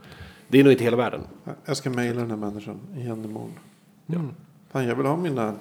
det 0.48 0.60
är 0.60 0.64
nog 0.64 0.74
inte 0.74 0.84
hela 0.84 0.98
världen. 0.98 1.22
Jag 1.66 1.78
ska 1.78 1.90
mejla 1.90 2.22
den 2.22 2.30
här 2.30 2.38
människan 2.38 2.80
igen 2.98 3.26
imorgon. 3.26 3.52
Ja. 4.06 4.20
Fan 4.72 4.88
jag 4.88 4.96
vill 4.96 5.06
ha 5.06 5.16
mina 5.18 5.54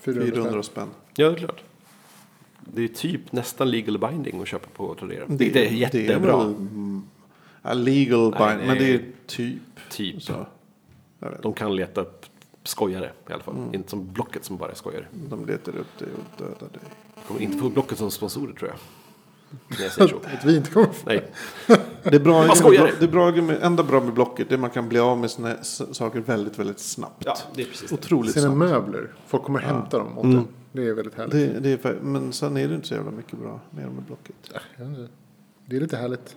400 0.00 0.34
400 0.34 0.62
spänn. 0.62 0.62
spänn. 0.62 0.88
Ja, 1.16 1.28
det 1.28 1.34
är 1.34 1.38
klart. 1.38 1.62
Det 2.74 2.84
är 2.84 2.88
typ 2.88 3.32
nästan 3.32 3.70
legal 3.70 3.98
binding 3.98 4.40
att 4.42 4.48
köpa 4.48 4.66
på 4.76 4.94
Tradera. 4.94 5.24
Det, 5.26 5.36
Det- 5.36 5.50
det 5.50 5.66
är 5.66 5.70
det 5.92 5.98
är 5.98 6.02
jättebra. 6.02 6.36
väl- 6.36 6.46
Mm. 6.54 7.02
Ja, 7.62 7.72
legal 7.72 8.34
Nej, 8.38 8.56
bind, 8.56 8.66
men 8.68 8.78
det 8.78 8.94
är 8.94 9.02
typ. 9.26 9.62
Typ. 9.90 10.22
Så. 10.22 10.46
De 11.42 11.52
kan 11.52 11.76
leta 11.76 12.00
upp 12.00 12.26
skojare 12.62 13.10
i 13.28 13.32
alla 13.32 13.42
fall. 13.42 13.54
Mm. 13.56 13.74
Inte 13.74 13.90
som 13.90 14.12
Blocket 14.12 14.44
som 14.44 14.56
bara 14.56 14.70
är 14.70 14.74
skojare. 14.74 15.06
De 15.28 15.46
letar 15.46 15.76
upp 15.76 15.98
dig 15.98 16.08
och 16.14 16.38
dödar 16.42 16.72
dig. 16.72 16.82
Kommer 17.28 17.40
inte 17.40 17.58
få 17.58 17.68
Blocket 17.68 17.98
som 17.98 18.10
sponsorer 18.10 18.52
tror 18.52 18.70
jag. 18.70 18.78
Att 20.34 20.44
vi 20.44 20.56
inte 20.56 20.70
kommer 20.70 20.86
få. 20.86 21.06
Nej. 21.06 21.30
Det 22.02 22.14
är 22.16 22.20
bra, 22.20 22.42
det 23.00 23.04
är 23.04 23.08
bra 23.08 23.28
enda 23.62 23.82
bra 23.82 24.00
med 24.00 24.14
Blocket 24.14 24.50
är 24.50 24.54
att 24.54 24.60
man 24.60 24.70
kan 24.70 24.88
bli 24.88 24.98
av 24.98 25.18
med 25.18 25.30
sina 25.30 25.54
saker 25.92 26.20
väldigt, 26.20 26.58
väldigt 26.58 26.78
snabbt. 26.78 27.22
Ja, 27.26 27.36
det 27.54 27.62
är 27.62 27.66
precis 27.66 27.88
det. 27.90 27.94
Otroligt 27.94 28.32
Sina 28.32 28.46
snabbt. 28.46 28.58
möbler. 28.58 29.12
Folk 29.26 29.42
kommer 29.44 29.60
hämta 29.60 29.98
dem 29.98 30.18
åt 30.18 30.24
en. 30.24 30.46
Det 30.74 30.88
är 30.88 30.94
väldigt 30.94 31.14
härligt. 31.14 31.32
Det, 31.32 31.60
det 31.76 31.84
är, 31.84 31.94
men 32.02 32.32
sen 32.32 32.56
är 32.56 32.68
det 32.68 32.74
inte 32.74 32.86
så 32.88 32.94
jävla 32.94 33.10
mycket 33.10 33.38
bra 33.38 33.60
mer 33.70 33.86
med 33.86 34.02
Blocket. 34.06 34.34
Ja. 34.52 34.84
Det 35.66 35.76
är 35.76 35.80
lite 35.80 35.96
härligt. 35.96 36.36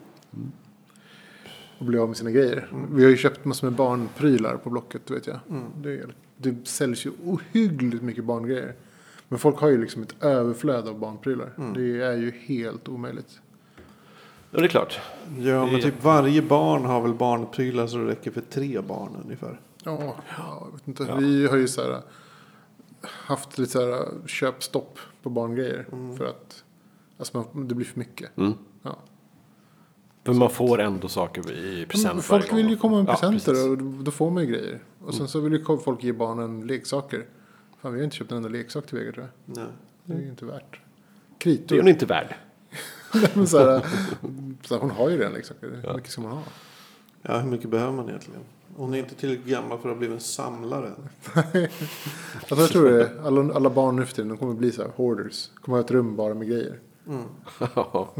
Att 1.79 1.87
bli 1.87 1.97
av 1.97 2.07
med 2.07 2.17
sina 2.17 2.31
grejer. 2.31 2.67
Vi 2.91 3.03
har 3.03 3.09
ju 3.11 3.17
köpt 3.17 3.45
massor 3.45 3.67
med 3.67 3.77
barnprylar 3.77 4.57
på 4.57 4.69
Blocket, 4.69 5.11
vet 5.11 5.27
jag. 5.27 5.39
Det, 5.77 5.93
är, 5.93 6.15
det 6.37 6.67
säljs 6.67 7.05
ju 7.05 7.11
ohyggligt 7.25 8.03
mycket 8.03 8.23
barngrejer. 8.23 8.73
Men 9.29 9.39
folk 9.39 9.57
har 9.59 9.69
ju 9.69 9.77
liksom 9.81 10.01
ett 10.03 10.23
överflöd 10.23 10.87
av 10.87 10.99
barnprylar. 10.99 11.73
Det 11.75 12.01
är 12.01 12.17
ju 12.17 12.31
helt 12.31 12.87
omöjligt. 12.87 13.39
Ja, 14.51 14.59
det 14.59 14.65
är 14.65 14.67
klart. 14.69 14.99
Ja, 15.39 15.65
men 15.65 15.75
Det- 15.75 15.81
typ 15.81 16.03
varje 16.03 16.41
barn 16.41 16.85
har 16.85 17.01
väl 17.01 17.13
barnprylar 17.13 17.87
så 17.87 17.97
det 17.97 18.05
räcker 18.05 18.31
för 18.31 18.41
tre 18.41 18.81
barn 18.81 19.09
ungefär. 19.23 19.59
Ja, 19.83 20.15
ja, 20.37 20.63
jag 20.65 20.71
vet 20.73 20.87
inte. 20.87 21.15
Vi 21.19 21.47
har 21.47 21.57
ju 21.57 21.67
så 21.67 21.81
här, 21.81 22.01
haft 23.01 23.57
lite 23.57 23.71
så 23.71 23.79
här 23.91 24.27
köpstopp 24.27 24.99
på 25.23 25.29
barngrejer. 25.29 25.85
För 26.17 26.25
att 26.25 26.63
alltså 27.17 27.37
man, 27.37 27.67
det 27.67 27.75
blir 27.75 27.85
för 27.85 27.99
mycket. 27.99 28.37
Mm. 28.37 28.53
Ja. 28.83 28.97
För 30.23 30.33
man 30.33 30.49
får 30.49 30.79
ändå 30.81 31.07
saker 31.07 31.51
i 31.51 31.85
present 31.85 32.13
Men 32.13 32.23
folk 32.23 32.53
vill 32.53 32.69
ju 32.69 32.77
komma 32.77 32.97
med 32.97 33.09
Ja, 33.09 33.11
presenter 33.13 33.51
precis. 33.51 33.67
och 33.67 33.77
då 33.77 34.11
får 34.11 34.31
man 34.31 34.43
ju 34.43 34.49
grejer. 34.49 34.79
Och 35.05 35.13
sen 35.13 35.27
så 35.27 35.39
vill 35.39 35.53
ju 35.53 35.77
folk 35.77 36.03
ge 36.03 36.11
barnen 36.11 36.67
leksaker. 36.67 37.25
Fan, 37.81 37.93
vi 37.93 37.99
har 37.99 38.03
inte 38.03 38.15
köpt 38.15 38.31
en 38.31 38.37
enda 38.37 38.49
leksak 38.49 38.85
till 38.85 38.97
Vegard 38.97 39.13
tror 39.13 39.29
jag. 39.45 39.57
Nej. 39.57 39.73
Det 40.05 40.13
är 40.13 40.19
ju 40.19 40.29
inte 40.29 40.45
värt. 40.45 40.71
Det 40.71 40.77
är 41.35 41.39
Kritor. 41.39 41.77
hon 41.77 41.87
inte 41.87 42.05
värd. 42.05 42.35
Men 43.33 43.47
så 43.47 43.57
här, 43.57 43.79
så 44.63 44.73
här, 44.73 44.81
hon 44.81 44.91
har 44.91 45.09
ju 45.09 45.17
redan 45.17 45.33
leksaker. 45.33 45.81
Hur 45.87 45.93
mycket 45.95 46.11
ska 46.11 46.21
man 46.21 46.31
ha? 46.31 46.43
Ja, 47.21 47.39
hur 47.39 47.49
mycket 47.49 47.69
behöver 47.69 47.93
man 47.93 48.09
egentligen? 48.09 48.41
Hon 48.77 48.93
är 48.93 48.97
inte 48.97 49.15
tillräckligt 49.15 49.47
gammal 49.47 49.79
för 49.79 49.89
att 49.91 49.97
bli 49.97 50.07
en 50.07 50.19
samlare. 50.19 50.91
Alltså, 51.33 51.51
jag 52.49 52.69
tror 52.69 52.89
det. 52.89 53.21
Alla, 53.25 53.53
alla 53.53 53.69
barn 53.69 53.95
nu 53.95 54.05
för 54.05 54.15
tiden 54.15 54.29
de 54.29 54.37
kommer 54.37 54.53
bli 54.53 54.71
så 54.71 54.81
här 54.81 54.91
hoarders. 54.95 55.49
Kommer 55.61 55.77
ha 55.77 55.85
ett 55.85 55.91
rum 55.91 56.15
bara 56.15 56.33
med 56.33 56.47
grejer. 56.47 56.79
Ja. 57.59 58.13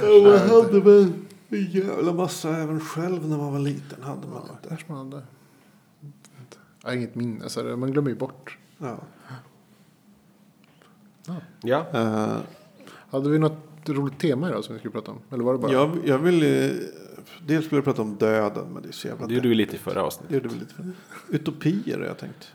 Ja, 0.00 0.22
man 0.22 0.38
hade 0.48 0.80
väl 0.80 1.12
en 1.48 1.64
jävla 1.70 2.12
massa 2.12 2.56
även 2.56 2.80
själv 2.80 3.28
när 3.28 3.36
man 3.36 3.52
var 3.52 3.58
liten. 3.58 4.02
Hade 4.02 4.26
man 4.28 4.42
inte. 4.42 4.68
Kanske 4.68 4.92
man 4.92 5.12
hade. 5.12 5.22
Jag 6.82 6.90
har 6.90 6.96
inget 6.96 7.14
minne. 7.14 7.48
Så 7.48 7.76
man 7.76 7.92
glömmer 7.92 8.10
ju 8.10 8.16
bort. 8.16 8.58
Ja. 8.78 8.96
ja. 11.62 11.86
Eh, 11.92 12.36
Hade 13.10 13.30
vi 13.30 13.38
något 13.38 13.58
roligt 13.88 14.18
tema 14.18 14.48
idag 14.48 14.64
som 14.64 14.74
vi 14.74 14.78
skulle 14.78 14.92
prata 14.92 15.10
om? 15.10 15.18
Eller 15.30 15.44
var 15.44 15.52
det 15.52 15.58
bara? 15.58 15.72
Jag, 15.72 15.98
jag 16.04 16.18
vill... 16.18 16.42
eh, 16.42 16.70
Dels 17.46 17.64
skulle 17.66 17.76
jag 17.78 17.84
prata 17.84 18.02
om 18.02 18.16
döden, 18.16 18.66
men 18.72 18.82
det 18.82 18.88
är 18.88 18.92
så 18.92 19.08
jävla... 19.08 19.26
Det 19.26 19.34
gjorde 19.34 19.48
vi 19.48 19.54
lite 19.54 19.76
i 19.76 19.78
förra 19.78 20.02
avsnittet. 20.02 20.28
Det 20.28 20.34
gjorde 20.34 20.48
vi 20.48 20.60
lite 20.60 20.74
för. 20.74 20.84
Utopier 21.28 21.98
har 21.98 22.06
jag 22.06 22.18
tänkt. 22.18 22.52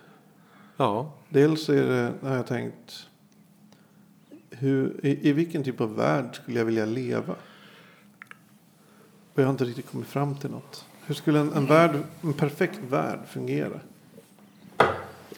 Ja. 0.77 1.13
Dels 1.29 1.69
är 1.69 1.85
det, 1.87 2.27
har 2.27 2.35
jag 2.35 2.47
tänkt... 2.47 3.07
Hur, 4.49 5.05
i, 5.05 5.29
I 5.29 5.33
vilken 5.33 5.63
typ 5.63 5.81
av 5.81 5.95
värld 5.95 6.35
skulle 6.35 6.59
jag 6.59 6.65
vilja 6.65 6.85
leva? 6.85 7.35
Och 9.33 9.41
jag 9.41 9.43
har 9.43 9.51
inte 9.51 9.65
riktigt 9.65 9.91
kommit 9.91 10.07
fram 10.07 10.35
till 10.35 10.49
något. 10.49 10.85
Hur 11.05 11.15
skulle 11.15 11.39
en, 11.39 11.53
en, 11.53 11.65
värld, 11.65 11.91
en 12.21 12.33
perfekt 12.33 12.79
värld 12.89 13.19
fungera? 13.27 13.79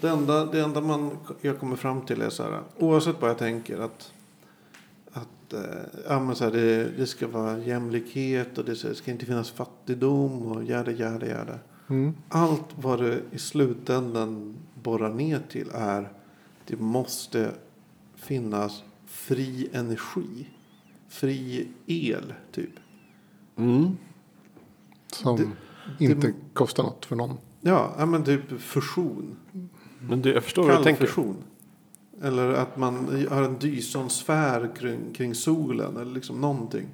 Det 0.01 0.09
enda, 0.09 0.45
det 0.45 0.59
enda 0.61 0.81
man, 0.81 1.17
jag 1.41 1.59
kommer 1.59 1.75
fram 1.75 2.01
till 2.01 2.21
är 2.21 2.29
så 2.29 2.43
här, 2.43 2.61
oavsett 2.77 3.15
vad 3.21 3.29
jag 3.29 3.37
tänker, 3.37 3.79
att, 3.79 4.13
att 5.53 5.53
eh, 5.53 6.01
ja, 6.07 6.19
men 6.19 6.35
så 6.35 6.43
här, 6.43 6.51
det, 6.51 6.91
det 6.97 7.07
ska 7.07 7.27
vara 7.27 7.57
jämlikhet 7.59 8.57
och 8.57 8.65
det 8.65 8.75
ska 8.75 9.11
inte 9.11 9.25
finnas 9.25 9.51
fattigdom 9.51 10.41
och 10.41 10.63
jada, 10.63 10.91
jada, 10.91 11.27
jada. 11.27 11.59
Mm. 11.89 12.13
Allt 12.29 12.65
vad 12.81 12.99
det 13.01 13.21
i 13.31 13.37
slutändan 13.39 14.55
borrar 14.83 15.13
ner 15.13 15.41
till 15.49 15.69
är 15.73 16.09
det 16.67 16.79
måste 16.79 17.51
finnas 18.15 18.83
fri 19.05 19.69
energi. 19.73 20.47
Fri 21.09 21.67
el, 21.85 22.33
typ. 22.51 22.69
Mm. 23.57 23.97
Som 25.11 25.37
Det- 25.97 26.05
inte 26.05 26.27
det- 26.27 26.33
kostar 26.53 26.83
något 26.83 27.05
för 27.05 27.15
någon. 27.15 27.37
Ja, 27.61 28.05
men 28.05 28.23
typ 28.23 28.61
fusion. 28.61 29.35
Men 29.99 30.21
du, 30.21 30.33
jag 30.33 30.43
förstår 30.43 30.61
vad 30.61 30.71
du 30.71 30.75
Kall 30.75 30.83
tänker. 30.83 31.05
fusion. 31.05 31.35
Eller 32.22 32.49
att 32.53 32.78
man 32.78 33.26
har 33.30 33.43
en 33.43 33.59
Dysonsfär 33.59 34.70
kring, 34.76 35.13
kring 35.13 35.36
solen. 35.36 35.97
Eller 35.97 36.13
liksom 36.13 36.41
någonting. 36.41 36.88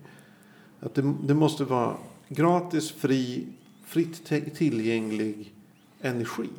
Att 0.79 0.95
det, 0.95 1.13
det 1.23 1.33
måste 1.33 1.63
vara 1.63 1.97
gratis, 2.27 2.91
fri, 2.91 3.47
fritt 3.85 4.25
tillgänglig 4.55 5.53
energi. 6.01 6.49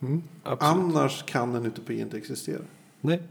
Mm. 0.00 0.22
Annars 0.44 1.22
kan 1.22 1.54
en 1.54 1.66
utopi 1.66 2.00
inte 2.00 2.16
existera. 2.16 2.62
Nej. 3.00 3.22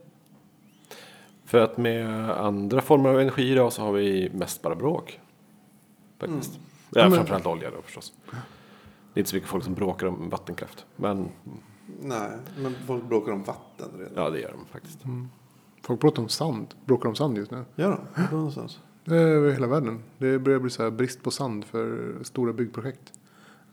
För 1.46 1.58
att 1.58 1.78
med 1.78 2.30
andra 2.30 2.82
former 2.82 3.10
av 3.10 3.20
energi 3.20 3.52
idag 3.52 3.74
så 3.74 3.82
har 3.82 3.92
vi 3.92 4.32
mest 4.34 4.62
bara 4.62 4.76
bråk. 4.76 5.20
Faktiskt. 6.20 6.60
Ja, 6.90 7.10
men- 7.10 7.18
framförallt 7.18 7.46
olja 7.46 7.72
då 7.72 7.82
förstås. 7.82 8.14
Det 9.14 9.20
är 9.20 9.22
inte 9.22 9.30
så 9.30 9.36
mycket 9.36 9.50
folk 9.50 9.64
som 9.64 9.74
bråkar 9.74 10.08
om 10.08 10.30
vattenkraft. 10.30 10.86
Men 10.96 11.30
Nej, 12.02 12.30
men 12.58 12.76
folk 12.88 13.04
bråkar 13.04 13.32
om 13.32 13.44
vatten 13.44 13.90
redan. 13.98 14.14
ja, 14.16 14.30
det 14.30 14.40
gör 14.40 14.52
de 14.52 14.66
faktiskt. 14.72 15.00
Folk 15.82 16.02
pratar 16.02 16.22
om 16.22 16.30
sand. 16.30 16.68
Bråkar 16.86 17.10
om 17.10 17.16
sand 17.16 17.38
just 17.38 17.52
nu. 17.52 17.64
Gör 17.76 17.90
de? 17.90 18.22
Var 18.32 18.38
någonstans? 18.38 18.80
Det 19.06 19.16
är 19.16 19.28
över 19.28 19.52
hela 19.52 19.68
världen. 19.68 20.04
Det 20.18 20.40
börjar 20.40 20.60
bli 20.60 20.70
så 20.70 20.84
här 20.84 20.90
brist 20.92 21.24
på 21.24 21.32
sand 21.32 21.66
för 21.66 22.14
stora 22.24 22.54
byggprojekt. 22.54 23.14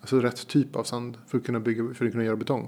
Alltså 0.00 0.20
rätt 0.20 0.46
typ 0.48 0.76
av 0.76 0.84
sand 0.84 1.18
för 1.26 1.38
att 1.38 1.44
kunna, 1.44 1.60
bygga, 1.60 1.94
för 1.94 2.06
att 2.06 2.12
kunna 2.12 2.24
göra 2.24 2.36
betong. 2.36 2.62
Är 2.62 2.66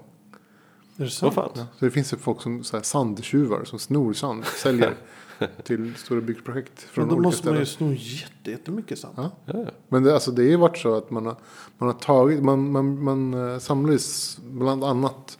det 0.96 1.02
Vad 1.04 1.12
sant? 1.12 1.34
fan? 1.34 1.50
Så 1.54 1.84
det 1.84 1.90
finns 1.90 2.12
ju 2.12 2.16
folk 2.16 2.42
som 2.42 2.64
så 2.64 2.76
här, 2.76 2.84
sandtjuvar 2.84 3.64
som 3.64 3.78
snor 3.78 4.12
sand. 4.12 4.44
Säljer 4.44 4.94
till 5.64 5.94
stora 5.96 6.20
byggprojekt. 6.20 6.72
Men 6.82 6.88
Från 6.94 7.08
då 7.08 7.14
olika 7.14 7.28
måste 7.28 7.52
man 7.52 7.66
ställen. 7.66 7.92
ju 7.92 7.98
sno 7.98 8.16
jätte, 8.20 8.50
jättemycket 8.50 8.98
sand. 8.98 9.14
Ja. 9.16 9.30
Ja, 9.44 9.54
ja. 9.58 9.70
Men 9.88 10.02
det, 10.02 10.14
alltså, 10.14 10.30
det 10.30 10.42
har 10.42 10.48
ju 10.48 10.56
varit 10.56 10.78
så 10.78 10.94
att 10.94 11.10
man 11.10 11.26
har, 11.26 11.36
man 11.78 11.88
har 11.88 11.94
tagit, 11.96 12.42
man, 12.42 12.70
man, 12.72 13.02
man 13.04 13.34
eh, 13.52 13.58
samlar 13.58 13.98
bland 14.58 14.84
annat 14.84 15.38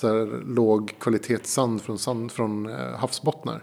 så 0.00 0.08
här 0.08 0.42
låg 0.46 0.94
kvalitetssand 0.98 1.82
från, 1.82 1.98
sand, 1.98 2.32
från 2.32 2.66
eh, 2.66 2.96
havsbottnar. 2.96 3.62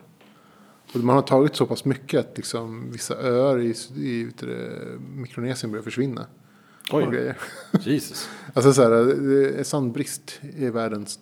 Och 0.93 0.99
man 0.99 1.15
har 1.15 1.23
tagit 1.23 1.55
så 1.55 1.65
pass 1.65 1.85
mycket 1.85 2.19
att 2.19 2.37
liksom, 2.37 2.91
vissa 2.91 3.15
öar 3.15 3.59
i, 3.59 3.75
i 3.95 4.31
det, 4.39 4.71
Mikronesien 5.15 5.71
börjar 5.71 5.83
försvinna. 5.83 6.25
Oj. 6.91 7.35
Jesus. 7.81 8.29
Alltså 8.53 8.73
så 8.73 8.81
här, 8.81 8.89
det 8.89 9.59
är 9.59 9.63
sandbrist 9.63 10.39
i 10.41 10.69
världens... 10.69 11.19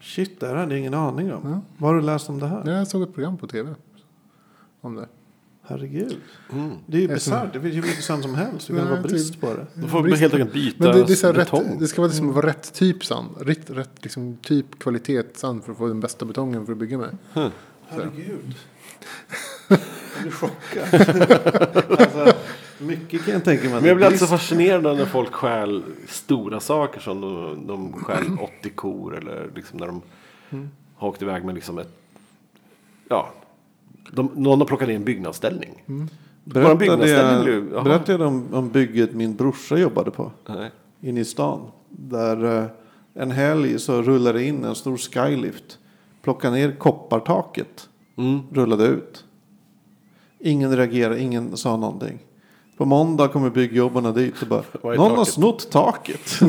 Shit, 0.00 0.40
det 0.40 0.46
här 0.46 0.54
hade 0.54 0.72
jag 0.72 0.78
ingen 0.78 0.94
aning 0.94 1.32
om. 1.32 1.50
Ja. 1.50 1.60
Var 1.78 1.88
har 1.88 1.94
du 1.94 2.02
läst 2.02 2.28
om 2.28 2.38
det 2.38 2.46
här? 2.46 2.70
Jag 2.70 2.88
såg 2.88 3.02
ett 3.02 3.14
program 3.14 3.38
på 3.38 3.46
tv 3.46 3.74
om 4.80 4.94
det. 4.94 5.08
Herregud. 5.72 6.16
Mm. 6.52 6.70
Det 6.86 6.96
är 6.96 7.00
ju 7.00 7.08
bisarrt. 7.08 7.52
Det 7.52 7.60
finns 7.60 7.74
ju 7.74 7.80
hur 7.80 7.88
mycket 7.88 8.04
sand 8.04 8.22
som 8.22 8.34
helst. 8.34 8.66
Det 8.68 8.76
kan 8.76 8.88
vara 8.90 9.00
brist 9.02 9.32
typ. 9.32 9.40
på 9.40 9.46
det. 9.54 9.66
Då 9.74 9.86
får 9.88 10.02
vi 10.02 10.10
Brist- 10.10 10.20
helt 10.20 10.34
enkelt 10.34 10.52
byta 10.52 10.84
Men 10.84 10.96
det, 10.96 11.04
det, 11.04 11.12
är 11.12 11.16
så 11.16 11.32
betong. 11.32 11.60
rätt, 11.64 11.78
det 11.78 11.86
ska 11.88 12.00
vara, 12.02 12.08
liksom 12.08 12.32
vara 12.32 12.46
rätt 12.46 12.72
typ 12.74 13.04
sand. 13.04 13.28
Rätt, 13.40 13.70
rätt 13.70 13.90
liksom, 14.02 14.36
typ 14.42 14.78
kvalitet 14.78 15.22
sand 15.34 15.64
för 15.64 15.72
att 15.72 15.78
få 15.78 15.88
den 15.88 16.00
bästa 16.00 16.24
betongen 16.24 16.66
för 16.66 16.72
att 16.72 16.78
bygga 16.78 16.98
med. 16.98 17.16
Herregud. 17.88 18.54
Jag 20.14 20.22
blir 20.22 20.32
chockad. 20.32 20.94
alltså, 22.00 22.34
mycket 22.78 23.24
kan 23.24 23.34
jag 23.34 23.44
tänka 23.44 23.64
mig. 23.64 23.72
Men 23.74 23.84
jag 23.84 23.96
blir 23.96 24.06
det 24.06 24.08
är 24.08 24.12
alltså 24.12 24.26
brist. 24.26 24.42
fascinerad 24.42 24.82
när 24.96 25.06
folk 25.06 25.32
stjäl 25.32 25.82
stora 26.08 26.60
saker 26.60 27.00
som 27.00 27.20
de, 27.20 27.66
de 27.66 27.92
stjäl 27.92 28.24
80 28.60 28.70
kor 28.70 29.16
eller 29.18 29.50
liksom 29.54 29.78
när 29.78 29.86
de 29.86 30.02
har 30.96 31.08
åkt 31.08 31.22
iväg 31.22 31.44
med 31.44 31.54
liksom 31.54 31.78
ett, 31.78 31.92
ja, 33.08 33.32
de, 34.12 34.30
någon 34.34 34.58
har 34.58 34.66
plockat 34.66 34.88
in 34.88 34.96
en 34.96 35.04
byggnadsställning. 35.04 35.82
Våran 35.86 36.08
Berättade 36.44 36.76
byggnadsställning 36.78 37.54
jag, 37.54 37.62
blev- 37.64 37.84
berättade 37.84 38.12
jag 38.24 38.28
om, 38.32 38.54
om 38.54 38.68
bygget 38.68 39.14
min 39.14 39.36
brorsa 39.36 39.78
jobbade 39.78 40.10
på. 40.10 40.32
Nej. 40.48 40.70
inne 41.00 41.20
i 41.20 41.24
stan. 41.24 41.60
Där 41.88 42.58
eh, 42.58 42.64
en 43.14 43.30
helg 43.30 43.78
så 43.78 44.02
rullade 44.02 44.44
in 44.44 44.64
en 44.64 44.74
stor 44.74 44.96
skylift. 44.96 45.78
Plockade 46.22 46.54
ner 46.56 46.72
koppartaket. 46.72 47.88
Mm. 48.16 48.40
Rullade 48.52 48.86
ut. 48.86 49.24
Ingen 50.38 50.76
reagerade, 50.76 51.20
ingen 51.20 51.56
sa 51.56 51.76
någonting. 51.76 52.18
På 52.82 52.86
måndag 52.86 53.28
kommer 53.28 53.50
byggjobbarna 53.50 54.12
dit 54.12 54.42
och 54.42 54.48
bara. 54.48 54.62
Någon 54.82 54.98
har 54.98 55.16
taket?" 55.16 55.34
snott 55.34 55.70
taket. 55.70 56.40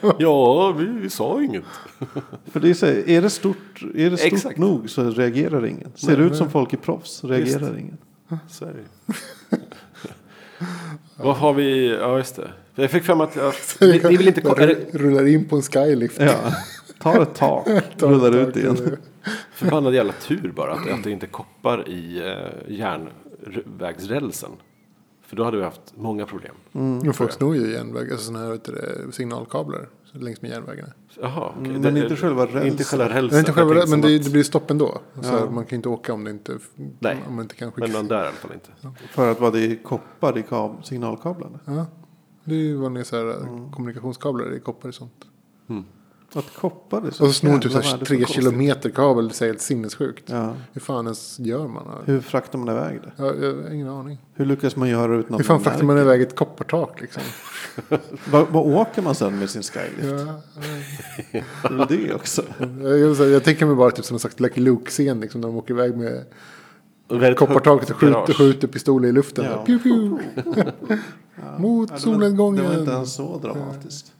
Ja, 0.18 0.72
vi, 0.72 0.86
vi 0.86 1.10
sa 1.10 1.42
inget. 1.42 1.64
För 2.52 2.60
det 2.60 2.70
är, 2.70 2.74
så, 2.74 2.86
här, 2.86 3.08
är 3.08 3.22
det 3.22 3.30
stort, 3.30 3.82
är 3.94 4.10
det 4.10 4.16
stort 4.16 4.32
Exakt. 4.32 4.58
nog 4.58 4.90
så 4.90 5.10
reagerar 5.10 5.66
ingen. 5.66 5.92
Ser 5.94 6.06
Nej, 6.06 6.16
det 6.16 6.22
ut 6.22 6.30
nej. 6.30 6.38
som 6.38 6.50
folk 6.50 6.72
är 6.72 6.76
proffs 6.76 7.24
reagerar 7.24 7.78
ingen. 7.78 7.98
Så 8.48 8.64
är 8.64 8.72
det. 8.72 8.84
Vad 11.16 11.36
har 11.36 11.52
vi, 11.52 11.96
ja 12.00 12.18
just 12.18 12.36
det. 12.36 12.50
Jag 12.74 12.90
fick 12.90 13.04
fram 13.04 13.20
att, 13.20 13.36
att 13.36 13.76
ni, 13.80 14.00
ni 14.04 14.16
vill 14.16 14.28
inte 14.28 14.40
kolla, 14.40 14.66
Rullar 14.92 15.26
in 15.26 15.48
på 15.48 15.56
en 15.56 15.62
skylift. 15.62 16.20
Ja, 16.20 16.52
tar 16.98 17.22
ett 17.22 17.34
tak, 17.34 17.66
Tar 17.98 18.08
rullar 18.08 18.28
ett 18.28 18.48
ut 18.48 18.54
tak, 18.54 18.62
igen. 18.62 18.96
förbannad 19.52 19.94
jävla 19.94 20.12
tur 20.12 20.52
bara 20.56 20.72
att, 20.72 20.90
att 20.90 21.04
det 21.04 21.10
inte 21.10 21.26
koppar 21.26 21.88
i 21.88 22.18
eh, 22.18 22.74
järnvägsrälsen. 22.74 24.50
För 25.28 25.36
då 25.36 25.44
hade 25.44 25.56
vi 25.56 25.62
haft 25.62 25.80
många 25.96 26.26
problem. 26.26 26.54
Men 26.72 27.12
folk 27.14 27.32
snor 27.32 27.56
ju 27.56 27.72
järnväg, 27.72 28.10
alltså 28.12 28.26
sådana 28.26 28.44
här 28.44 28.52
vet 28.52 28.64
du, 28.64 28.72
det, 28.72 29.12
signalkablar 29.12 29.88
längs 30.12 30.42
med 30.42 30.50
järnvägarna. 30.50 30.92
Jaha, 31.20 31.48
okej. 31.56 31.70
Mm, 31.70 31.82
Det- 31.82 31.92
men 31.92 32.02
inte 32.02 32.16
själva 32.16 32.42
Inte 32.42 32.58
rälsen. 32.58 32.84
själva 32.84 33.08
rälsen. 33.14 33.38
Inte 33.38 33.52
själva, 33.52 33.74
tänkte 33.74 33.90
men 33.90 34.00
det, 34.00 34.16
att- 34.16 34.24
det 34.24 34.30
blir 34.30 34.42
stopp 34.42 34.70
ändå. 34.70 35.00
Så 35.14 35.20
Ja. 35.22 35.38
här, 35.38 35.50
man 35.50 35.64
kan 35.66 35.76
inte 35.76 35.88
åka 35.88 36.12
om 36.14 36.24
det 36.24 36.30
inte, 36.30 36.58
Nej. 36.98 37.16
om 37.28 37.34
man 37.36 37.42
inte 37.44 37.54
kan 37.54 37.72
skicka. 37.72 37.86
Men 37.88 37.96
den 37.96 38.08
där 38.08 38.16
i 38.24 38.26
alla 38.26 38.30
fall 38.36 38.52
inte. 38.52 38.70
För 39.10 39.30
att 39.30 39.40
vad 39.40 39.52
det 39.52 39.60
är 39.66 39.82
koppar 39.82 40.38
i 40.38 40.42
kab- 40.42 40.82
signalkablarna. 40.82 41.58
Ja. 41.64 41.86
Det 42.44 42.54
är 42.54 42.58
ju 42.58 42.76
vanliga 42.76 43.04
så 43.04 43.16
här, 43.16 43.34
Mm. 43.48 43.72
kommunikationskablar 43.72 44.54
i 44.56 44.60
koppar 44.60 44.88
och 44.88 44.94
sånt. 44.94 45.24
Att 46.34 46.54
koppar 46.54 46.98
är 47.06 47.10
så 47.10 47.24
Och 47.24 47.28
så 47.28 47.32
snor 47.32 47.58
typ 47.58 47.72
så 47.72 47.80
här 47.80 47.98
tre 47.98 48.26
kilometer 48.26 48.90
kabel, 48.90 49.28
det 49.28 49.42
är 49.42 49.46
helt 49.46 49.60
sinnessjukt. 49.60 50.24
Ja. 50.26 50.54
Hur 50.72 50.80
fan 50.80 51.04
ens 51.04 51.38
gör 51.38 51.68
man? 51.68 51.84
Hur 52.04 52.20
fraktar 52.20 52.58
man 52.58 52.68
iväg 52.76 53.00
det? 53.02 53.12
Ja, 53.16 53.34
jag 53.34 53.54
har 53.54 53.70
ingen 53.74 53.88
aning. 53.88 54.18
Hur 54.34 54.46
lyckas 54.46 54.76
man 54.76 54.88
göra 54.88 55.16
ut 55.16 55.28
något 55.28 55.40
Hur 55.40 55.44
fan 55.44 55.54
man 55.54 55.64
fraktar 55.64 55.84
man 55.84 55.98
iväg 55.98 56.22
ett 56.22 56.36
koppartak 56.36 57.00
liksom? 57.00 57.22
Vad, 58.30 58.56
åker 58.56 59.02
man 59.02 59.14
sen 59.14 59.38
med 59.38 59.50
sin 59.50 59.62
skylift? 59.62 60.26
Ja, 61.32 61.40
Det 61.68 61.74
väl 61.74 61.86
det 61.88 62.14
också. 62.14 62.42
jag, 62.82 62.98
jag, 62.98 63.28
jag 63.28 63.44
tänker 63.44 63.66
mig 63.66 63.74
bara 63.74 63.90
typ 63.90 64.04
som 64.04 64.14
en 64.14 64.20
slags 64.20 64.40
Lucky 64.40 64.60
Luke-scen 64.60 65.20
liksom, 65.20 65.40
när 65.40 65.48
de 65.48 65.56
åker 65.56 65.74
iväg 65.74 65.96
med 65.96 66.24
koppartaket 67.36 67.90
och 67.90 67.96
skjuter, 67.96 68.32
skjuter 68.32 68.68
pistoler 68.68 69.08
i 69.08 69.12
luften. 69.12 69.44
Ja. 69.44 69.64
Pew, 69.66 69.82
pew. 69.82 70.18
Mot 71.58 71.90
Ja, 71.90 71.94
det, 71.94 72.00
solnedgången. 72.00 72.64
det 72.64 72.70
var 72.70 72.78
inte 72.78 72.92
ens 72.92 73.14
så 73.14 73.38
dramatiskt. 73.38 74.12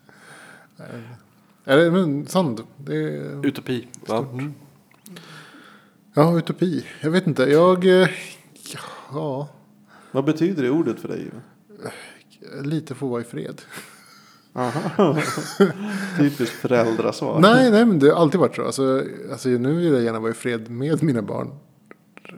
Är 1.69 1.77
det 1.77 1.91
men 1.91 2.27
sand? 2.27 2.61
Det 2.77 2.97
är, 2.97 3.47
Utopi. 3.47 3.89
Mm. 4.09 4.55
ja, 6.15 6.39
utopi. 6.39 6.85
Jag 7.01 7.11
vet 7.11 7.27
inte. 7.27 7.43
Jag... 7.43 8.03
eh, 8.03 8.09
Ja, 9.13 9.49
Vad 10.13 10.25
betyder 10.25 10.63
det 10.63 10.71
ordet 10.71 11.01
för 11.01 11.09
dig? 11.09 11.31
Lite 12.63 12.95
får 12.95 13.09
vara 13.09 13.21
i 13.21 13.25
fred. 13.25 13.63
Aha. 14.53 15.17
Typiskt 16.19 16.55
föräldrasvar. 16.57 17.41
nej, 17.41 17.71
nej, 17.71 17.85
men 17.87 17.99
det 17.99 18.11
har 18.11 18.21
alltid 18.21 18.41
varit 18.41 18.57
så. 18.57 18.65
Alltså, 18.65 19.03
alltså, 19.33 19.49
nu 19.49 19.75
vill 19.75 19.93
jag 19.93 20.03
gärna 20.03 20.21
vara 20.21 20.31
i 20.31 20.35
fred 20.35 20.71
med 20.71 21.03
mina 21.03 21.23
barn. 21.23 21.51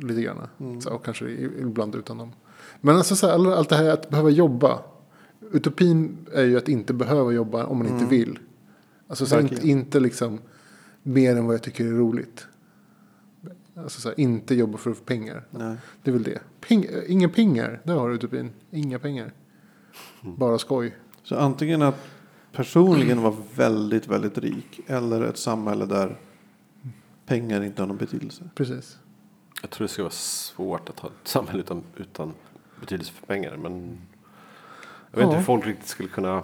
Lite 0.00 0.22
grann. 0.22 0.48
Mm. 0.60 0.80
Så, 0.80 0.90
och 0.90 1.04
kanske 1.04 1.24
ibland 1.60 1.94
utan 1.94 2.18
dem. 2.18 2.32
Men 2.80 2.96
alltså, 2.96 3.16
så 3.16 3.26
här, 3.26 3.34
all- 3.34 3.52
allt 3.52 3.68
det 3.68 3.76
här 3.76 3.90
att 3.90 4.10
behöva 4.10 4.30
jobba. 4.30 4.78
Utopin 5.52 6.16
är 6.32 6.44
ju 6.44 6.56
att 6.56 6.68
inte 6.68 6.92
behöva 6.92 7.32
jobba 7.32 7.64
om 7.64 7.78
man 7.78 7.88
inte 7.88 8.04
vill. 8.04 8.38
Alltså 9.10 9.26
så 9.26 9.34
här, 9.34 9.42
inte, 9.42 9.68
inte 9.68 10.00
liksom 10.00 10.38
mer 11.02 11.36
än 11.36 11.46
vad 11.46 11.54
jag 11.54 11.62
tycker 11.62 11.84
är 11.84 11.90
roligt. 11.90 12.46
Alltså 13.76 14.00
så 14.00 14.08
här, 14.08 14.20
inte 14.20 14.54
jobba 14.54 14.78
för 14.78 14.90
att 14.90 14.96
få 14.98 15.04
pengar. 15.04 15.46
Nej. 15.50 15.76
Det 16.02 16.10
är 16.10 16.12
väl 16.12 16.22
det. 16.22 16.40
Peng, 16.60 16.86
inga 17.06 17.28
pengar, 17.28 17.80
där 17.84 17.94
har 17.94 18.08
du 18.08 18.14
utopin. 18.14 18.50
Inga 18.70 18.98
pengar. 18.98 19.32
Bara 20.22 20.58
skoj. 20.58 20.96
Så 21.22 21.36
antingen 21.36 21.82
att 21.82 22.06
personligen 22.52 23.22
vara 23.22 23.36
väldigt, 23.54 24.06
väldigt 24.08 24.38
rik. 24.38 24.80
Eller 24.86 25.22
ett 25.22 25.38
samhälle 25.38 25.86
där 25.86 26.18
pengar 27.26 27.62
inte 27.62 27.82
har 27.82 27.86
någon 27.86 27.96
betydelse. 27.96 28.50
Precis. 28.54 28.98
Jag 29.62 29.70
tror 29.70 29.84
det 29.84 29.88
skulle 29.92 30.02
vara 30.04 30.12
svårt 30.12 30.88
att 30.88 31.00
ha 31.00 31.08
ett 31.08 31.28
samhälle 31.28 31.60
utan, 31.60 31.82
utan 31.96 32.32
betydelse 32.80 33.12
för 33.12 33.26
pengar. 33.26 33.56
Men 33.56 33.98
jag 35.10 35.18
vet 35.18 35.24
inte 35.24 35.34
Ja. 35.34 35.38
hur 35.38 35.44
folk 35.44 35.66
riktigt 35.66 35.88
skulle 35.88 36.08
kunna... 36.08 36.42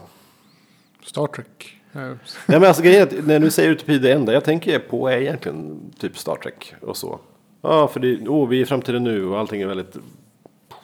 Star 1.03 1.27
Trek. 1.27 1.76
Nej 1.97 2.61
men 2.61 2.64
alltså 2.64 2.82
grejen 2.82 3.03
är 3.03 3.18
att 3.18 3.26
när 3.26 3.40
du 3.40 3.51
säger 3.51 3.70
utopi, 3.70 3.99
det 3.99 4.12
enda 4.12 4.32
jag 4.32 4.44
tänker 4.44 4.78
på 4.78 5.09
är 5.09 5.18
egentligen 5.18 5.90
typ 5.99 6.18
Star 6.18 6.36
Trek 6.36 6.74
och 6.80 6.97
så. 6.97 7.20
Ja, 7.62 7.88
för 7.88 8.01
det, 8.01 8.16
oh, 8.28 8.49
vi 8.49 8.59
är 8.59 8.62
i 8.62 8.66
framtiden 8.66 9.05
nu 9.05 9.26
och 9.26 9.38
allting 9.38 9.62
är 9.62 9.66
väldigt 9.66 9.97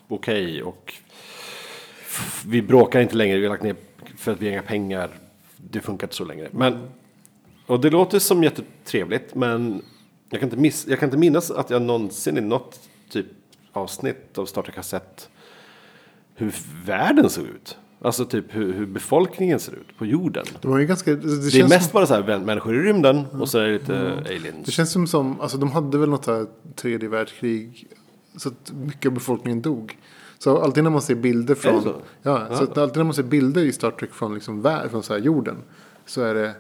okej 0.09 0.63
och 0.63 0.95
f- 2.07 2.45
vi 2.47 2.63
bråkar 2.63 3.01
inte 3.01 3.17
längre, 3.17 3.39
vi 3.39 3.47
har 3.47 3.51
lagt 3.51 3.63
ner 3.63 3.77
för 4.19 4.33
att 4.33 4.41
vi 4.43 4.47
har 4.47 4.53
inga 4.53 4.63
pengar. 4.63 5.11
Det 5.57 5.81
funkar 5.81 6.07
inte 6.07 6.17
så 6.17 6.25
längre. 6.25 6.49
Men, 6.51 6.89
och 7.67 7.81
det 7.81 7.91
låter 7.91 8.19
som 8.19 8.45
jättetrevligt, 8.45 9.35
men 9.35 9.83
jag 10.31 10.41
kan, 10.41 10.47
inte 10.47 10.61
miss, 10.61 10.87
jag 10.89 10.99
kan 10.99 11.07
inte 11.07 11.19
minnas 11.19 11.51
att 11.51 11.71
jag 11.71 11.83
någonsin 11.83 12.39
i 12.39 12.41
något 12.41 12.81
typ 13.11 13.27
avsnitt 13.73 14.39
av 14.39 14.47
Star 14.47 14.63
Trek 14.63 14.77
har 14.77 14.83
sett 14.83 15.29
hur 16.35 16.53
världen 16.85 17.31
såg 17.31 17.45
ut. 17.45 17.79
Alltså 18.05 18.25
typ 18.25 18.45
hur, 18.49 18.73
hur 18.73 18.87
befolkningen 18.87 19.61
ser 19.61 19.73
ut 19.73 19.99
på 19.99 20.07
jorden. 20.07 20.45
De 20.61 20.71
var 20.71 20.79
ju 20.79 20.87
ganska, 20.87 21.11
det, 21.11 21.17
det, 21.17 21.51
Det 21.51 21.61
är 21.61 21.69
mest 21.69 21.91
som, 21.91 21.93
bara 21.93 22.07
så 22.07 22.15
här 22.15 22.39
människor 22.39 22.75
i 22.75 22.79
rymden 22.79 23.27
och 23.27 23.49
så 23.49 23.59
är 23.59 23.65
det 23.67 23.73
lite 23.73 24.25
aliens. 24.27 24.67
det 24.67 24.73
känns 24.73 24.93
som, 24.93 25.07
som, 25.07 25.41
alltså 25.41 25.59
de 25.59 25.71
hade 25.73 25.99
väl 25.99 26.09
något 26.09 26.27
här 26.27 26.47
tredje 26.75 27.09
världskrig. 27.09 27.87
Så 28.37 28.49
att 28.49 28.73
mycket 28.73 29.07
av 29.07 29.13
befolkningen 29.15 29.63
dog. 29.63 29.99
Så 30.39 30.59
alltid 30.59 30.85
när 30.85 30.91
man 30.91 31.03
ser 31.03 31.15
bilder 31.15 31.55
det 31.55 31.61
från, 31.61 31.83
så? 31.83 31.95
ja, 32.23 32.57
så 32.57 32.65
att 32.65 32.79
alltid 32.79 32.97
när 32.97 33.05
man 33.05 33.15
ser 33.15 33.23
bilder 33.23 33.63
i 33.63 33.73
Star 33.73 33.91
Trek 33.91 34.13
från, 34.13 34.35
liksom, 34.35 34.63
vär, 34.63 34.89
från 34.89 35.03
så 35.03 35.13
här 35.13 35.21
jorden. 35.21 35.57
Så 36.07 36.23
är 36.23 36.35
det 36.35 36.55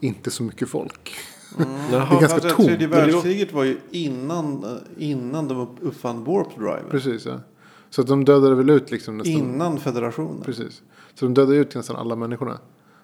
inte 0.00 0.30
så 0.30 0.42
mycket 0.42 0.68
folk. 0.68 1.14
Jaha. 1.58 1.66
Det 1.90 1.96
är 2.16 2.20
ganska 2.20 2.40
Fast 2.40 2.56
tomt. 2.56 2.68
Tredje 2.68 2.86
världskriget 2.86 3.52
var 3.52 3.64
ju 3.64 3.78
innan, 3.90 4.64
eh, 4.64 4.70
innan 4.98 5.48
de 5.48 5.58
upp- 5.58 5.78
uppfann 5.80 6.24
warp 6.24 6.56
drive. 6.56 6.82
Precis, 6.90 7.26
ja. 7.26 7.40
Så 7.90 8.00
att 8.00 8.06
de 8.06 8.24
dödade 8.24 8.54
väl 8.54 8.70
ut 8.70 8.90
liksom 8.90 9.18
nästan. 9.18 9.34
Innan 9.34 9.80
federationen. 9.80 10.42
Precis. 10.44 10.82
Så 11.14 11.24
de 11.24 11.34
dödade 11.34 11.56
ut 11.56 11.74
nästan 11.74 11.96
alla 11.96 12.16
människorna. 12.16 12.58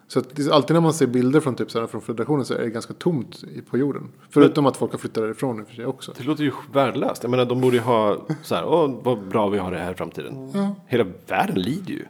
Så 0.08 0.18
att 0.18 0.36
det 0.36 0.42
är 0.42 0.50
alltid 0.50 0.74
när 0.74 0.80
man 0.80 0.94
ser 0.94 1.06
bilder 1.06 1.40
från, 1.40 1.54
typ, 1.54 1.70
så 1.70 1.80
här, 1.80 1.86
från 1.86 2.00
federationen 2.00 2.44
så 2.44 2.54
är 2.54 2.58
det 2.58 2.70
ganska 2.70 2.94
tomt 2.94 3.44
på 3.70 3.78
jorden. 3.78 4.08
Förutom 4.30 4.66
att 4.66 4.76
folk 4.76 4.92
har 4.92 4.98
flyttat 4.98 5.22
därifrån 5.22 5.60
i 5.60 5.62
och 5.62 5.66
för 5.68 5.74
sig 5.74 5.86
också. 5.86 6.12
Det 6.18 6.24
låter 6.24 6.44
ju 6.44 6.52
värdelöst. 6.72 7.22
Jag 7.22 7.30
menar, 7.30 7.44
de 7.44 7.60
borde 7.60 7.76
ju 7.76 7.82
ha 7.82 8.18
så 8.42 8.54
här, 8.54 8.64
åh, 8.64 9.00
vad 9.02 9.28
bra 9.28 9.48
vi 9.48 9.58
har 9.58 9.70
det 9.70 9.78
här 9.78 9.92
i 9.92 9.94
framtiden. 9.94 10.50
Ja. 10.54 10.74
Hela 10.86 11.06
världen 11.26 11.60
lider 11.60 11.92
ju. 11.92 12.04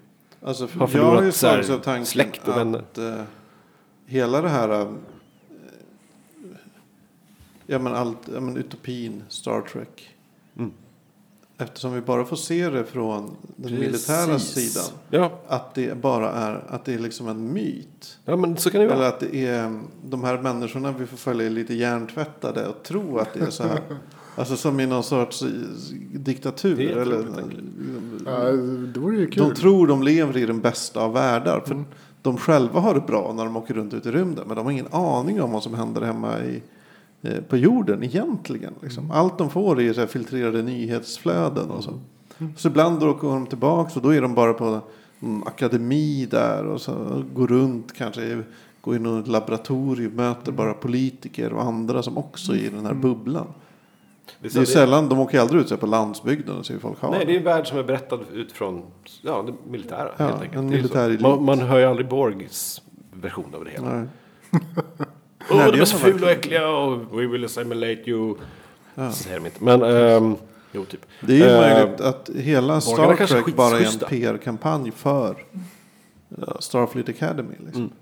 Alltså, 0.45 0.65
Har 0.65 0.71
jag 0.73 0.81
har 0.81 0.87
förlorat 0.87 1.25
ju 1.25 1.33
så 1.33 1.47
här 1.47 1.79
tanken 1.79 2.07
släkt 2.07 2.49
och 2.49 2.57
vänner. 2.57 2.79
att 2.79 2.99
eh, 2.99 3.23
hela 4.07 4.43
det 4.43 4.49
här 4.49 4.81
eh, 4.81 4.89
ja, 7.67 7.79
men 7.79 7.95
allt, 7.95 8.29
ja, 8.35 8.41
men 8.41 8.57
utopin, 8.57 9.23
Star 9.29 9.61
Trek. 9.61 10.15
Mm. 10.57 10.73
Eftersom 11.63 11.93
vi 11.95 12.01
bara 12.01 12.25
får 12.25 12.37
se 12.37 12.69
det 12.71 12.85
från 12.85 13.37
den 13.57 13.73
militära 13.79 14.27
Precis. 14.27 14.73
sidan. 14.73 14.85
Ja, 15.11 15.31
Att 15.49 15.75
det 15.75 15.99
bara 16.03 16.33
är, 16.33 16.65
att 16.69 16.85
det 16.85 16.95
är 16.95 16.99
liksom 16.99 17.29
en 17.29 17.53
myt. 17.53 18.19
ja, 18.25 18.37
men 18.37 18.57
så 18.57 18.71
kan 18.71 18.81
det 18.81 18.85
ju 18.85 18.91
Eller 18.91 18.99
vara. 19.01 19.09
att 19.09 19.21
det 19.21 19.37
är 19.47 19.81
de 20.05 20.25
här 20.25 20.39
människorna 20.43 20.95
vi 20.99 21.07
får 21.07 21.17
följa 21.17 21.47
är 21.47 21.51
lite 21.51 21.75
hjärntvättade 21.75 22.67
och 22.69 22.83
tro 22.83 23.19
att 23.19 23.35
det 23.35 23.41
är 23.41 23.51
så 23.51 23.63
här. 23.63 23.81
Alltså 24.37 24.57
som 24.57 24.81
i 24.81 24.87
någon 24.87 25.03
sorts 25.05 25.43
eh, 25.43 25.49
diktatur. 26.13 26.77
Det 26.77 27.01
eller, 27.01 27.25
Ja, 28.27 28.39
det 28.95 29.01
vore 29.01 29.17
ju 29.17 29.27
kul. 29.31 29.49
de 29.49 29.55
tror 29.55 29.87
de 29.87 30.03
lever 30.03 30.37
i 30.37 30.47
den 30.47 30.61
bästa 30.61 31.01
av 31.01 31.13
världar. 31.13 31.61
För 31.67 31.75
Mm. 31.75 31.85
de 32.23 32.37
själva 32.37 32.81
har 32.81 32.95
det 32.95 33.01
bra 33.01 33.33
när 33.37 33.45
de 33.45 33.57
åker 33.57 33.75
runt 33.75 33.95
ut 33.95 34.07
i 34.07 34.11
rymden. 34.11 34.45
Men 34.47 34.57
de 34.57 34.65
har 34.67 34.73
ingen 34.73 34.93
aning 34.93 35.43
om 35.43 35.53
vad 35.53 35.63
som 35.63 35.75
händer 35.75 36.01
hemma 36.01 36.41
i, 36.45 36.63
på 37.49 37.57
jorden 37.57 38.03
egentligen. 38.03 38.75
Liksom. 38.83 39.05
Mm. 39.05 39.17
Allt 39.17 39.39
de 39.39 39.51
får 39.51 39.81
är 39.81 39.93
så 39.93 40.01
här 40.01 40.07
filtrerade 40.07 40.63
nyhetsflöden 40.63 41.71
och 41.71 41.85
så. 41.85 41.91
Mm. 42.39 42.53
Så 42.57 42.69
ibland 42.69 43.01
då 43.01 43.11
åker 43.11 43.29
de 43.29 43.47
tillbaka 43.47 43.93
och 43.95 44.03
då 44.03 44.15
är 44.15 44.23
de 44.23 44.35
bara 44.35 44.55
på 44.55 44.81
en 45.21 45.43
akademi 45.47 46.27
där. 46.31 46.67
Och 46.67 46.81
så 46.81 47.23
går 47.35 47.47
runt 47.47 47.93
kanske. 47.93 48.43
Går 48.81 48.97
in 48.97 49.07
i 49.07 49.21
ett 49.21 49.29
laboratorium. 49.29 50.13
Möter 50.15 50.53
Mm. 50.53 50.57
bara 50.57 50.75
politiker 50.75 51.53
och 51.53 51.63
andra 51.63 52.03
som 52.03 52.19
också 52.19 52.53
är 52.53 52.57
i 52.57 52.69
den 52.69 52.87
här 52.87 52.95
bubblan. 52.95 53.47
Det 54.41 54.55
är, 54.57 54.61
Det 54.61 54.67
sällan, 54.67 55.09
de 55.09 55.19
åker 55.19 55.41
aldrig 55.41 55.61
ut 55.61 55.69
så 55.69 55.77
på 55.77 55.87
landsbygden 55.87 56.57
och 56.57 56.67
ser 56.67 56.75
hur 56.75 56.81
folk 56.81 57.01
har 57.01 57.11
Nej, 57.11 57.27
det 57.27 57.33
är 57.35 57.39
en 57.39 57.45
värld 57.45 57.67
som 57.67 57.79
är 57.79 57.83
berättad 57.83 58.19
utifrån 58.33 58.83
ja, 59.23 59.45
det 59.47 59.71
militära. 59.71 60.09
Ja, 60.17 60.25
helt 60.25 60.43
enkelt. 60.43 60.57
en 60.57 60.69
militär 60.71 61.19
man, 61.21 61.45
man 61.45 61.59
hör 61.59 61.79
ju 61.79 61.85
aldrig 61.85 62.09
Borgs 62.09 62.83
version 63.13 63.55
av 63.55 63.65
det 63.65 63.71
hela. 63.71 64.07
Åh, 65.53 65.73
de 65.73 65.81
är 65.81 65.85
så 65.85 65.97
fula 65.97 66.27
och 66.27 66.33
äckliga 66.33 66.69
och 66.69 67.21
we 67.21 67.27
will 67.27 67.45
assimilate 67.45 68.11
you. 68.11 68.37
Så 68.95 69.13
säger 69.13 69.37
de 69.41 69.47
inte. 69.47 69.65
Men, 69.65 69.83
ehm, 69.83 70.37
jo 70.73 70.85
typ. 70.85 71.07
Det 71.21 71.33
är 71.33 71.37
ju 71.37 71.45
Eh, 71.45 71.61
möjligt 71.61 72.01
att 72.01 72.31
hela 72.35 72.81
Star 72.81 73.27
Trek 73.27 73.57
bara 73.57 73.79
är 73.79 74.03
en. 74.03 74.09
PR-kampanj 74.09 74.91
för 74.91 75.45
eh, 76.39 76.59
Starfleet 76.61 77.09
Academy. 77.09 77.55
Liksom. 77.65 77.83
Mm. 77.83 77.93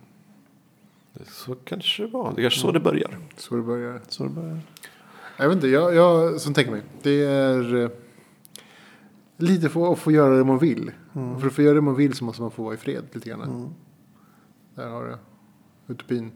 Så 1.27 1.55
kanske 1.55 2.03
det 2.03 2.09
var. 2.09 2.33
Det 2.37 2.41
är 2.41 2.43
kanske 2.43 2.61
så 2.61 2.73
det 2.73 2.81
börjar. 2.81 3.19
Så 3.37 3.57
det 3.57 3.63
börjar. 3.63 4.01
Så 4.09 4.23
det 4.23 4.31
börjar. 4.31 4.61
Jag 5.37 5.49
vet 5.49 5.55
inte, 5.55 5.69
jag, 5.69 5.95
jag 5.95 6.41
som 6.41 6.55
tänker 6.55 6.73
mig. 6.73 6.83
Det 7.03 7.23
är 7.25 7.77
eh, 7.83 7.91
lite 9.37 9.69
för 9.69 9.93
att 9.93 9.99
få 9.99 10.11
göra 10.13 10.37
det 10.37 10.45
man 10.45 10.59
vill. 10.59 10.93
Och 11.13 11.41
För 11.41 11.47
att 11.49 11.55
få 11.55 11.63
göra 11.63 11.75
det 11.75 11.81
man 11.81 11.95
vill 11.97 12.15
så 12.15 12.25
måste 12.25 12.43
man 12.43 12.51
få 12.51 12.63
vara 12.63 12.75
i 12.75 12.77
fred 12.77 13.05
lite 13.13 13.29
grann. 13.29 13.43
Mm. 13.43 13.69
Där 14.75 14.89
har 14.89 15.07
jag 15.07 15.19
utopin. 15.89 16.31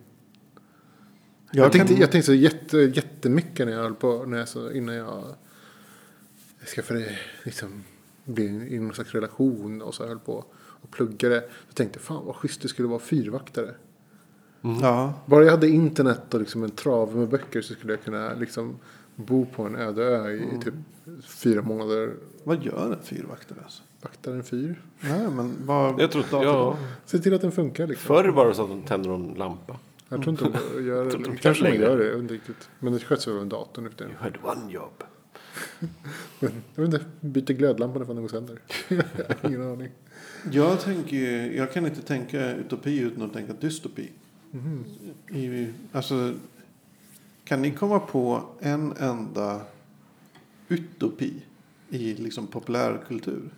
Jag 1.56 1.64
Jag, 1.64 1.72
tänkte, 1.72 1.92
kan- 1.92 2.00
jag 2.00 2.10
tänkte 2.12 2.26
så 2.26 2.34
jätte, 2.34 2.78
jättemycket 2.78 3.66
när 3.66 3.72
jag 3.74 3.82
höll 3.82 3.94
på, 3.94 4.24
när 4.26 4.38
jag, 4.38 4.48
så, 4.48 4.70
innan 4.70 4.94
jag 4.94 5.24
skaffade, 6.76 7.18
liksom, 7.44 7.84
blev 8.24 8.50
i 8.72 8.78
någon 8.78 8.94
slags 8.94 9.12
relation 9.14 9.82
och 9.82 9.94
så 9.94 10.06
höll 10.06 10.18
på 10.18 10.44
och 10.56 10.90
pluggade. 10.90 11.34
Jag 11.66 11.74
tänkte, 11.74 11.98
fan 11.98 12.26
vad 12.26 12.36
schysst 12.36 12.62
det 12.62 12.68
skulle 12.68 12.88
vara 12.88 12.98
fyrvaktare. 12.98 13.74
Ja, 14.82 15.14
Bara 15.26 15.44
jag 15.44 15.50
hade 15.50 15.68
internet 15.68 16.34
och 16.34 16.40
liksom 16.40 16.62
en 16.64 16.70
trave 16.70 17.14
med 17.16 17.28
böcker 17.28 17.62
så 17.62 17.74
skulle 17.74 17.92
jag 17.92 18.02
kunna 18.04 18.34
liksom 18.34 18.76
bo 19.16 19.46
på 19.46 19.62
en 19.62 19.76
öde 19.76 20.02
ö 20.04 20.30
i 20.30 20.42
Mm. 20.44 20.60
typ 20.60 20.74
fyra 21.24 21.62
månader. 21.62 22.14
vad 22.44 22.62
gör 22.64 22.92
en 22.92 23.02
fyrvaktare? 23.02 23.58
Alltså? 23.64 23.82
Vaktar 24.02 24.32
en 24.32 24.42
fyr. 24.44 24.82
Nej, 25.00 25.28
men 25.30 25.56
vad... 25.60 26.00
Jag 26.00 26.10
tror, 26.10 26.24
ja, 26.32 26.78
Se 27.06 27.18
till 27.18 27.34
att 27.34 27.40
den 27.40 27.52
funkar 27.52 27.86
liksom. 27.86 28.06
förr 28.06 28.28
var 28.28 28.46
det 28.48 28.54
så 28.54 28.62
att 28.62 28.68
de 28.68 28.82
tände 28.82 29.08
någon 29.08 29.34
lampa. 29.34 29.76
Jag 30.08 30.22
tror 30.22 30.30
inte 30.30 30.58
de 30.74 30.86
gör 30.86 31.04
det. 31.04 31.10
de 31.10 31.36
Kanske 31.36 31.64
kan 31.64 31.72
de 31.72 31.78
gör 31.78 31.98
det, 31.98 32.04
jag 32.04 32.12
vet 32.12 32.22
inte 32.22 32.34
riktigt. 32.34 32.68
Men 32.78 32.92
det 32.92 33.00
sköts 33.00 33.26
väl 33.28 33.34
av 33.36 33.42
en 33.42 33.48
dator 33.48 33.82
nu 33.82 33.90
för. 33.90 34.04
You 34.04 34.14
had 34.18 34.36
one 34.42 34.72
job. 34.72 35.02
Men 36.40 36.52
Jag 36.74 36.84
vet 36.84 36.94
inte, 36.94 37.06
byter 37.20 37.52
glödlampan 37.58 38.02
ifall 38.02 38.14
den 38.16 38.22
går 38.24 38.28
sönder. 38.28 38.58
Ingen 39.48 39.62
aning. 39.72 39.88
Jag, 40.52 40.80
tänker, 40.80 41.16
ju- 41.16 41.56
jag 41.56 41.72
kan 41.72 41.86
inte 41.86 42.02
tänka 42.02 42.54
utopi 42.54 42.98
utan 42.98 43.22
att 43.22 43.32
tänka 43.32 43.52
dystopi. 43.52 44.10
Mhm. 44.50 44.84
I, 45.30 45.72
alltså, 45.92 46.34
kan 47.44 47.62
ni 47.62 47.70
komma 47.70 47.98
på 48.00 48.44
en 48.60 48.92
enda 48.98 49.60
utopi 50.68 51.42
i 51.88 52.14
liksom 52.14 52.46
populärkultur? 52.46 53.50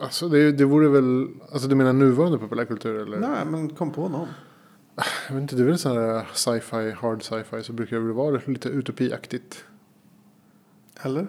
Alltså 0.00 0.28
det, 0.28 0.52
det 0.52 0.64
vore 0.64 0.88
väl, 0.88 1.28
alltså 1.52 1.68
du 1.68 1.74
menar 1.74 1.92
nuvarande 1.92 2.38
populärkultur 2.38 3.02
eller? 3.02 3.18
Nej, 3.18 3.44
men 3.44 3.70
kom 3.70 3.92
på 3.92 4.08
någon. 4.08 4.28
Jag 5.28 5.34
vet 5.34 5.42
inte, 5.42 5.56
det 5.56 5.62
är 5.62 5.66
väl 5.66 5.78
sån 5.78 5.96
här 5.96 6.26
sci-fi, 6.34 6.90
hard 6.90 7.22
sci-fi 7.22 7.62
så 7.62 7.72
brukar 7.72 7.96
det 7.96 8.02
väl 8.02 8.12
vara 8.12 8.40
lite 8.46 8.68
utopiaktigt. 8.68 9.64
Eller? 11.02 11.26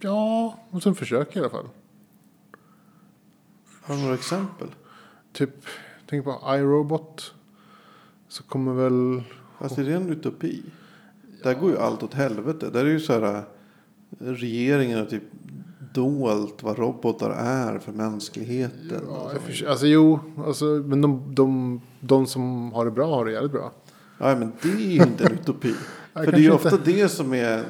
Ja, 0.00 0.58
och 0.70 0.82
sen 0.82 0.94
försök 0.94 1.36
i 1.36 1.38
alla 1.38 1.50
fall. 1.50 1.68
Har 3.82 3.94
du 3.94 4.00
några 4.00 4.14
exempel? 4.14 4.68
Typ, 5.32 5.66
tänk 6.06 6.24
på 6.24 6.40
iRobot. 6.46 7.34
Så 8.28 8.42
kommer 8.42 8.72
väl, 8.72 9.22
Fast 9.58 9.78
är 9.78 9.84
det 9.84 9.94
en 9.94 10.10
utopi? 10.10 10.62
Där 11.42 11.54
går 11.54 11.70
ju 11.70 11.78
allt 11.78 12.02
åt 12.02 12.14
helvete. 12.14 12.70
Där 12.70 12.84
är 12.84 12.90
ju 12.90 13.00
så 13.00 13.20
här. 13.20 13.44
Regeringen 14.18 14.98
har 14.98 15.06
typ 15.06 15.22
dolt 15.92 16.62
vad 16.62 16.78
robotar 16.78 17.30
är 17.30 17.78
för 17.78 17.92
mänskligheten. 17.92 19.02
ja, 19.08 19.30
för 19.46 19.68
alltså 19.68 19.86
jo, 19.86 20.20
alltså, 20.46 20.64
men 20.64 21.00
de, 21.00 21.34
de, 21.34 21.80
de 22.00 22.26
som 22.26 22.72
har 22.72 22.84
det 22.84 22.90
bra 22.90 23.14
har 23.14 23.24
det 23.24 23.32
jävligt 23.32 23.52
bra. 23.52 23.72
Ja, 24.18 24.36
men 24.36 24.52
det 24.62 24.68
är 24.68 24.90
ju 24.90 25.02
inte 25.02 25.24
en 25.24 25.32
utopi. 25.32 25.74
För 26.14 26.32
det 26.32 26.38
är 26.38 26.40
ju 26.40 26.52
ofta 26.52 26.76
det 26.84 27.08
som 27.08 27.34
är 27.34 27.64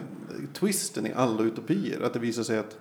twisten 0.52 1.06
i 1.06 1.12
alla 1.16 1.42
utopier. 1.42 2.00
Att 2.00 2.12
det 2.12 2.18
visar 2.18 2.42
sig 2.42 2.58
att 2.58 2.76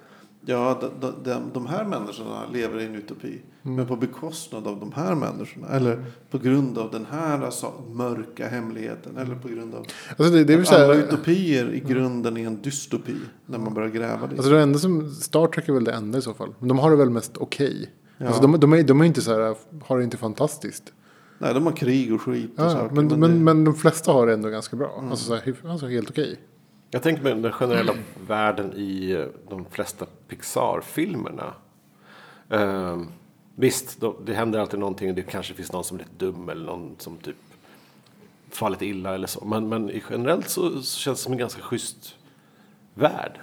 ja, 0.46 0.82
de, 1.00 1.14
de, 1.24 1.42
de, 1.54 1.66
här 1.66 1.86
människorna 1.86 2.42
lever 2.54 2.80
i 2.80 2.86
en 2.86 2.96
utopi. 2.96 3.42
Mm. 3.64 3.76
Men 3.76 3.88
på 3.88 3.96
bekostnad 3.96 4.68
av 4.68 4.80
de 4.80 4.92
här 4.92 5.16
människorna. 5.16 5.68
Eller 5.68 6.06
på 6.30 6.38
grund 6.38 6.78
av 6.78 6.92
den 6.92 7.06
här 7.12 7.42
alltså, 7.42 7.74
mörka 7.94 8.48
hemligheten. 8.48 9.18
Eller 9.18 9.36
på 9.36 9.48
grund 9.48 9.76
av 9.76 9.86
Alltså 10.18 10.34
det, 10.34 10.44
det 10.44 10.62
att 10.62 10.74
alla 10.74 10.94
här, 10.94 11.02
utopier 11.04 11.74
i 11.74 11.80
grunden 11.80 12.38
är 12.38 12.48
en 12.48 12.62
dystopi. 12.62 13.16
När 13.46 13.58
man 13.60 13.74
börjar 13.74 13.90
gräva 13.90 14.28
det. 14.28 14.36
alltså 14.36 14.52
det 14.52 14.62
enda 14.62 14.80
som, 14.80 15.10
Star 15.10 15.48
Trek 15.48 15.70
är 15.70 15.74
väl 15.74 15.84
det 15.84 15.92
enda 15.94 16.18
i 16.18 16.22
så 16.22 16.34
fall. 16.34 16.54
Men 16.60 16.68
de 16.68 16.80
har 16.80 16.92
det 16.92 16.98
väl 16.98 17.10
mest 17.10 17.38
okej. 17.38 17.90
Ja. 18.18 18.28
Alltså 18.28 18.42
de, 18.42 18.60
de, 18.60 18.74
är, 18.74 18.84
de 18.84 19.02
är 19.02 19.06
inte 19.06 19.22
så 19.22 19.32
här, 19.32 19.56
har 19.86 19.98
det 19.98 20.04
inte 20.04 20.18
fantastiskt. 20.18 20.94
Nej, 21.38 21.54
de 21.54 21.66
har 21.66 21.74
krig 21.74 22.14
och 22.14 22.22
skit 22.22 22.60
och 22.60 22.66
Ja, 22.66 22.70
saker. 22.70 22.96
men, 22.96 23.08
men, 23.08 23.20
det- 23.22 23.28
Mm. 23.28 23.44
men, 23.44 23.64
de 23.64 23.76
flesta 23.76 24.12
har 24.12 24.28
det 24.28 24.34
ändå 24.34 24.50
ganska 24.50 24.76
bra. 24.76 25.04
Alltså, 25.10 25.26
så 25.26 25.36
här, 25.36 25.56
alltså 25.66 25.88
helt 25.88 26.10
okej. 26.10 26.40
Jag 26.94 27.04
tänker 27.04 27.24
mig 27.24 27.36
den 27.36 27.52
generella 27.52 27.94
världen 28.28 28.74
i 28.76 29.12
eh, 29.12 29.26
de 29.50 29.66
flesta 29.66 30.06
Pixar-filmerna. 30.28 31.54
Ehm, 32.50 33.08
visst, 33.56 34.00
då, 34.00 34.16
det 34.26 34.34
händer 34.34 34.60
alltid 34.60 34.80
någonting. 34.80 35.16
Det 35.16 35.22
kanske 35.22 35.54
finns 35.54 35.72
någon 35.72 35.84
som 35.84 35.98
är 35.98 36.00
lite 36.00 36.16
dum 36.26 36.50
eller 36.50 36.66
någon 36.66 36.96
som 36.98 37.18
typ 37.18 37.36
fallit 38.50 38.82
illa 38.82 39.16
eller 39.16 39.28
så. 39.28 39.46
Men, 39.46 39.70
men 39.70 40.02
generellt 40.10 40.50
så, 40.50 40.82
så 40.82 41.00
känns 41.00 41.20
det 41.20 41.24
som 41.24 41.34
en 41.34 41.40
ganska 41.40 41.62
schysst 41.62 42.16
värld. 42.94 43.40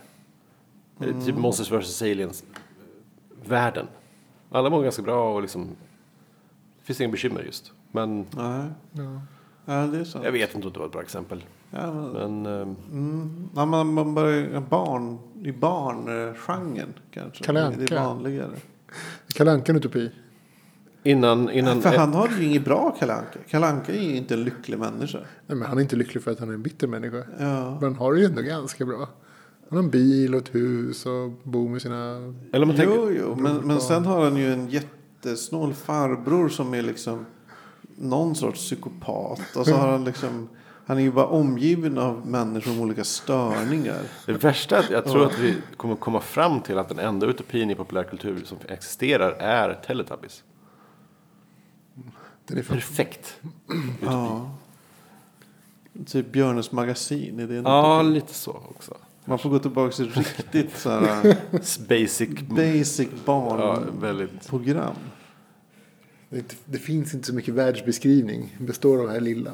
Eh, 1.00 1.24
Typ 1.26 1.36
Monsters 1.36 1.70
vs. 1.70 2.02
Aliens-världen. 2.02 3.86
Alla 4.50 4.70
mår 4.70 4.82
ganska 4.82 5.02
bra 5.02 5.34
och 5.34 5.42
liksom... 5.42 5.66
Det 6.78 6.84
finns 6.84 7.00
inga 7.00 7.10
bekymmer 7.10 7.42
just. 7.42 7.72
Men 7.92 8.26
Nej, 8.30 8.68
Ja. 8.92 9.20
Ja, 9.68 9.86
det 9.86 9.98
är 9.98 10.04
sant. 10.04 10.24
jag 10.24 10.32
vet 10.32 10.54
inte 10.54 10.66
om 10.66 10.72
det 10.72 10.78
var 10.78 10.86
ett 10.86 10.92
bra 10.92 11.02
exempel. 11.02 11.44
Ja, 11.70 11.92
men, 11.92 12.12
Men 12.42 12.46
ehm, 12.62 12.76
Mm. 12.92 13.48
Ja, 13.56 13.64
man, 13.66 13.92
man 13.94 14.14
börjar 14.14 14.60
barn, 14.60 15.18
i 15.44 15.52
barngenren 15.52 16.94
kanske. 17.10 17.44
Kalle 17.44 17.60
Det 17.60 17.66
Anka. 17.66 17.94
är 17.96 18.04
vanligare. 18.04 18.50
Kalle 19.34 19.52
Anka 19.52 19.72
en 19.72 19.76
utopi. 19.78 20.10
innan... 21.02 21.50
innan 21.50 21.82
För 21.82 21.96
han 21.98 22.14
har 22.14 22.28
ju 22.38 22.44
inget 22.44 22.64
bra 22.64 22.96
Kalle 22.98 23.12
Anka. 23.14 23.38
Kalle 23.48 23.66
Anka 23.66 23.92
är 23.92 24.02
ju 24.02 24.16
inte 24.16 24.34
en 24.34 24.44
lycklig 24.44 24.78
människa. 24.78 25.18
Nej, 25.46 25.56
men 25.58 25.68
han 25.68 25.78
är 25.78 25.82
inte 25.82 25.96
lycklig 25.96 26.22
för 26.22 26.30
att 26.30 26.38
han 26.40 26.48
är 26.48 26.54
en 26.54 26.62
bitter 26.62 26.86
människa. 26.86 27.24
Ja. 27.38 27.70
Men 27.70 27.82
han 27.82 27.94
har 27.96 28.12
det 28.14 28.20
ju 28.20 28.26
ändå 28.26 28.42
ganska 28.42 28.84
bra. 28.86 29.08
Han 29.68 29.78
har 29.78 29.78
en 29.78 29.90
bil 29.90 30.34
och 30.34 30.40
ett 30.40 30.54
hus 30.54 31.06
och 31.06 31.30
bor 31.42 31.68
med 31.68 31.82
sina... 31.82 32.32
eller 32.52 32.66
man 32.66 32.76
tänker... 32.76 32.94
Jo, 32.94 33.10
jo, 33.20 33.34
men, 33.34 33.56
men 33.56 33.80
sen 33.80 34.04
har 34.06 34.24
han 34.24 34.36
ju 34.36 34.52
en 34.52 34.68
jättesnål 34.68 35.74
farbror 35.74 36.48
som 36.48 36.74
är 36.74 36.82
liksom 36.82 37.26
någon 38.00 38.34
sorts 38.34 38.60
psykopat. 38.60 39.56
Och 39.56 39.66
så 39.66 39.74
har 39.74 39.88
han 39.88 40.04
liksom, 40.04 40.48
han 40.86 40.98
är 40.98 41.02
ju 41.02 41.12
bara 41.12 41.26
omgiven 41.26 41.98
av 41.98 42.26
människor 42.26 42.72
med 42.72 42.80
olika 42.80 43.04
störningar. 43.04 44.00
Det 44.26 44.32
värsta 44.32 44.76
är 44.76 44.80
att 44.80 44.90
jag 44.90 45.04
tror 45.04 45.26
att 45.26 45.38
vi 45.38 45.54
kommer 45.76 45.96
komma 45.96 46.20
fram 46.20 46.60
till 46.60 46.78
att 46.78 46.88
den 46.88 46.98
enda 46.98 47.26
utopin 47.26 47.70
i 47.70 47.74
populärkultur 47.74 48.44
som 48.44 48.58
existerar 48.68 49.30
är 49.32 49.74
Teletubbies. 49.74 50.42
Den 52.46 52.58
är 52.58 52.62
fan, 52.62 52.76
Perfekt. 52.76 53.40
Ja. 54.02 54.50
Typ 56.06 56.32
Björnes 56.32 56.72
magasin. 56.72 57.40
Är 57.40 57.46
det 57.46 57.56
en 57.56 57.64
Ja, 57.64 58.00
utopi? 58.00 58.14
lite 58.14 58.34
så 58.34 58.50
också. 58.50 58.94
Man 59.24 59.38
får 59.38 59.50
gå 59.50 59.58
tillbaka 59.58 59.92
till 59.92 60.10
riktigt 60.12 60.78
så 60.78 60.90
här 60.90 61.36
Basic. 61.88 62.28
basic 62.48 63.08
Ja, 63.10 63.18
barnprogram. 63.24 64.00
väldigt. 64.00 64.46
Det, 66.28 66.56
det 66.64 66.78
finns 66.78 67.14
inte 67.14 67.26
så 67.26 67.34
mycket 67.34 67.54
världsbeskrivning. 67.54 68.56
Det 68.58 68.64
består 68.64 69.00
av 69.00 69.06
det 69.06 69.12
här 69.12 69.20
lilla. 69.20 69.50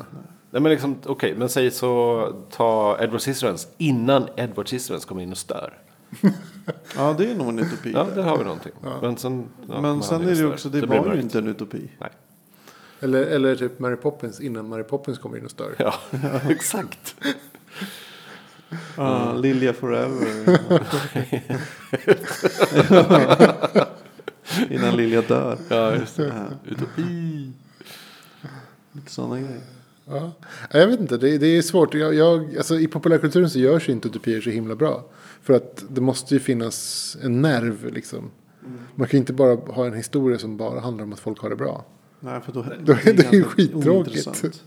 Nej, 0.50 0.62
men 0.62 0.72
liksom, 0.72 0.98
okej, 1.06 1.34
men 1.36 1.48
säg 1.48 1.70
så 1.70 2.32
ta 2.50 2.98
Edward 3.00 3.20
Scissorhands 3.20 3.68
innan 3.78 4.28
Edward 4.36 4.66
Scissorhands 4.66 5.04
kommer 5.04 5.22
in 5.22 5.30
och 5.30 5.38
stör. 5.38 5.78
Ja, 6.96 7.14
det 7.18 7.30
är 7.30 7.34
nog 7.34 7.48
en 7.48 7.58
utopi. 7.58 7.92
Ja, 7.92 8.06
där 8.14 8.22
har 8.22 8.38
vi 8.38 8.44
någonting. 8.44 8.72
Men 9.02 9.16
sen, 9.16 9.48
ja, 9.68 9.80
Men 9.80 10.02
sen 10.02 10.22
är 10.22 10.26
det 10.26 10.34
ju 10.34 10.52
också, 10.52 10.68
det 10.68 10.86
blir 10.86 10.98
var 11.00 11.14
ju 11.14 11.20
inte 11.20 11.38
en 11.38 11.48
utopi. 11.48 11.90
Nej. 11.98 12.10
Eller, 13.00 13.22
eller 13.22 13.56
typ 13.56 13.78
Mary 13.78 13.96
Poppins 13.96 14.40
innan 14.40 14.68
Mary 14.68 14.82
Poppins 14.82 15.18
kommer 15.18 15.38
in 15.38 15.44
och 15.44 15.50
stör. 15.50 15.74
Ja, 15.78 15.94
exakt. 16.48 17.16
Ja, 18.96 19.32
Lilja 19.32 19.72
Forever. 19.72 20.58
Innan 24.70 24.96
Lilja 24.96 25.22
dör. 25.22 25.58
Ja, 25.68 25.94
just 25.96 26.16
det. 26.16 26.26
Ja, 26.26 26.70
Utopi. 26.70 27.52
lite 28.92 29.10
sådana 29.10 29.40
grejer. 29.40 29.60
Ja. 30.06 30.32
Ja, 30.72 30.78
Jag 30.78 30.86
vet 30.86 31.00
inte, 31.00 31.16
det, 31.16 31.38
det 31.38 31.46
är 31.46 31.62
svårt. 31.62 31.94
Jag, 31.94 32.14
jag, 32.14 32.56
alltså, 32.56 32.78
I 32.78 32.86
populärkulturen 32.86 33.50
så 33.50 33.58
görs 33.58 33.88
ju 33.88 33.92
inte 33.92 34.08
utopier 34.08 34.40
så 34.40 34.50
himla 34.50 34.74
bra. 34.74 35.04
För 35.42 35.54
att 35.54 35.84
det 35.88 36.00
måste 36.00 36.34
ju 36.34 36.40
finnas 36.40 37.16
en 37.22 37.42
nerv 37.42 37.92
liksom. 37.94 38.30
Man 38.94 39.08
kan 39.08 39.18
ju 39.18 39.20
inte 39.20 39.32
bara 39.32 39.54
ha 39.54 39.86
en 39.86 39.92
historia 39.94 40.38
som 40.38 40.56
bara 40.56 40.80
handlar 40.80 41.04
om 41.04 41.12
att 41.12 41.20
folk 41.20 41.38
har 41.40 41.50
det 41.50 41.56
bra. 41.56 41.84
Nej, 42.20 42.40
för 42.40 42.52
då, 42.52 42.64
Då 42.84 42.92
är 42.92 42.96
det 43.04 43.10
ju 43.10 43.14
ganska 43.16 43.42
skittråkigt. 43.44 43.86
ointressant. 43.88 44.62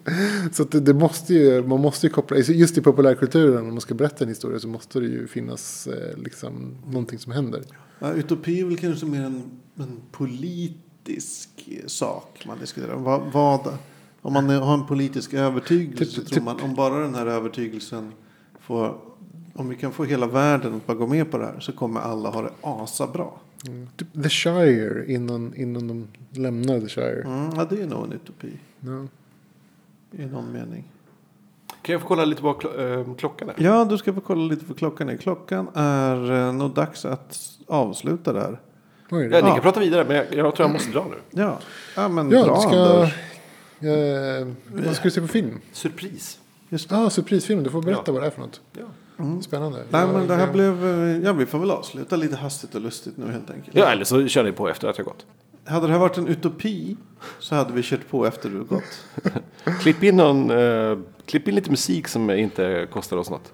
Så 0.52 0.64
att 0.64 0.72
det, 0.72 0.80
det 0.80 0.94
måste 0.94 1.34
ju, 1.34 1.64
man 1.64 1.80
måste 1.82 2.08
ju 2.08 2.14
koppla, 2.14 2.38
just 2.38 2.78
i 2.78 2.82
populärkulturen 2.82 3.58
om 3.62 3.68
man 3.70 3.82
ska 3.82 3.94
berätta 3.94 4.24
en 4.24 4.30
historia 4.30 4.60
så 4.60 4.68
måste 4.68 5.00
det 5.00 5.06
ju 5.06 5.28
finnas 5.28 5.88
eh, 5.88 6.18
liksom 6.18 6.76
någonting 6.86 7.20
som 7.20 7.32
händer. 7.32 7.62
Ja, 8.00 8.14
utopi 8.14 8.60
är 8.62 8.66
väl 8.66 8.78
kanske 8.78 9.06
mer 9.06 9.22
en, 9.22 9.44
en 9.78 10.01
politisk 10.11 11.69
sak 11.88 12.43
man 12.47 12.59
diskuterar. 12.59 12.95
Vad, 12.95 13.21
vad, 13.34 13.78
om 14.21 14.34
man 14.34 14.49
har 14.49 14.73
en 14.73 14.86
politisk 14.88 15.34
övertygelse 15.34 16.05
Typ- 16.05 16.28
tror 16.28 16.36
typ- 16.36 16.43
man 16.43 16.61
om 16.61 16.75
bara 16.75 16.99
den 16.99 17.15
här 17.15 17.25
övertygelsen 17.25 18.11
får 18.59 18.97
om 19.53 19.69
vi 19.69 19.75
kan 19.75 19.91
få 19.91 20.03
hela 20.03 20.28
världen 20.28 20.73
att 20.75 20.86
bara 20.88 20.97
gå 20.97 21.07
med 21.07 21.32
på 21.32 21.38
det 21.38 21.45
här 21.45 21.59
så 21.59 21.71
kommer 21.71 21.99
alla 21.99 22.30
ha 22.30 22.41
det 22.41 22.51
asabra. 22.61 23.28
Typ 23.97 24.23
The 24.23 24.30
Shire 24.30 25.13
innan, 25.13 25.55
innan 25.55 25.88
de 25.88 26.07
lämnar 26.41 26.80
The 26.80 26.88
Shire. 26.88 27.21
Mm, 27.21 27.49
ja, 27.55 27.65
det 27.69 27.82
är 27.82 27.88
nog 27.88 28.05
en 28.05 28.11
utopi 28.11 28.51
Ja. 28.80 29.05
i 30.11 30.25
någon 30.25 30.51
mening. 30.51 30.84
Kan 31.82 31.93
jag 31.93 32.01
få 32.01 32.07
kolla 32.07 32.25
lite 32.25 32.41
på 32.41 32.49
eh, 32.80 33.15
klockan? 33.15 33.49
Här? 33.49 33.65
Ja, 33.65 33.86
du 33.86 33.97
ska 33.97 34.13
få 34.13 34.21
kolla 34.21 34.41
lite 34.43 34.65
för 34.65 34.73
klockan 34.73 35.09
är. 35.09 35.17
Klockan 35.17 35.67
är 35.73 36.32
eh, 36.32 36.53
nog 36.53 36.73
dags 36.73 37.05
att 37.05 37.39
avsluta. 37.67 38.49
Oj, 38.49 38.57
Ja, 39.10 39.18
ni 39.18 39.41
kan 39.41 39.62
prata 39.62 39.80
vidare, 39.80 40.05
men 40.05 40.16
jag, 40.16 40.26
jag 40.34 40.55
tror 40.55 40.68
jag 40.68 40.74
måste 40.74 40.91
dra 40.91 41.05
nu. 41.10 41.41
Ja, 41.41 41.60
ja 41.95 42.08
men 42.08 42.32
Ja, 42.32 42.43
bra 42.45 42.55
du 42.55 42.62
ska... 42.62 42.84
Anders. 42.93 43.14
Eh, 43.80 44.47
vad 44.86 44.95
ska 44.95 45.03
du 45.03 45.12
se 45.12 45.22
på 45.22 45.28
film? 45.28 45.60
Surpris. 45.72 46.39
Just 46.70 46.89
det. 46.89 46.97
Ah, 46.97 47.10
surprisfilm. 47.10 47.64
Du 47.64 47.70
får 47.70 47.82
berätta 47.82 48.01
Ja. 48.05 48.12
vad 48.14 48.22
det 48.22 48.26
är 48.28 48.32
för 48.32 48.41
något. 48.41 48.62
Ja. 48.78 48.84
Spännande. 49.41 49.78
Mm. 49.78 49.88
Nej, 49.91 50.01
Jag- 50.01 50.10
men 50.14 50.28
det 50.28 50.34
här 50.36 50.41
jag- 50.41 50.51
blev... 50.53 50.86
eh, 50.86 51.18
Ja, 51.26 51.34
vi 51.34 51.45
får 51.45 51.60
väl 51.60 51.72
avsluta 51.72 52.16
lite 52.16 52.36
hastigt 52.36 52.76
och 52.76 52.82
lustigt 52.82 53.18
nu 53.18 53.32
helt 53.32 53.49
enkelt. 53.51 53.78
ja, 53.78 53.86
eller 53.91 54.03
så 54.03 54.28
kör 54.28 54.43
ni 54.43 54.51
på 54.51 54.70
efter 54.70 54.88
att 54.88 54.97
jag 54.97 55.05
gått. 55.05 55.26
Hade 55.66 55.88
det 55.88 55.93
här 55.93 55.99
varit 55.99 56.18
en 56.18 56.28
utopi 56.28 56.97
så 57.39 57.55
hade 57.55 57.74
vi 57.74 57.82
kört 57.84 58.10
på 58.10 58.26
efter 58.26 58.49
du 58.49 58.64
gått. 58.64 58.84
Klipp 59.82 60.03
in, 60.03 60.16
någon, 60.18 60.51
eh, 60.51 60.97
klipp 61.26 61.47
in 61.47 61.55
lite 61.55 61.70
musik 61.70 62.08
som 62.08 62.30
inte 62.32 62.88
kostar 62.91 63.18
oss 63.18 63.30
något. 63.30 63.53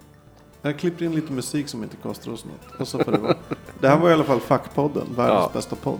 Jag 0.65 0.79
klipper 0.79 1.05
in 1.05 1.15
lite 1.15 1.31
musik 1.33 1.67
som 1.69 1.83
inte 1.83 1.95
kostar 1.97 2.31
oss 2.31 2.45
något. 2.45 2.79
Och 2.79 2.87
så 2.87 2.99
får 3.03 3.11
det 3.11 3.17
vara. 3.17 3.35
Det 3.79 3.87
här 3.87 3.97
var 3.97 4.09
i 4.09 4.13
alla 4.13 4.23
fall 4.23 4.39
Fackpodden, 4.39 5.07
världens 5.15 5.39
Ja. 5.43 5.49
bästa 5.53 5.75
podd. 5.75 5.99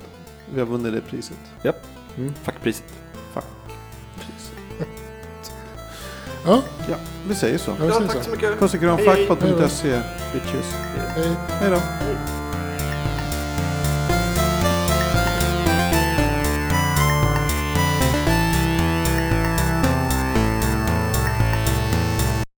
Vi 0.54 0.60
har 0.60 0.68
vunnit 0.68 0.94
det 0.94 1.02
priset. 1.02 1.38
Japp. 1.64 1.76
Mm. 2.18 2.34
Fackpriset. 2.44 2.86
Fackpriset. 3.34 4.54
Ja, 6.46 6.62
Ja, 6.90 6.96
vi 7.28 7.36
säger 7.36 7.58
så. 7.58 7.72
jag 7.80 8.00
vill 8.00 8.10
säga 8.10 8.24
så. 8.24 8.32
mycket. 8.32 8.60
Puss 8.60 8.74
och 8.74 8.80
kram, 8.80 8.98
fackpodd.se. 8.98 10.02
Bitches. 10.34 10.74
Hej. 11.16 11.32
Hej 11.50 11.70
då. 11.70 11.76
Hej. 11.78 12.16